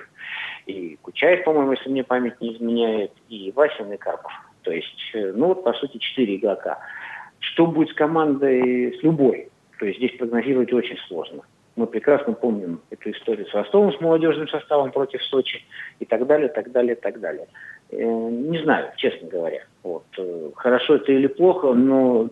и 0.64 0.98
Кучаев, 1.02 1.44
по-моему, 1.44 1.72
если 1.72 1.90
мне 1.90 2.04
память 2.04 2.40
не 2.40 2.54
изменяет, 2.56 3.12
и 3.28 3.52
Васин, 3.54 3.92
и 3.92 3.98
Карпов. 3.98 4.32
То 4.62 4.72
есть, 4.72 5.10
э, 5.14 5.32
ну 5.36 5.48
вот, 5.48 5.62
по 5.62 5.74
сути, 5.74 5.98
четыре 5.98 6.36
игрока. 6.36 6.78
Что 7.38 7.66
будет 7.66 7.90
с 7.90 7.94
командой, 7.94 8.98
с 8.98 9.02
любой? 9.02 9.50
То 9.78 9.86
есть 9.86 9.98
здесь 9.98 10.16
прогнозировать 10.16 10.72
очень 10.72 10.96
сложно. 11.06 11.42
Мы 11.76 11.86
прекрасно 11.86 12.32
помним 12.32 12.80
эту 12.88 13.10
историю 13.10 13.46
с 13.46 13.52
Ростовом, 13.52 13.92
с 13.92 14.00
молодежным 14.00 14.48
составом 14.48 14.90
против 14.90 15.22
Сочи 15.24 15.62
и 16.00 16.06
так 16.06 16.26
далее, 16.26 16.48
так 16.48 16.72
далее, 16.72 16.96
так 16.96 17.20
далее. 17.20 17.46
Э, 17.90 17.96
не 17.98 18.58
знаю, 18.62 18.90
честно 18.96 19.28
говоря. 19.28 19.64
Вот. 19.82 20.06
Э, 20.16 20.50
хорошо 20.56 20.96
это 20.96 21.12
или 21.12 21.26
плохо, 21.26 21.74
но 21.74 22.30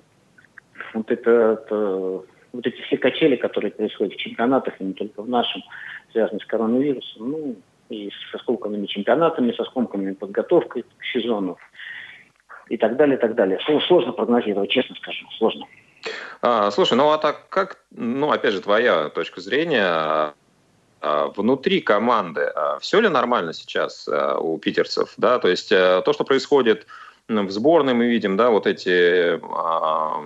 вот 0.95 1.11
это, 1.11 1.31
это 1.65 2.25
вот 2.53 2.67
эти 2.67 2.81
все 2.83 2.97
качели, 2.97 3.37
которые 3.37 3.73
происходят 3.73 4.15
в 4.15 4.19
чемпионатах, 4.19 4.81
и 4.81 4.85
не 4.85 4.93
только 4.95 5.23
в 5.23 5.29
нашем, 5.29 5.63
связанные 6.13 6.41
с 6.41 6.47
коронавирусом, 6.47 7.31
ну, 7.31 7.57
и 7.91 8.11
со 8.33 8.39
сколькими 8.39 8.87
чемпионатами, 8.87 9.53
со 9.53 9.65
сколькими 9.65 10.13
подготовкой 10.13 10.83
к 10.83 11.05
сезону 11.13 11.59
и 12.69 12.77
так 12.77 12.97
далее, 12.97 13.17
и 13.17 13.21
так 13.21 13.35
далее. 13.35 13.59
Сложно 13.87 14.13
прогнозировать, 14.13 14.71
честно 14.71 14.97
скажу, 14.97 15.27
сложно. 15.37 15.67
А, 16.43 16.71
слушай, 16.71 16.95
ну 16.95 17.11
а 17.11 17.19
так 17.19 17.49
как, 17.49 17.85
ну 17.91 18.31
опять 18.31 18.53
же, 18.53 18.61
твоя 18.61 19.09
точка 19.11 19.41
зрения, 19.41 20.35
а, 21.07 21.29
внутри 21.37 21.81
команды, 21.81 22.43
а, 22.43 22.79
все 22.79 23.01
ли 23.01 23.09
нормально 23.09 23.53
сейчас 23.53 24.09
а, 24.09 24.39
у 24.39 24.59
питерцев, 24.59 25.13
да, 25.19 25.39
то 25.39 25.49
есть 25.49 25.69
то, 25.69 26.13
что 26.13 26.25
происходит 26.25 26.87
в 27.29 27.51
сборной 27.51 27.95
мы 27.95 28.07
видим, 28.07 28.37
да, 28.37 28.51
вот 28.51 28.67
эти 28.67 29.41
а, 29.43 30.23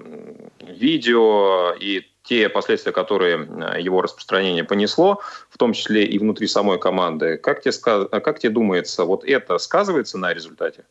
видео 0.61 1.73
и 1.79 2.03
те 2.25 2.49
последствия, 2.49 2.93
которые 2.93 3.49
его 3.81 4.03
распространение 4.03 4.65
понесло, 4.65 5.21
в 5.49 5.57
том 5.57 5.73
числе 5.73 6.05
и 6.05 6.19
внутри 6.19 6.47
самой 6.47 6.79
команды. 6.79 7.39
Как 7.39 7.63
тебе, 7.63 7.73
как 8.21 8.39
тебе 8.39 8.51
думается, 8.51 9.05
вот 9.05 9.25
это 9.25 9.59
сказывается 9.59 10.19
на 10.19 10.35
результате? 10.35 10.85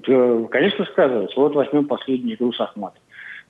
Конечно, 0.00 0.84
сказывается. 0.86 1.40
Вот 1.40 1.54
возьмем 1.54 1.86
последний 1.86 2.34
игру 2.34 2.52
с 2.52 2.60
Ахматом. 2.60 3.02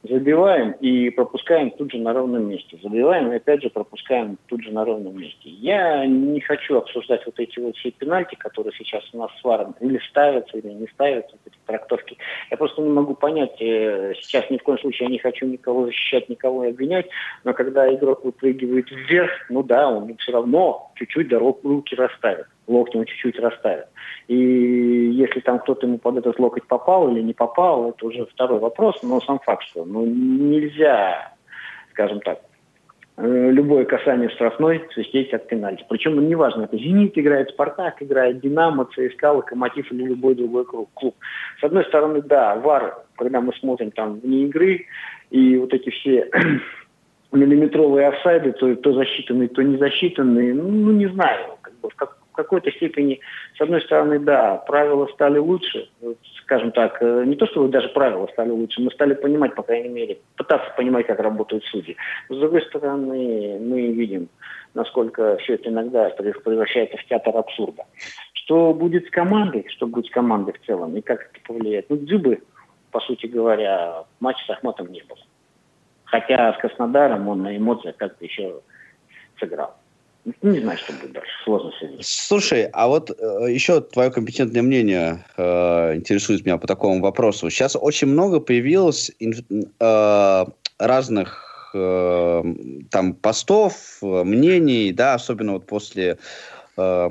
Забиваем 0.02 0.72
и 0.80 1.10
пропускаем 1.10 1.70
тут 1.70 1.92
же 1.92 1.98
на 1.98 2.12
ровном 2.12 2.48
месте. 2.48 2.76
Забиваем 2.82 3.30
и 3.32 3.36
опять 3.36 3.62
же 3.62 3.70
пропускаем 3.70 4.36
тут 4.46 4.62
же 4.64 4.72
на 4.72 4.84
ровном 4.84 5.16
месте. 5.16 5.48
Я 5.48 6.04
не 6.06 6.40
хочу 6.40 6.76
обсуждать 6.76 7.24
вот 7.24 7.38
эти 7.38 7.60
вот 7.60 7.76
все 7.76 7.92
пенальти, 7.92 8.34
которые 8.34 8.72
сейчас 8.76 9.04
у 9.12 9.18
нас 9.18 9.30
с 9.40 9.74
или 9.80 10.00
ставятся, 10.10 10.58
или 10.58 10.72
не 10.72 10.88
ставятся, 10.88 11.36
эти 11.46 11.54
трактовки. 11.66 12.18
Я 12.50 12.56
просто 12.56 12.82
не 12.82 12.90
могу 12.90 13.14
понять, 13.14 13.54
э, 13.60 14.14
сейчас 14.20 14.50
ни 14.50 14.58
в 14.58 14.62
коем 14.64 14.78
случае 14.80 15.06
я 15.06 15.12
не 15.12 15.18
хочу 15.18 15.46
никого 15.46 15.86
защищать, 15.86 16.28
никого 16.28 16.62
обвинять, 16.62 17.06
но 17.44 17.54
когда 17.54 17.92
игрок 17.94 18.24
выпрыгивает 18.24 18.90
вверх, 18.90 19.30
ну 19.50 19.62
да, 19.62 19.88
он 19.88 20.16
все 20.16 20.32
равно 20.32 20.90
чуть-чуть 20.96 21.28
дорог 21.28 21.60
руки 21.62 21.94
расставит 21.94 22.46
локти 22.66 22.96
он 22.96 23.04
чуть-чуть 23.04 23.38
расставит. 23.38 23.86
И 24.28 24.36
если 24.36 25.40
там 25.40 25.58
кто-то 25.58 25.86
ему 25.86 25.98
под 25.98 26.18
этот 26.18 26.38
локоть 26.38 26.66
попал 26.66 27.10
или 27.10 27.20
не 27.20 27.32
попал, 27.32 27.90
это 27.90 28.06
уже 28.06 28.26
второй 28.26 28.58
вопрос, 28.58 29.02
но 29.02 29.20
сам 29.20 29.38
факт, 29.40 29.64
что 29.64 29.84
ну, 29.84 30.06
нельзя, 30.06 31.34
скажем 31.90 32.20
так, 32.20 32.40
э, 33.16 33.50
любое 33.50 33.84
касание 33.84 34.28
в 34.28 34.32
штрафной 34.32 34.84
свистеть 34.94 35.32
от 35.32 35.48
пенальти. 35.48 35.84
Причем 35.88 36.26
неважно, 36.28 36.62
это 36.62 36.76
«Зенит» 36.76 37.18
играет, 37.18 37.50
«Спартак» 37.50 38.02
играет, 38.02 38.40
«Динамо», 38.40 38.88
«ЦСКА», 38.94 39.32
«Локомотив» 39.32 39.90
или 39.92 40.04
любой 40.04 40.34
другой 40.34 40.64
клуб. 40.94 41.16
С 41.60 41.64
одной 41.64 41.84
стороны, 41.84 42.22
да, 42.22 42.56
ВАР, 42.56 43.04
когда 43.16 43.40
мы 43.40 43.52
смотрим 43.54 43.90
там 43.90 44.20
вне 44.20 44.44
игры, 44.44 44.86
и 45.30 45.56
вот 45.56 45.72
эти 45.74 45.90
все 45.90 46.30
миллиметровые 47.32 48.08
офсайды, 48.08 48.52
то, 48.52 48.74
то 48.76 48.92
засчитанные, 48.92 49.48
то 49.48 49.62
не 49.62 49.78
засчитанные, 49.78 50.54
ну, 50.54 50.92
не 50.92 51.06
знаю, 51.08 51.56
как 51.62 51.74
бы, 51.80 51.88
в, 51.88 51.94
как, 51.94 52.18
в 52.32 52.34
какой-то 52.34 52.70
степени, 52.72 53.20
с 53.56 53.60
одной 53.60 53.82
стороны, 53.82 54.18
да, 54.18 54.56
правила 54.56 55.06
стали 55.12 55.38
лучше, 55.38 55.90
скажем 56.42 56.72
так, 56.72 56.96
э, 57.02 57.24
не 57.26 57.36
то, 57.36 57.46
что 57.46 57.68
даже 57.68 57.88
правила 57.90 58.26
стали 58.32 58.50
лучше, 58.50 58.80
мы 58.80 58.90
стали 58.90 59.14
понимать, 59.14 59.54
по 59.54 59.62
крайней 59.62 59.90
мере, 59.90 60.18
пытаться 60.36 60.72
понимать, 60.76 61.06
как 61.06 61.20
работают 61.20 61.64
судьи. 61.64 61.96
с 62.28 62.36
другой 62.36 62.62
стороны, 62.62 63.58
мы 63.60 63.88
видим, 63.92 64.28
насколько 64.74 65.36
все 65.38 65.54
это 65.54 65.68
иногда 65.68 66.08
превращается 66.10 66.96
в 66.96 67.04
театр 67.04 67.36
абсурда. 67.36 67.84
Что 68.32 68.72
будет 68.72 69.06
с 69.06 69.10
командой, 69.10 69.66
что 69.68 69.86
будет 69.86 70.06
с 70.06 70.10
командой 70.10 70.54
в 70.54 70.66
целом, 70.66 70.96
и 70.96 71.02
как 71.02 71.20
это 71.20 71.40
повлияет? 71.46 71.90
Ну, 71.90 71.96
Дзюбы, 71.96 72.42
по 72.90 73.00
сути 73.00 73.26
говоря, 73.26 74.04
матча 74.20 74.44
с 74.46 74.50
Ахматом 74.50 74.90
не 74.90 75.02
было. 75.02 75.20
Хотя 76.04 76.54
с 76.54 76.58
Краснодаром 76.58 77.28
он 77.28 77.42
на 77.42 77.56
эмоциях 77.56 77.96
как-то 77.96 78.24
еще 78.24 78.60
сыграл. 79.38 79.74
Не 80.42 80.60
знаю, 80.60 80.78
что 80.78 80.92
будет 80.92 81.12
дальше. 81.12 81.30
Сложно 81.44 81.72
судить. 81.78 82.06
Слушай, 82.06 82.68
а 82.72 82.86
вот 82.86 83.10
э, 83.10 83.46
еще 83.50 83.80
твое 83.80 84.10
компетентное 84.10 84.62
мнение 84.62 85.24
э, 85.36 85.96
интересует 85.96 86.44
меня 86.46 86.58
по 86.58 86.66
такому 86.68 87.00
вопросу. 87.00 87.50
Сейчас 87.50 87.76
очень 87.78 88.06
много 88.08 88.38
появилось 88.38 89.10
э, 89.20 90.44
разных 90.78 91.70
э, 91.74 92.42
там 92.90 93.14
постов, 93.14 93.98
э, 94.02 94.22
мнений, 94.24 94.92
да, 94.92 95.14
особенно 95.14 95.54
вот 95.54 95.66
после 95.66 96.18
э, 96.76 97.08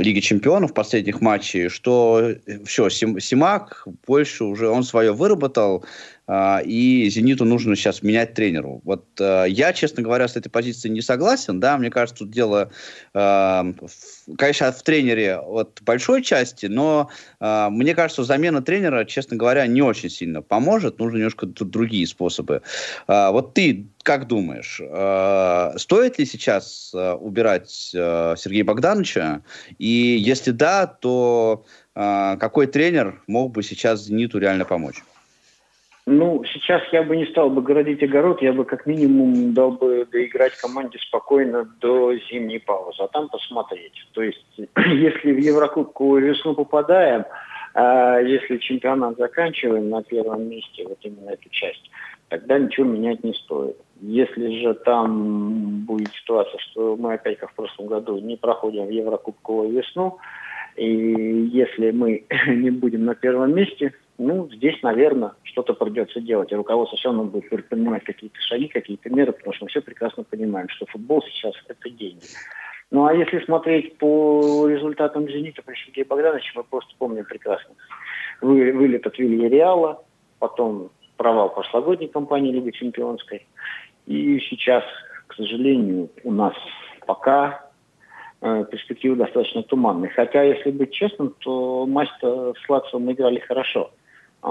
Лиги 0.00 0.20
Чемпионов 0.20 0.74
последних 0.74 1.20
матчей, 1.20 1.68
что 1.68 2.32
все, 2.66 2.88
Сим, 2.88 3.20
Симак 3.20 3.86
больше 4.06 4.44
уже 4.44 4.68
он 4.68 4.82
свое 4.82 5.12
выработал, 5.12 5.84
и 6.26 7.08
«Зениту» 7.10 7.44
нужно 7.44 7.76
сейчас 7.76 8.02
менять 8.02 8.32
тренеру. 8.32 8.80
Вот 8.84 9.04
а, 9.20 9.44
я, 9.44 9.74
честно 9.74 10.02
говоря, 10.02 10.26
с 10.26 10.36
этой 10.36 10.48
позицией 10.48 10.94
не 10.94 11.02
согласен, 11.02 11.60
да, 11.60 11.76
мне 11.76 11.90
кажется, 11.90 12.20
тут 12.20 12.30
дело, 12.30 12.70
конечно, 13.12 14.72
в 14.72 14.82
тренере 14.82 15.36
от 15.36 15.80
большой 15.82 16.22
части, 16.22 16.66
но 16.66 17.10
мне 17.40 17.94
кажется, 17.94 18.24
замена 18.24 18.62
тренера, 18.62 19.04
честно 19.04 19.36
говоря, 19.36 19.66
не 19.66 19.82
очень 19.82 20.08
сильно 20.08 20.40
поможет, 20.40 20.98
нужно 20.98 21.18
немножко 21.18 21.46
другие 21.46 22.06
способы. 22.06 22.62
Вот 23.06 23.52
ты 23.54 23.86
как 24.02 24.26
думаешь, 24.26 24.80
стоит 25.80 26.18
ли 26.18 26.24
сейчас 26.26 26.92
убирать 26.94 27.70
Сергея 27.70 28.64
Богдановича, 28.64 29.42
и 29.78 29.86
если 29.86 30.52
да, 30.52 30.86
то 30.86 31.64
какой 31.94 32.66
тренер 32.66 33.22
мог 33.26 33.52
бы 33.52 33.62
сейчас 33.62 34.04
«Зениту» 34.04 34.38
реально 34.38 34.64
помочь? 34.64 35.02
Ну, 36.06 36.44
сейчас 36.44 36.82
я 36.92 37.02
бы 37.02 37.16
не 37.16 37.24
стал 37.26 37.48
бы 37.48 37.62
городить 37.62 38.02
огород, 38.02 38.42
я 38.42 38.52
бы 38.52 38.66
как 38.66 38.84
минимум 38.84 39.54
дал 39.54 39.70
бы 39.70 40.06
доиграть 40.10 40.54
команде 40.56 40.98
спокойно 40.98 41.64
до 41.80 42.14
зимней 42.14 42.60
паузы, 42.60 43.02
а 43.02 43.08
там 43.08 43.30
посмотреть. 43.30 43.94
То 44.12 44.22
есть, 44.22 44.44
если 44.76 45.32
в 45.32 45.38
Еврокубковую 45.38 46.26
весну 46.26 46.54
попадаем, 46.54 47.24
а 47.72 48.18
если 48.18 48.58
чемпионат 48.58 49.16
заканчиваем 49.16 49.88
на 49.88 50.02
первом 50.02 50.46
месте, 50.46 50.84
вот 50.86 50.98
именно 51.02 51.30
эту 51.30 51.48
часть, 51.48 51.90
тогда 52.28 52.58
ничего 52.58 52.86
менять 52.86 53.24
не 53.24 53.32
стоит. 53.32 53.76
Если 54.02 54.60
же 54.60 54.74
там 54.74 55.84
будет 55.86 56.12
ситуация, 56.12 56.58
что 56.58 56.96
мы 56.96 57.14
опять, 57.14 57.38
как 57.38 57.50
в 57.50 57.54
прошлом 57.54 57.86
году, 57.86 58.18
не 58.18 58.36
проходим 58.36 58.86
в 58.86 58.90
Еврокубковую 58.90 59.70
весну, 59.70 60.18
и 60.76 60.86
если 60.86 61.92
мы 61.92 62.26
не 62.46 62.70
будем 62.70 63.06
на 63.06 63.14
первом 63.14 63.54
месте, 63.54 63.94
ну, 64.16 64.48
здесь, 64.50 64.80
наверное, 64.82 65.32
что-то 65.42 65.74
придется 65.74 66.20
делать. 66.20 66.52
И 66.52 66.54
руководство 66.54 66.96
все 66.96 67.08
равно 67.08 67.24
будет 67.24 67.48
предпринимать 67.48 68.04
какие-то 68.04 68.40
шаги, 68.40 68.68
какие-то 68.68 69.10
меры, 69.10 69.32
потому 69.32 69.52
что 69.54 69.64
мы 69.64 69.70
все 69.70 69.80
прекрасно 69.80 70.22
понимаем, 70.22 70.68
что 70.68 70.86
футбол 70.86 71.22
сейчас– 71.22 71.54
это 71.68 71.90
деньги. 71.90 72.24
Ну, 72.92 73.06
а 73.06 73.14
если 73.14 73.44
смотреть 73.44 73.98
по 73.98 74.68
результатам 74.68 75.28
«Зенита» 75.28 75.62
при 75.62 75.74
Сергее 75.74 76.04
Богдановиче, 76.04 76.52
мы 76.54 76.62
просто 76.62 76.94
помним 76.96 77.24
прекрасно. 77.24 77.74
Вы, 78.40 78.72
вылет 78.72 79.04
от 79.06 79.18
Реала, 79.18 80.04
потом 80.38 80.90
провал 81.16 81.52
прошлогодней 81.52 82.06
кампании 82.06 82.52
Лиги 82.52 82.70
Чемпионской. 82.70 83.46
И 84.06 84.38
сейчас, 84.48 84.84
к 85.26 85.34
сожалению, 85.34 86.08
у 86.22 86.30
нас 86.30 86.54
пока 87.04 87.68
э, 88.42 88.64
перспективы 88.70 89.16
достаточно 89.16 89.64
туманные. 89.64 90.10
Хотя, 90.10 90.42
если 90.44 90.70
быть 90.70 90.92
честным, 90.92 91.34
то 91.40 91.86
матч-то 91.86 92.54
с 92.54 92.68
Лацио 92.68 93.00
играли 93.10 93.40
хорошо– 93.40 93.90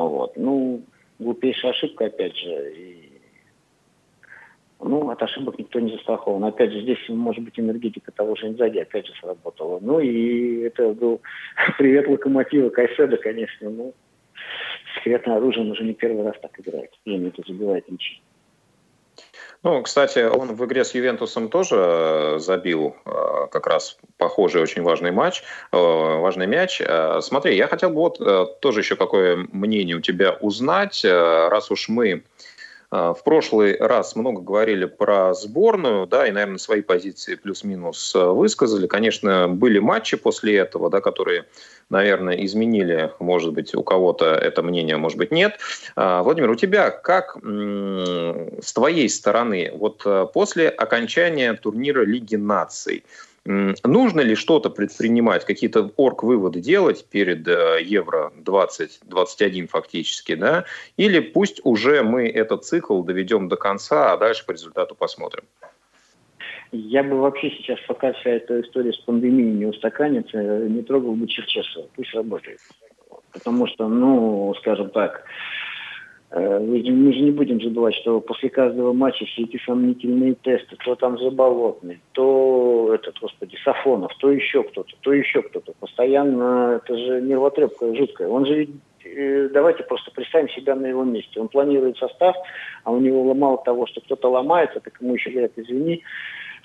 вот. 0.02 0.36
Ну, 0.38 0.82
глупейшая 1.20 1.72
ошибка, 1.72 2.06
опять 2.06 2.36
же. 2.36 2.74
И, 2.76 3.12
ну, 4.80 5.10
от 5.10 5.22
ошибок 5.22 5.58
никто 5.60 5.80
не 5.80 5.92
застрахован. 5.94 6.44
Опять 6.44 6.72
же, 6.72 6.82
здесь, 6.82 6.98
может 7.10 7.44
быть, 7.44 7.60
энергетика 7.60 8.12
того 8.12 8.36
же 8.36 8.48
Инзаги 8.48 8.80
опять 8.80 9.06
же 9.06 9.14
сработала. 9.22 9.80
Ну, 9.80 10.00
и 10.00 10.62
это 10.62 10.94
был 10.94 11.22
привет 11.78 12.08
локомотива 12.08 12.70
Кайседа, 12.70 13.18
конечно. 13.18 13.70
Ну, 13.70 13.94
секретное 14.96 15.38
оружие, 15.38 15.64
он 15.64 15.72
уже 15.72 15.84
не 15.84 15.94
первый 15.94 16.24
раз 16.24 16.36
так 16.42 16.60
играет. 16.60 16.92
Зенит 17.06 17.36
забивает 17.46 17.90
ничьи. 17.90 18.22
Ну, 19.64 19.82
кстати, 19.82 20.20
он 20.20 20.56
в 20.56 20.66
игре 20.66 20.84
с 20.84 20.94
Ювентусом 20.94 21.48
тоже 21.48 21.76
э, 21.78 22.40
забил 22.40 22.98
э, 23.06 23.48
как 23.50 23.66
раз 23.66 23.98
похожий 24.18 24.62
очень 24.62 24.84
важный 24.84 25.12
матч, 25.12 25.42
э, 25.72 25.78
важный 25.78 26.48
мяч. 26.48 26.82
Смотри, 27.22 27.56
я 27.56 27.68
хотел 27.68 27.90
бы 27.90 27.96
вот 27.96 28.60
тоже 28.60 28.82
еще 28.82 28.98
какое 28.98 29.48
мнение 29.54 29.96
у 29.96 30.02
тебя 30.02 30.34
узнать, 30.34 31.06
раз 31.06 31.72
уж 31.72 31.88
мы 31.88 32.24
в 32.94 33.24
прошлый 33.24 33.76
раз 33.78 34.16
много 34.16 34.42
говорили 34.42 34.86
про 34.86 35.34
сборную, 35.34 36.06
да, 36.06 36.28
и, 36.28 36.32
наверное, 36.32 36.60
свои 36.60 36.82
позиции 36.82 37.34
плюс-минус 37.34 38.14
высказали. 38.14 38.86
Конечно, 38.86 39.48
были 39.48 39.80
матчи 39.80 40.16
после 40.16 40.58
этого, 40.58 40.92
да, 40.92 41.02
которые 41.02 41.46
наверное, 41.90 42.36
изменили, 42.46 43.12
может 43.20 43.54
быть, 43.54 43.74
у 43.76 43.84
кого-то 43.84 44.26
это 44.26 44.64
мнение, 44.64 44.98
может 44.98 45.18
быть, 45.18 45.32
нет. 45.32 45.60
А, 45.96 46.24
Владимир, 46.24 46.50
у 46.50 46.56
тебя 46.56 46.90
как 46.92 47.38
с 47.44 48.74
твоей 48.74 49.10
стороны, 49.10 49.72
вот 49.74 50.02
э, 50.06 50.28
после 50.34 50.70
окончания 50.70 51.54
турнира 51.54 52.04
Лиги 52.04 52.36
наций, 52.36 53.04
Нужно 53.46 54.22
ли 54.22 54.36
что-то 54.36 54.70
предпринимать, 54.70 55.46
какие-то 55.46 55.92
орг-выводы 55.98 56.62
делать 56.62 57.06
перед 57.10 57.46
э, 57.46 57.80
Евро 57.84 58.32
2021 58.38 59.68
фактически, 59.68 60.36
да? 60.36 60.64
Или 60.96 61.20
пусть 61.20 61.60
уже 61.66 62.04
мы 62.04 62.30
этот 62.30 62.64
цикл 62.64 63.04
доведем 63.04 63.50
до 63.50 63.58
конца, 63.58 64.14
а 64.14 64.18
дальше 64.18 64.46
по 64.46 64.52
результату 64.52 64.96
посмотрим? 64.96 65.44
Я 66.72 67.04
бы 67.04 67.20
вообще 67.20 67.52
сейчас, 67.52 67.80
пока 67.86 68.14
вся 68.14 68.30
эта 68.30 68.62
история 68.62 68.94
с 68.94 68.98
пандемией 69.00 69.52
не 69.52 69.66
устаканится, 69.66 70.38
не 70.38 70.82
трогал 70.82 71.14
бы 71.14 71.28
Черчесова. 71.28 71.88
Пусть 71.96 72.14
работает. 72.14 72.60
Потому 73.34 73.68
что, 73.68 73.90
ну, 73.90 74.56
скажем 74.60 74.90
так, 74.90 75.26
э, 76.34 76.60
мы 76.60 77.14
же 77.14 77.22
не 77.22 77.32
будем 77.32 77.62
забывать, 77.62 77.96
что 77.96 78.20
после 78.20 78.50
каждого 78.50 78.94
матча 78.94 79.26
все 79.26 79.44
эти 79.44 79.60
сомнительные 79.66 80.36
тесты, 80.36 80.76
то 80.84 80.96
там 80.96 81.18
Заболотный, 81.18 82.00
то 82.12 82.92
этот, 82.94 83.20
господи, 83.20 83.58
Сафонов, 83.64 84.12
то 84.20 84.32
еще 84.32 84.64
кто-то, 84.64 84.92
то 85.02 85.14
еще 85.14 85.42
кто-то. 85.42 85.74
Постоянно, 85.80 86.82
это 86.84 86.98
же 86.98 87.22
нервотрепка 87.22 87.96
жуткая. 87.96 88.28
Он 88.28 88.46
же 88.46 88.68
э, 89.06 89.50
давайте 89.54 89.84
просто 89.84 90.12
представим 90.12 90.50
себя 90.50 90.76
на 90.76 90.88
его 90.88 91.04
месте. 91.04 91.40
Он 91.40 91.48
планирует 91.48 91.98
состав, 91.98 92.36
а 92.84 92.92
у 92.92 93.00
него 93.00 93.34
мало 93.34 93.62
того, 93.64 93.88
что 93.88 94.02
кто-то 94.02 94.30
ломается, 94.30 94.80
так 94.80 95.00
ему 95.02 95.14
еще 95.14 95.30
говорят, 95.30 95.52
извини, 95.56 96.04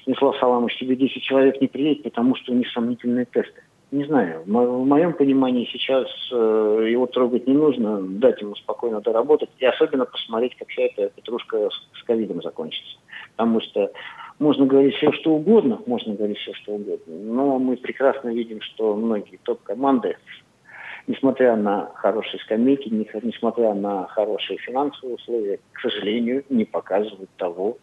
Станислав 0.02 0.36
Саламович, 0.38 0.78
тебе 0.78 0.96
10 0.96 1.22
человек 1.22 1.60
не 1.60 1.68
приедет, 1.68 2.04
потому 2.04 2.34
что 2.36 2.52
у 2.52 2.54
них 2.54 2.68
сомнительные 2.70 3.26
тесты. 3.26 3.62
Не 3.90 4.04
знаю, 4.04 4.42
в 4.44 4.86
моем 4.86 5.14
понимании 5.14 5.64
сейчас 5.72 6.06
э, 6.30 6.88
его 6.90 7.06
трогать 7.06 7.46
не 7.46 7.54
нужно, 7.54 8.02
дать 8.02 8.38
ему 8.42 8.54
спокойно 8.54 9.00
доработать 9.00 9.48
и 9.58 9.64
особенно 9.64 10.04
посмотреть, 10.04 10.56
как 10.58 10.68
вся 10.68 10.82
эта 10.82 11.08
петрушка 11.08 11.70
с 11.70 12.02
ковидом 12.04 12.42
закончится. 12.42 12.98
Потому 13.34 13.62
что 13.62 13.90
можно 14.38 14.66
говорить 14.66 14.94
все, 14.96 15.10
что 15.12 15.30
угодно, 15.30 15.80
можно 15.86 16.14
говорить 16.14 16.36
все, 16.36 16.52
что 16.52 16.72
угодно, 16.72 17.14
но 17.14 17.58
мы 17.58 17.78
прекрасно 17.78 18.28
видим, 18.28 18.60
что 18.60 18.94
многие 18.94 19.38
топ-команды, 19.38 20.18
несмотря 21.06 21.56
на 21.56 21.90
хорошие 21.94 22.40
скамейки, 22.40 22.90
несмотря 22.90 23.72
на 23.72 24.06
хорошие 24.08 24.58
финансовые 24.58 25.16
условия, 25.16 25.60
к 25.72 25.80
сожалению, 25.80 26.44
не 26.50 26.66
показывают 26.66 27.30
того, 27.38 27.78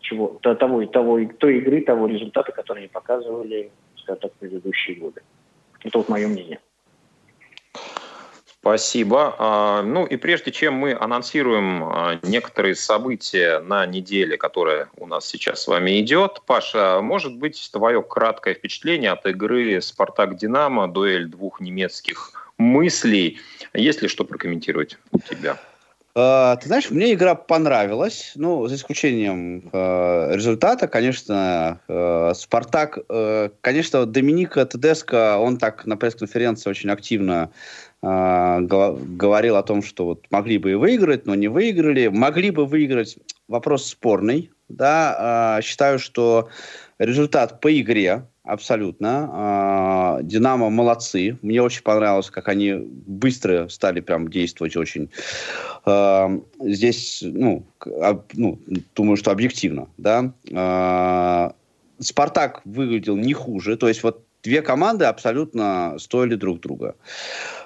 чего, 0.00 0.38
того 0.42 0.82
и 0.82 0.86
того, 0.86 1.18
и 1.20 1.26
той 1.26 1.56
игры, 1.56 1.80
того 1.80 2.06
результата, 2.06 2.52
который 2.52 2.80
они 2.80 2.88
показывали, 2.88 3.70
скажем 4.06 4.20
так, 4.20 4.32
предыдущие 4.34 4.96
годы. 4.96 5.22
Это 5.82 5.98
вот 5.98 6.08
мое 6.08 6.28
мнение. 6.28 6.60
Спасибо. 8.60 9.36
А, 9.38 9.82
ну 9.82 10.06
и 10.06 10.16
прежде 10.16 10.50
чем 10.50 10.74
мы 10.74 10.92
анонсируем 10.92 11.84
а, 11.84 12.18
некоторые 12.22 12.74
события 12.74 13.60
на 13.60 13.86
неделе, 13.86 14.36
которая 14.36 14.88
у 14.96 15.06
нас 15.06 15.26
сейчас 15.26 15.62
с 15.62 15.68
вами 15.68 16.00
идет, 16.00 16.42
Паша, 16.46 17.00
может 17.00 17.36
быть, 17.36 17.70
твое 17.72 18.02
краткое 18.02 18.54
впечатление 18.54 19.12
от 19.12 19.24
игры 19.26 19.80
«Спартак-Динамо», 19.80 20.88
дуэль 20.88 21.26
двух 21.26 21.60
немецких 21.60 22.50
мыслей. 22.58 23.38
Есть 23.72 24.02
ли 24.02 24.08
что 24.08 24.24
прокомментировать 24.24 24.98
у 25.12 25.20
тебя? 25.20 25.58
Uh, 26.16 26.56
ты 26.58 26.68
знаешь, 26.68 26.90
мне 26.90 27.12
игра 27.12 27.34
понравилась, 27.34 28.32
ну, 28.36 28.66
за 28.68 28.76
исключением 28.76 29.68
uh, 29.70 30.34
результата, 30.34 30.88
конечно, 30.88 31.78
uh, 31.88 32.32
Спартак, 32.32 32.98
конечно, 33.60 34.06
Доминика 34.06 34.64
Тедеско, 34.64 35.36
он 35.36 35.58
так 35.58 35.84
на 35.84 35.98
пресс-конференции 35.98 36.70
очень 36.70 36.90
активно 36.90 37.50
говорил 38.02 39.56
о 39.56 39.62
том, 39.62 39.82
что 39.82 40.04
вот 40.04 40.26
могли 40.30 40.58
бы 40.58 40.72
и 40.72 40.74
выиграть, 40.74 41.26
но 41.26 41.34
не 41.34 41.48
выиграли, 41.48 42.06
могли 42.06 42.50
бы 42.50 42.64
выиграть, 42.64 43.18
вопрос 43.48 43.86
спорный, 43.86 44.50
да, 44.68 45.58
считаю, 45.62 45.98
что 45.98 46.48
результат 46.98 47.60
по 47.60 47.80
игре, 47.80 48.28
Абсолютно. 48.46 49.28
А, 49.32 50.18
Динамо 50.22 50.70
молодцы. 50.70 51.36
Мне 51.42 51.60
очень 51.60 51.82
понравилось, 51.82 52.30
как 52.30 52.46
они 52.46 52.74
быстро 52.74 53.68
стали 53.68 54.00
прям 54.00 54.28
действовать 54.28 54.76
очень. 54.76 55.10
А, 55.84 56.30
здесь, 56.60 57.24
ну, 57.24 57.66
ну 58.34 58.58
думаю, 58.94 59.16
что 59.16 59.32
объективно, 59.32 59.88
да. 59.98 60.32
А, 60.54 61.54
Спартак 61.98 62.60
выглядел 62.64 63.16
не 63.16 63.32
хуже. 63.32 63.76
То 63.76 63.88
есть 63.88 64.04
вот 64.04 64.24
две 64.44 64.62
команды 64.62 65.06
абсолютно 65.06 65.96
стоили 65.98 66.36
друг 66.36 66.60
друга. 66.60 66.94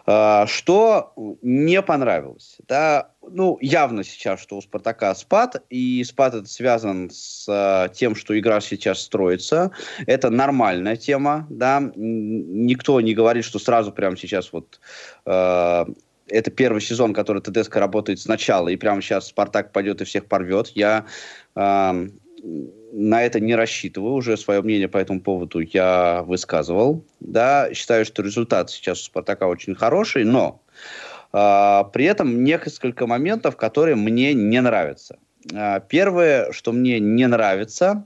Что 0.07 1.13
не 1.43 1.83
понравилось? 1.83 2.57
Да, 2.67 3.10
ну, 3.29 3.59
явно 3.61 4.03
сейчас, 4.05 4.41
что 4.41 4.57
у 4.57 4.63
«Спартака» 4.63 5.15
спад, 5.15 5.63
и 5.71 6.03
спад 6.05 6.35
это 6.35 6.49
связан 6.49 7.11
с 7.13 7.47
а, 7.49 7.89
тем, 7.89 8.15
что 8.15 8.39
игра 8.39 8.61
сейчас 8.61 9.01
строится. 9.03 9.71
Это 10.07 10.31
нормальная 10.31 10.97
тема, 10.97 11.47
да. 11.51 11.93
Никто 11.95 13.01
не 13.01 13.15
говорит, 13.15 13.45
что 13.45 13.59
сразу 13.59 13.93
прямо 13.93 14.17
сейчас 14.17 14.53
вот 14.53 14.81
э, 15.27 15.85
это 16.29 16.51
первый 16.51 16.81
сезон, 16.81 17.13
который 17.13 17.43
ТДСК 17.43 17.77
работает 17.77 18.21
сначала, 18.21 18.69
и 18.69 18.77
прямо 18.77 19.03
сейчас 19.03 19.29
Спартак 19.29 19.73
пойдет 19.73 20.01
и 20.01 20.05
всех 20.05 20.27
порвет. 20.27 20.69
Я 20.69 21.07
э, 21.57 22.09
на 22.93 23.23
это 23.23 23.41
не 23.41 23.55
рассчитываю, 23.55 24.15
уже 24.15 24.37
свое 24.37 24.63
мнение 24.63 24.89
по 24.89 24.99
этому 24.99 25.21
поводу 25.21 25.61
я 25.61 26.23
высказывал. 26.23 27.05
Да, 27.21 27.73
считаю, 27.75 28.05
что 28.05 28.23
результат 28.23 28.71
сейчас 28.71 29.01
у 29.03 29.05
Спартака 29.05 29.47
очень 29.47 29.75
хороший, 29.75 30.25
но 30.25 30.63
э, 30.73 31.10
при 31.31 32.05
этом 32.05 32.43
несколько 32.45 33.07
моментов, 33.07 33.57
которые 33.57 33.97
мне 33.97 34.35
не 34.35 34.61
нравятся. 34.61 35.17
Э, 35.53 35.81
первое, 35.89 36.53
что 36.53 36.73
мне 36.73 37.01
не 37.01 37.27
нравится, 37.27 38.05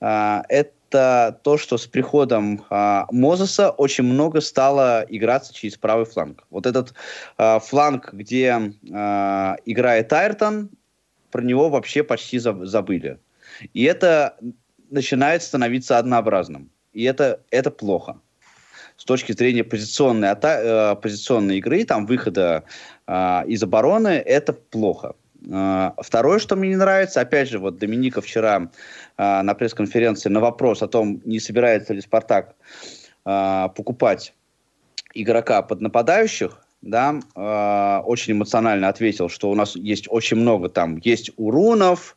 э, 0.00 0.42
это 0.48 1.38
то, 1.42 1.56
что 1.56 1.78
с 1.78 1.86
приходом 1.86 2.66
а, 2.68 3.06
Мозеса 3.10 3.70
очень 3.70 4.04
много 4.04 4.42
стало 4.42 5.06
играться 5.08 5.54
через 5.54 5.78
правый 5.78 6.04
фланг. 6.04 6.44
Вот 6.50 6.66
этот 6.66 6.92
а, 7.38 7.60
фланг, 7.60 8.12
где 8.12 8.74
а, 8.92 9.56
играет 9.64 10.12
Айртон, 10.12 10.68
про 11.30 11.40
него 11.40 11.70
вообще 11.70 12.02
почти 12.02 12.38
забыли. 12.38 13.18
И 13.72 13.84
это 13.84 14.36
начинает 14.90 15.42
становиться 15.42 15.96
однообразным. 15.96 16.70
И 16.92 17.04
это, 17.04 17.40
это 17.50 17.70
плохо. 17.70 18.20
С 19.02 19.04
точки 19.04 19.32
зрения 19.32 19.64
позиционной, 19.64 20.28
ата- 20.28 20.92
э, 20.92 21.02
позиционной 21.02 21.58
игры, 21.58 21.84
там 21.84 22.06
выхода 22.06 22.62
э, 23.08 23.42
из 23.48 23.60
обороны, 23.60 24.10
это 24.10 24.52
плохо. 24.52 25.16
А, 25.50 25.92
второе, 25.98 26.38
что 26.38 26.54
мне 26.54 26.68
не 26.68 26.76
нравится, 26.76 27.20
опять 27.20 27.48
же, 27.48 27.58
вот 27.58 27.78
Доминика 27.78 28.20
вчера 28.20 28.70
э, 29.18 29.42
на 29.42 29.54
пресс-конференции 29.54 30.28
на 30.28 30.38
вопрос 30.38 30.82
о 30.82 30.86
том, 30.86 31.20
не 31.24 31.40
собирается 31.40 31.92
ли 31.94 32.00
Спартак 32.00 32.54
э, 33.26 33.68
покупать 33.74 34.34
игрока 35.14 35.62
под 35.62 35.80
нападающих, 35.80 36.64
да, 36.82 37.18
э, 37.34 38.02
очень 38.04 38.34
эмоционально 38.34 38.86
ответил, 38.86 39.28
что 39.28 39.50
у 39.50 39.56
нас 39.56 39.74
есть 39.74 40.06
очень 40.10 40.36
много 40.36 40.68
там, 40.68 40.98
есть 40.98 41.32
Урунов, 41.36 42.14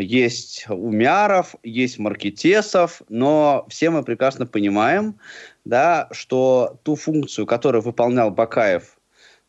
есть 0.00 0.66
Умяров, 0.68 1.54
есть 1.62 1.98
Маркетесов, 1.98 3.02
но 3.08 3.66
все 3.68 3.90
мы 3.90 4.02
прекрасно 4.02 4.46
понимаем, 4.46 5.18
да, 5.64 6.08
что 6.10 6.78
ту 6.82 6.96
функцию, 6.96 7.46
которую 7.46 7.82
выполнял 7.82 8.30
Бакаев 8.30 8.98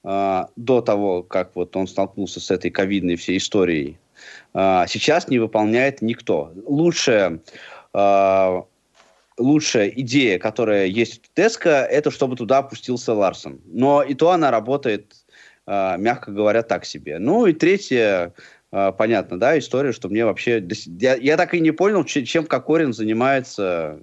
э, 0.04 0.46
до 0.56 0.82
того, 0.82 1.24
как 1.24 1.56
вот 1.56 1.76
он 1.76 1.88
столкнулся 1.88 2.40
с 2.40 2.52
этой 2.52 2.72
ковидной 2.72 3.16
всей 3.16 3.38
историей, 3.38 3.98
э, 4.54 4.86
сейчас 4.88 5.28
не 5.30 5.40
выполняет 5.40 6.02
никто. 6.02 6.52
Лучшая, 6.66 7.40
э, 7.94 8.62
лучшая 9.38 9.88
идея, 9.88 10.40
которая 10.40 10.86
есть 10.86 11.26
в 11.26 11.34
Теска, 11.34 11.88
это 11.90 12.12
чтобы 12.12 12.36
туда 12.36 12.60
опустился 12.60 13.14
Ларсон. 13.14 13.62
Но 13.66 14.04
и 14.04 14.14
то 14.14 14.32
она 14.32 14.52
работает, 14.52 15.16
э, 15.66 15.96
мягко 15.98 16.32
говоря, 16.32 16.62
так 16.64 16.86
себе. 16.86 17.20
Ну 17.20 17.46
и 17.46 17.54
третье, 17.54 18.34
понятно, 18.72 19.40
да, 19.40 19.60
история, 19.60 19.92
что 19.92 20.10
мне 20.10 20.26
вообще... 20.26 20.66
Я, 21.00 21.16
я 21.16 21.38
так 21.38 21.54
и 21.54 21.60
не 21.60 21.72
понял, 21.72 22.04
чем 22.04 22.46
Кокорин 22.46 22.94
занимается 22.94 24.00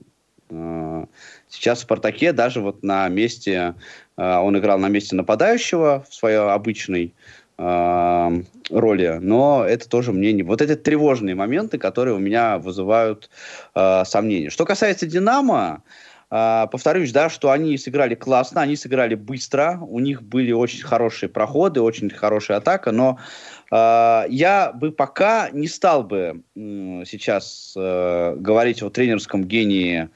э, 0.50 1.06
сейчас 1.48 1.78
в 1.78 1.82
«Спартаке», 1.82 2.32
даже 2.32 2.60
вот 2.60 2.82
на 2.82 3.08
месте 3.08 3.74
а, 4.18 4.42
он 4.42 4.58
играл 4.58 4.78
на 4.78 4.88
месте 4.88 5.14
нападающего 5.16 6.04
в 6.08 6.14
своей 6.14 6.38
обычной 6.38 7.14
э, 7.56 8.42
роли, 8.70 9.18
но 9.20 9.64
это 9.64 9.88
тоже 9.88 10.12
мне 10.12 10.32
не... 10.32 10.42
Вот 10.42 10.60
эти 10.60 10.74
тревожные 10.74 11.34
моменты, 11.34 11.78
которые 11.78 12.16
у 12.16 12.18
меня 12.18 12.58
вызывают 12.58 13.30
э, 13.74 14.04
сомнения. 14.04 14.50
Что 14.50 14.64
касается 14.64 15.06
«Динамо», 15.06 15.84
э, 16.30 16.66
повторюсь, 16.70 17.12
да, 17.12 17.30
что 17.30 17.52
они 17.52 17.78
сыграли 17.78 18.16
классно, 18.16 18.60
они 18.60 18.74
сыграли 18.74 19.14
быстро, 19.14 19.78
у 19.80 20.00
них 20.00 20.22
были 20.22 20.50
очень 20.50 20.82
хорошие 20.82 21.28
проходы, 21.28 21.80
очень 21.80 22.10
хорошая 22.10 22.58
атака, 22.58 22.90
но 22.90 23.18
э, 23.20 23.57
я 23.70 24.72
бы 24.74 24.92
пока 24.92 25.50
не 25.50 25.68
стал 25.68 26.02
бы 26.02 26.42
сейчас 26.54 27.74
э, 27.76 28.34
говорить 28.36 28.82
о 28.82 28.90
тренерском 28.90 29.44
гении 29.44 30.08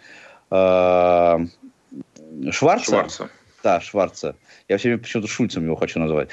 э, 0.50 1.38
Шварца. 2.50 2.90
Шварца 2.90 3.30
да, 3.62 3.80
Шварца. 3.80 4.34
Я 4.68 4.76
все 4.76 4.88
время 4.88 5.02
почему-то 5.02 5.28
Шульцем 5.28 5.64
его 5.64 5.76
хочу 5.76 6.00
назвать. 6.00 6.30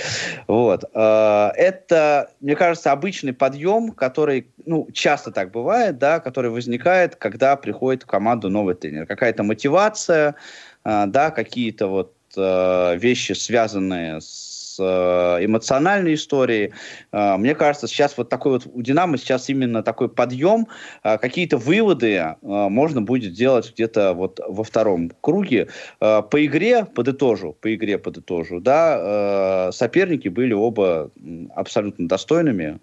Вот. 0.47 0.83
Э, 0.95 1.51
это, 1.55 2.31
мне 2.39 2.55
кажется, 2.55 2.91
обычный 2.91 3.33
подъем, 3.33 3.91
который, 3.91 4.47
ну, 4.65 4.87
часто 4.93 5.31
так 5.31 5.51
бывает, 5.51 5.99
да, 5.99 6.19
который 6.19 6.49
возникает, 6.49 7.15
когда 7.17 7.55
приходит 7.55 8.03
в 8.03 8.07
команду 8.07 8.49
новый 8.49 8.75
тренер. 8.75 9.05
Какая-то 9.05 9.43
мотивация, 9.43 10.35
да, 10.83 11.29
какие-то 11.29 11.87
вот 11.87 12.13
вещи, 12.35 13.33
связанные 13.33 14.21
с 14.21 14.48
эмоциональной 14.79 16.13
историей. 16.13 16.73
Э, 17.11 17.37
мне 17.37 17.55
кажется, 17.55 17.87
сейчас 17.87 18.17
вот 18.17 18.29
такой 18.29 18.53
вот 18.53 18.67
у 18.71 18.81
Динамо 18.81 19.17
сейчас 19.17 19.49
именно 19.49 19.83
такой 19.83 20.09
подъем, 20.09 20.67
э, 21.03 21.17
какие-то 21.17 21.57
выводы 21.57 22.35
можно 22.41 23.01
будет 23.01 23.33
делать 23.33 23.71
где-то 23.73 24.13
вот 24.13 24.39
во 24.45 24.63
втором 24.63 25.11
круге. 25.21 25.67
По 25.99 26.45
игре 26.45 26.85
подытожу, 26.85 27.55
по 27.59 27.73
игре 27.73 27.97
подытожу, 27.97 28.59
да, 28.59 29.71
соперники 29.71 30.27
были 30.27 30.53
оба 30.53 31.11
абсолютно 31.55 32.07
достойными. 32.07 32.79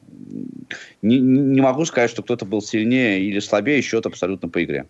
Не, 1.02 1.18
не 1.18 1.60
могу 1.60 1.84
сказать, 1.84 2.10
что 2.10 2.22
кто-то 2.22 2.44
был 2.44 2.62
сильнее 2.62 3.20
или 3.20 3.38
слабее, 3.40 3.82
счет 3.82 4.06
абсолютно 4.06 4.48
по 4.48 4.62
игре. 4.62 4.86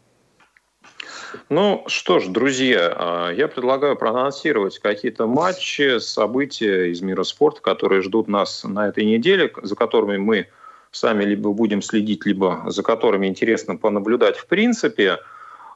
Ну 1.48 1.84
что 1.86 2.18
ж, 2.18 2.28
друзья, 2.28 2.92
а, 2.96 3.30
я 3.30 3.48
предлагаю 3.48 3.96
проанонсировать 3.96 4.78
какие-то 4.78 5.26
матчи, 5.26 5.98
события 5.98 6.90
из 6.90 7.00
мира 7.02 7.22
спорта, 7.22 7.60
которые 7.60 8.02
ждут 8.02 8.28
нас 8.28 8.64
на 8.64 8.88
этой 8.88 9.04
неделе, 9.04 9.52
за 9.62 9.74
которыми 9.76 10.16
мы 10.16 10.48
сами 10.90 11.24
либо 11.24 11.52
будем 11.52 11.82
следить, 11.82 12.26
либо 12.26 12.64
за 12.66 12.82
которыми 12.82 13.26
интересно 13.26 13.76
понаблюдать 13.76 14.36
в 14.36 14.46
принципе. 14.46 15.18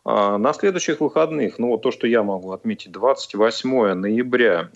А, 0.04 0.38
на 0.38 0.52
следующих 0.52 1.00
выходных, 1.00 1.58
ну 1.58 1.68
вот 1.68 1.82
то, 1.82 1.90
что 1.90 2.06
я 2.06 2.22
могу 2.22 2.52
отметить, 2.52 2.92
28 2.92 3.94
ноября 3.94 4.70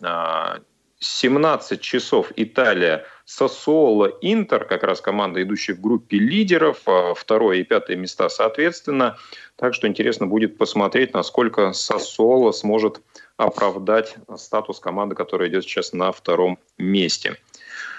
17 1.00 1.80
часов 1.80 2.32
Италия, 2.36 3.04
Сосуоло, 3.24 4.06
Интер, 4.20 4.64
как 4.64 4.82
раз 4.82 5.00
команда, 5.00 5.42
идущая 5.42 5.74
в 5.74 5.80
группе 5.80 6.18
лидеров, 6.18 6.82
а, 6.86 7.14
второе 7.14 7.58
и 7.58 7.62
пятое 7.62 7.96
места 7.96 8.28
соответственно. 8.28 9.18
Так 9.56 9.74
что 9.74 9.88
интересно 9.88 10.26
будет 10.26 10.56
посмотреть, 10.56 11.12
насколько 11.14 11.72
Сосуоло 11.72 12.52
сможет 12.52 13.00
оправдать 13.36 14.14
статус 14.36 14.78
команды, 14.78 15.14
которая 15.14 15.48
идет 15.48 15.64
сейчас 15.64 15.92
на 15.92 16.12
втором 16.12 16.58
месте. 16.78 17.36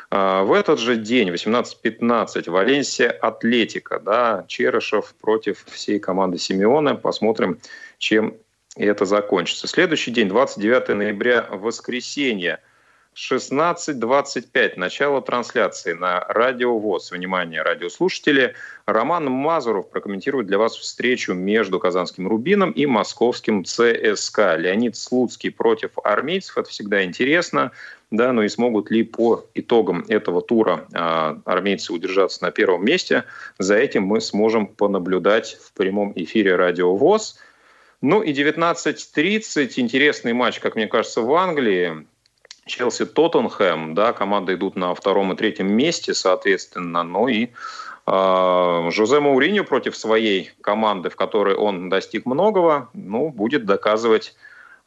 А, 0.09 0.43
в 0.43 0.53
этот 0.53 0.79
же 0.79 0.95
день, 0.95 1.29
18.15, 1.29 2.49
Валенсия 2.49 3.09
Атлетика, 3.09 3.99
да, 3.99 4.45
Черышев 4.47 5.15
против 5.19 5.65
всей 5.65 5.99
команды 5.99 6.37
Симеона. 6.37 6.95
Посмотрим, 6.95 7.59
чем 7.97 8.37
это 8.75 9.05
закончится. 9.05 9.67
Следующий 9.67 10.11
день, 10.11 10.29
29 10.29 10.89
ноября, 10.89 11.47
воскресенье– 11.51 12.59
16.25. 13.15 14.73
Начало 14.75 15.21
трансляции 15.21 15.93
на 15.93 16.19
Радио 16.27 16.77
ВОЗ. 16.77 17.11
Внимание, 17.11 17.61
радиослушатели. 17.61 18.55
Роман 18.85 19.31
Мазуров 19.31 19.89
прокомментирует 19.89 20.47
для 20.47 20.57
вас 20.57 20.75
встречу 20.75 21.33
между 21.33 21.79
казанским 21.79 22.27
«Рубином» 22.27 22.71
и 22.71 22.85
московским 22.85 23.63
ЦСКА. 23.63 24.57
Леонид 24.57 24.97
Слуцкий 24.97 25.49
против 25.49 25.91
армейцев. 26.03 26.57
Это 26.57 26.69
всегда 26.69 27.05
интересно. 27.05 27.71
Да, 28.11 28.33
но 28.33 28.43
и 28.43 28.49
смогут 28.49 28.91
ли 28.91 29.03
по 29.03 29.45
итогам 29.53 30.03
этого 30.09 30.41
тура 30.41 30.85
а, 30.93 31.39
армейцы 31.45 31.93
удержаться 31.93 32.43
на 32.43 32.51
первом 32.51 32.85
месте, 32.85 33.23
за 33.57 33.75
этим 33.75 34.03
мы 34.03 34.21
сможем 34.21 34.67
понаблюдать 34.67 35.57
в 35.63 35.71
прямом 35.71 36.11
эфире 36.15 36.55
Радио 36.55 36.95
ВОЗ. 36.95 37.39
Ну 38.01 38.21
и 38.21 38.33
19.30, 38.33 39.71
интересный 39.77 40.33
матч, 40.33 40.59
как 40.59 40.75
мне 40.75 40.87
кажется, 40.87 41.21
в 41.21 41.33
Англии. 41.33 42.05
Челси 42.67 43.05
Тоттенхэм, 43.05 43.93
да, 43.93 44.11
команды 44.11 44.55
идут 44.55 44.75
на 44.75 44.95
втором 44.95 45.31
и 45.33 45.35
третьем 45.35 45.71
месте, 45.71 46.15
соответственно, 46.15 47.03
ну 47.03 47.27
и 47.27 47.49
э, 48.07 48.89
Жозе 48.91 49.19
Мауриньо 49.19 49.63
против 49.63 49.95
своей 49.95 50.49
команды, 50.61 51.11
в 51.11 51.15
которой 51.15 51.55
он 51.55 51.89
достиг 51.89 52.25
многого, 52.25 52.89
ну, 52.93 53.29
будет 53.29 53.65
доказывать 53.65 54.35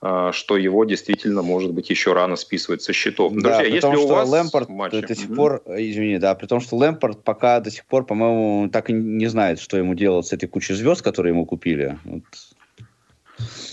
э, 0.03 0.31
что 0.33 0.57
его 0.57 0.85
действительно, 0.87 1.43
может 1.43 1.73
быть, 1.73 1.89
еще 1.89 2.15
рано 2.15 2.35
списывать 2.35 2.83
со 2.83 2.93
счетов. 2.93 3.33
Да, 3.35 3.59
Друзья, 3.59 3.73
если 3.73 3.97
у 3.97 4.09
вас 4.09 4.29
Лэмпорт 4.29 4.69
матчи... 4.69 5.01
до 5.01 5.15
сих 5.15 5.33
пор, 5.37 5.63
извини, 5.69 6.19
да, 6.19 6.35
при 6.35 6.47
том, 6.47 6.61
что 6.61 6.75
Лэмпорт 6.77 7.23
пока 7.23 7.61
до 7.61 7.71
сих 7.71 7.85
пор, 7.85 8.05
по-моему, 8.05 8.69
так 8.71 8.91
и 8.91 8.93
не 8.93 9.29
знает, 9.29 9.61
что 9.61 9.77
ему 9.77 9.95
делать 9.95 10.27
с 10.27 10.33
этой 10.33 10.49
кучей 10.49 10.75
звезд, 10.75 11.03
которые 11.03 11.33
ему 11.33 11.47
купили. 11.47 11.97
Вот 12.05 12.25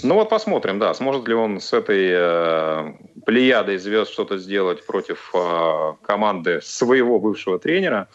ну 0.04 0.16
вот 0.16 0.30
посмотрим, 0.30 0.80
да, 0.80 0.94
сможет 0.94 1.28
ли 1.28 1.34
он 1.34 1.60
с 1.60 1.74
этой 1.74 2.10
э, 2.12 2.94
плеядой 3.26 3.78
звезд 3.78 4.12
что-то 4.12 4.38
сделать 4.38 4.86
против 4.86 5.32
э, 5.34 5.94
команды 6.04 6.62
своего 6.62 7.20
бывшего 7.20 7.58
тренера. 7.60 8.08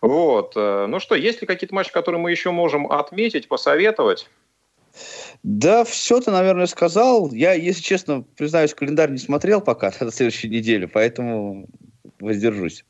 Вот. 0.00 0.54
Э, 0.56 0.86
ну 0.88 0.98
что, 1.00 1.14
есть 1.14 1.40
ли 1.40 1.46
какие-то 1.46 1.74
матчи, 1.74 1.92
которые 1.92 2.20
мы 2.20 2.30
еще 2.30 2.50
можем 2.50 2.90
отметить, 2.90 3.48
посоветовать? 3.48 4.28
Да, 5.42 5.84
все 5.84 6.20
ты, 6.20 6.30
наверное, 6.30 6.66
сказал. 6.66 7.30
Я, 7.32 7.52
если 7.52 7.82
честно, 7.82 8.24
признаюсь, 8.36 8.74
календарь 8.74 9.10
не 9.10 9.18
смотрел 9.18 9.60
пока 9.60 9.92
на 10.00 10.10
следующей 10.10 10.48
неделе, 10.48 10.88
поэтому 10.88 11.68
воздержусь. 12.18 12.84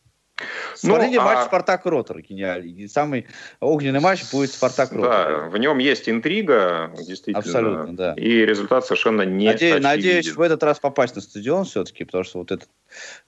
Смотрите 0.74 1.18
ну, 1.18 1.24
матч 1.24 1.38
а... 1.38 1.44
Спартак 1.46 1.86
Ротор 1.86 2.20
гениальный. 2.20 2.88
Самый 2.88 3.26
огненный 3.60 4.00
матч 4.00 4.30
будет 4.30 4.52
Спартак 4.52 4.92
Ротор. 4.92 5.10
Да, 5.10 5.48
в 5.48 5.56
нем 5.56 5.78
есть 5.78 6.08
интрига, 6.08 6.92
действительно. 6.96 7.38
Абсолютно, 7.38 7.96
да. 7.96 8.14
И 8.14 8.44
результат 8.44 8.84
совершенно 8.84 9.22
не 9.22 9.46
Надеюсь, 9.46 9.82
надеюсь 9.82 10.28
в 10.32 10.40
этот 10.40 10.62
раз 10.62 10.78
попасть 10.78 11.14
на 11.14 11.22
стадион 11.22 11.64
все-таки, 11.64 12.04
потому 12.04 12.24
что 12.24 12.38
вот 12.40 12.52
этот, 12.52 12.68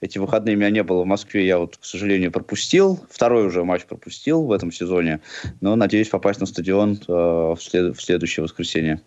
эти 0.01 0.19
выходные 0.19 0.55
меня 0.55 0.69
не 0.69 0.83
было 0.83 1.01
в 1.01 1.07
Москве, 1.07 1.47
я 1.47 1.57
вот, 1.57 1.77
к 1.77 1.83
сожалению, 1.83 2.31
пропустил. 2.31 2.99
Второй 3.09 3.47
уже 3.47 3.63
матч 3.63 3.85
пропустил 3.85 4.43
в 4.43 4.51
этом 4.51 4.71
сезоне, 4.71 5.21
но 5.61 5.75
надеюсь 5.75 6.09
попасть 6.09 6.39
на 6.39 6.45
стадион 6.45 6.99
э, 7.07 7.11
в, 7.11 7.57
след... 7.59 7.97
в 7.97 8.01
следующее 8.01 8.43
воскресенье. 8.43 9.01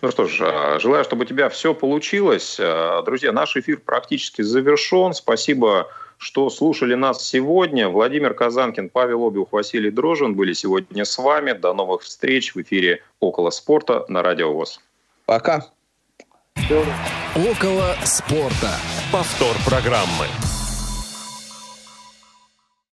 Ну 0.00 0.10
что 0.10 0.26
ж, 0.26 0.40
э, 0.40 0.80
желаю, 0.80 1.04
чтобы 1.04 1.22
у 1.22 1.26
тебя 1.26 1.48
все 1.48 1.74
получилось. 1.74 2.56
Э, 2.58 3.02
друзья, 3.04 3.30
наш 3.30 3.56
эфир 3.56 3.78
практически 3.78 4.42
завершен. 4.42 5.14
Спасибо 5.14 5.86
что 6.22 6.48
слушали 6.50 6.94
нас 6.94 7.26
сегодня. 7.28 7.88
Владимир 7.88 8.32
Казанкин, 8.32 8.90
Павел 8.90 9.26
Обиух, 9.26 9.48
Василий 9.50 9.90
Дрожин 9.90 10.34
были 10.34 10.52
сегодня 10.52 11.04
с 11.04 11.18
вами. 11.18 11.52
До 11.52 11.74
новых 11.74 12.02
встреч 12.02 12.54
в 12.54 12.62
эфире 12.62 13.02
«Около 13.18 13.50
спорта» 13.50 14.04
на 14.08 14.22
Радио 14.22 14.52
ВОЗ. 14.52 14.80
Пока. 15.26 15.66
«Около 17.34 17.96
спорта». 18.04 18.70
Повтор 19.10 19.56
программы. 19.66 20.26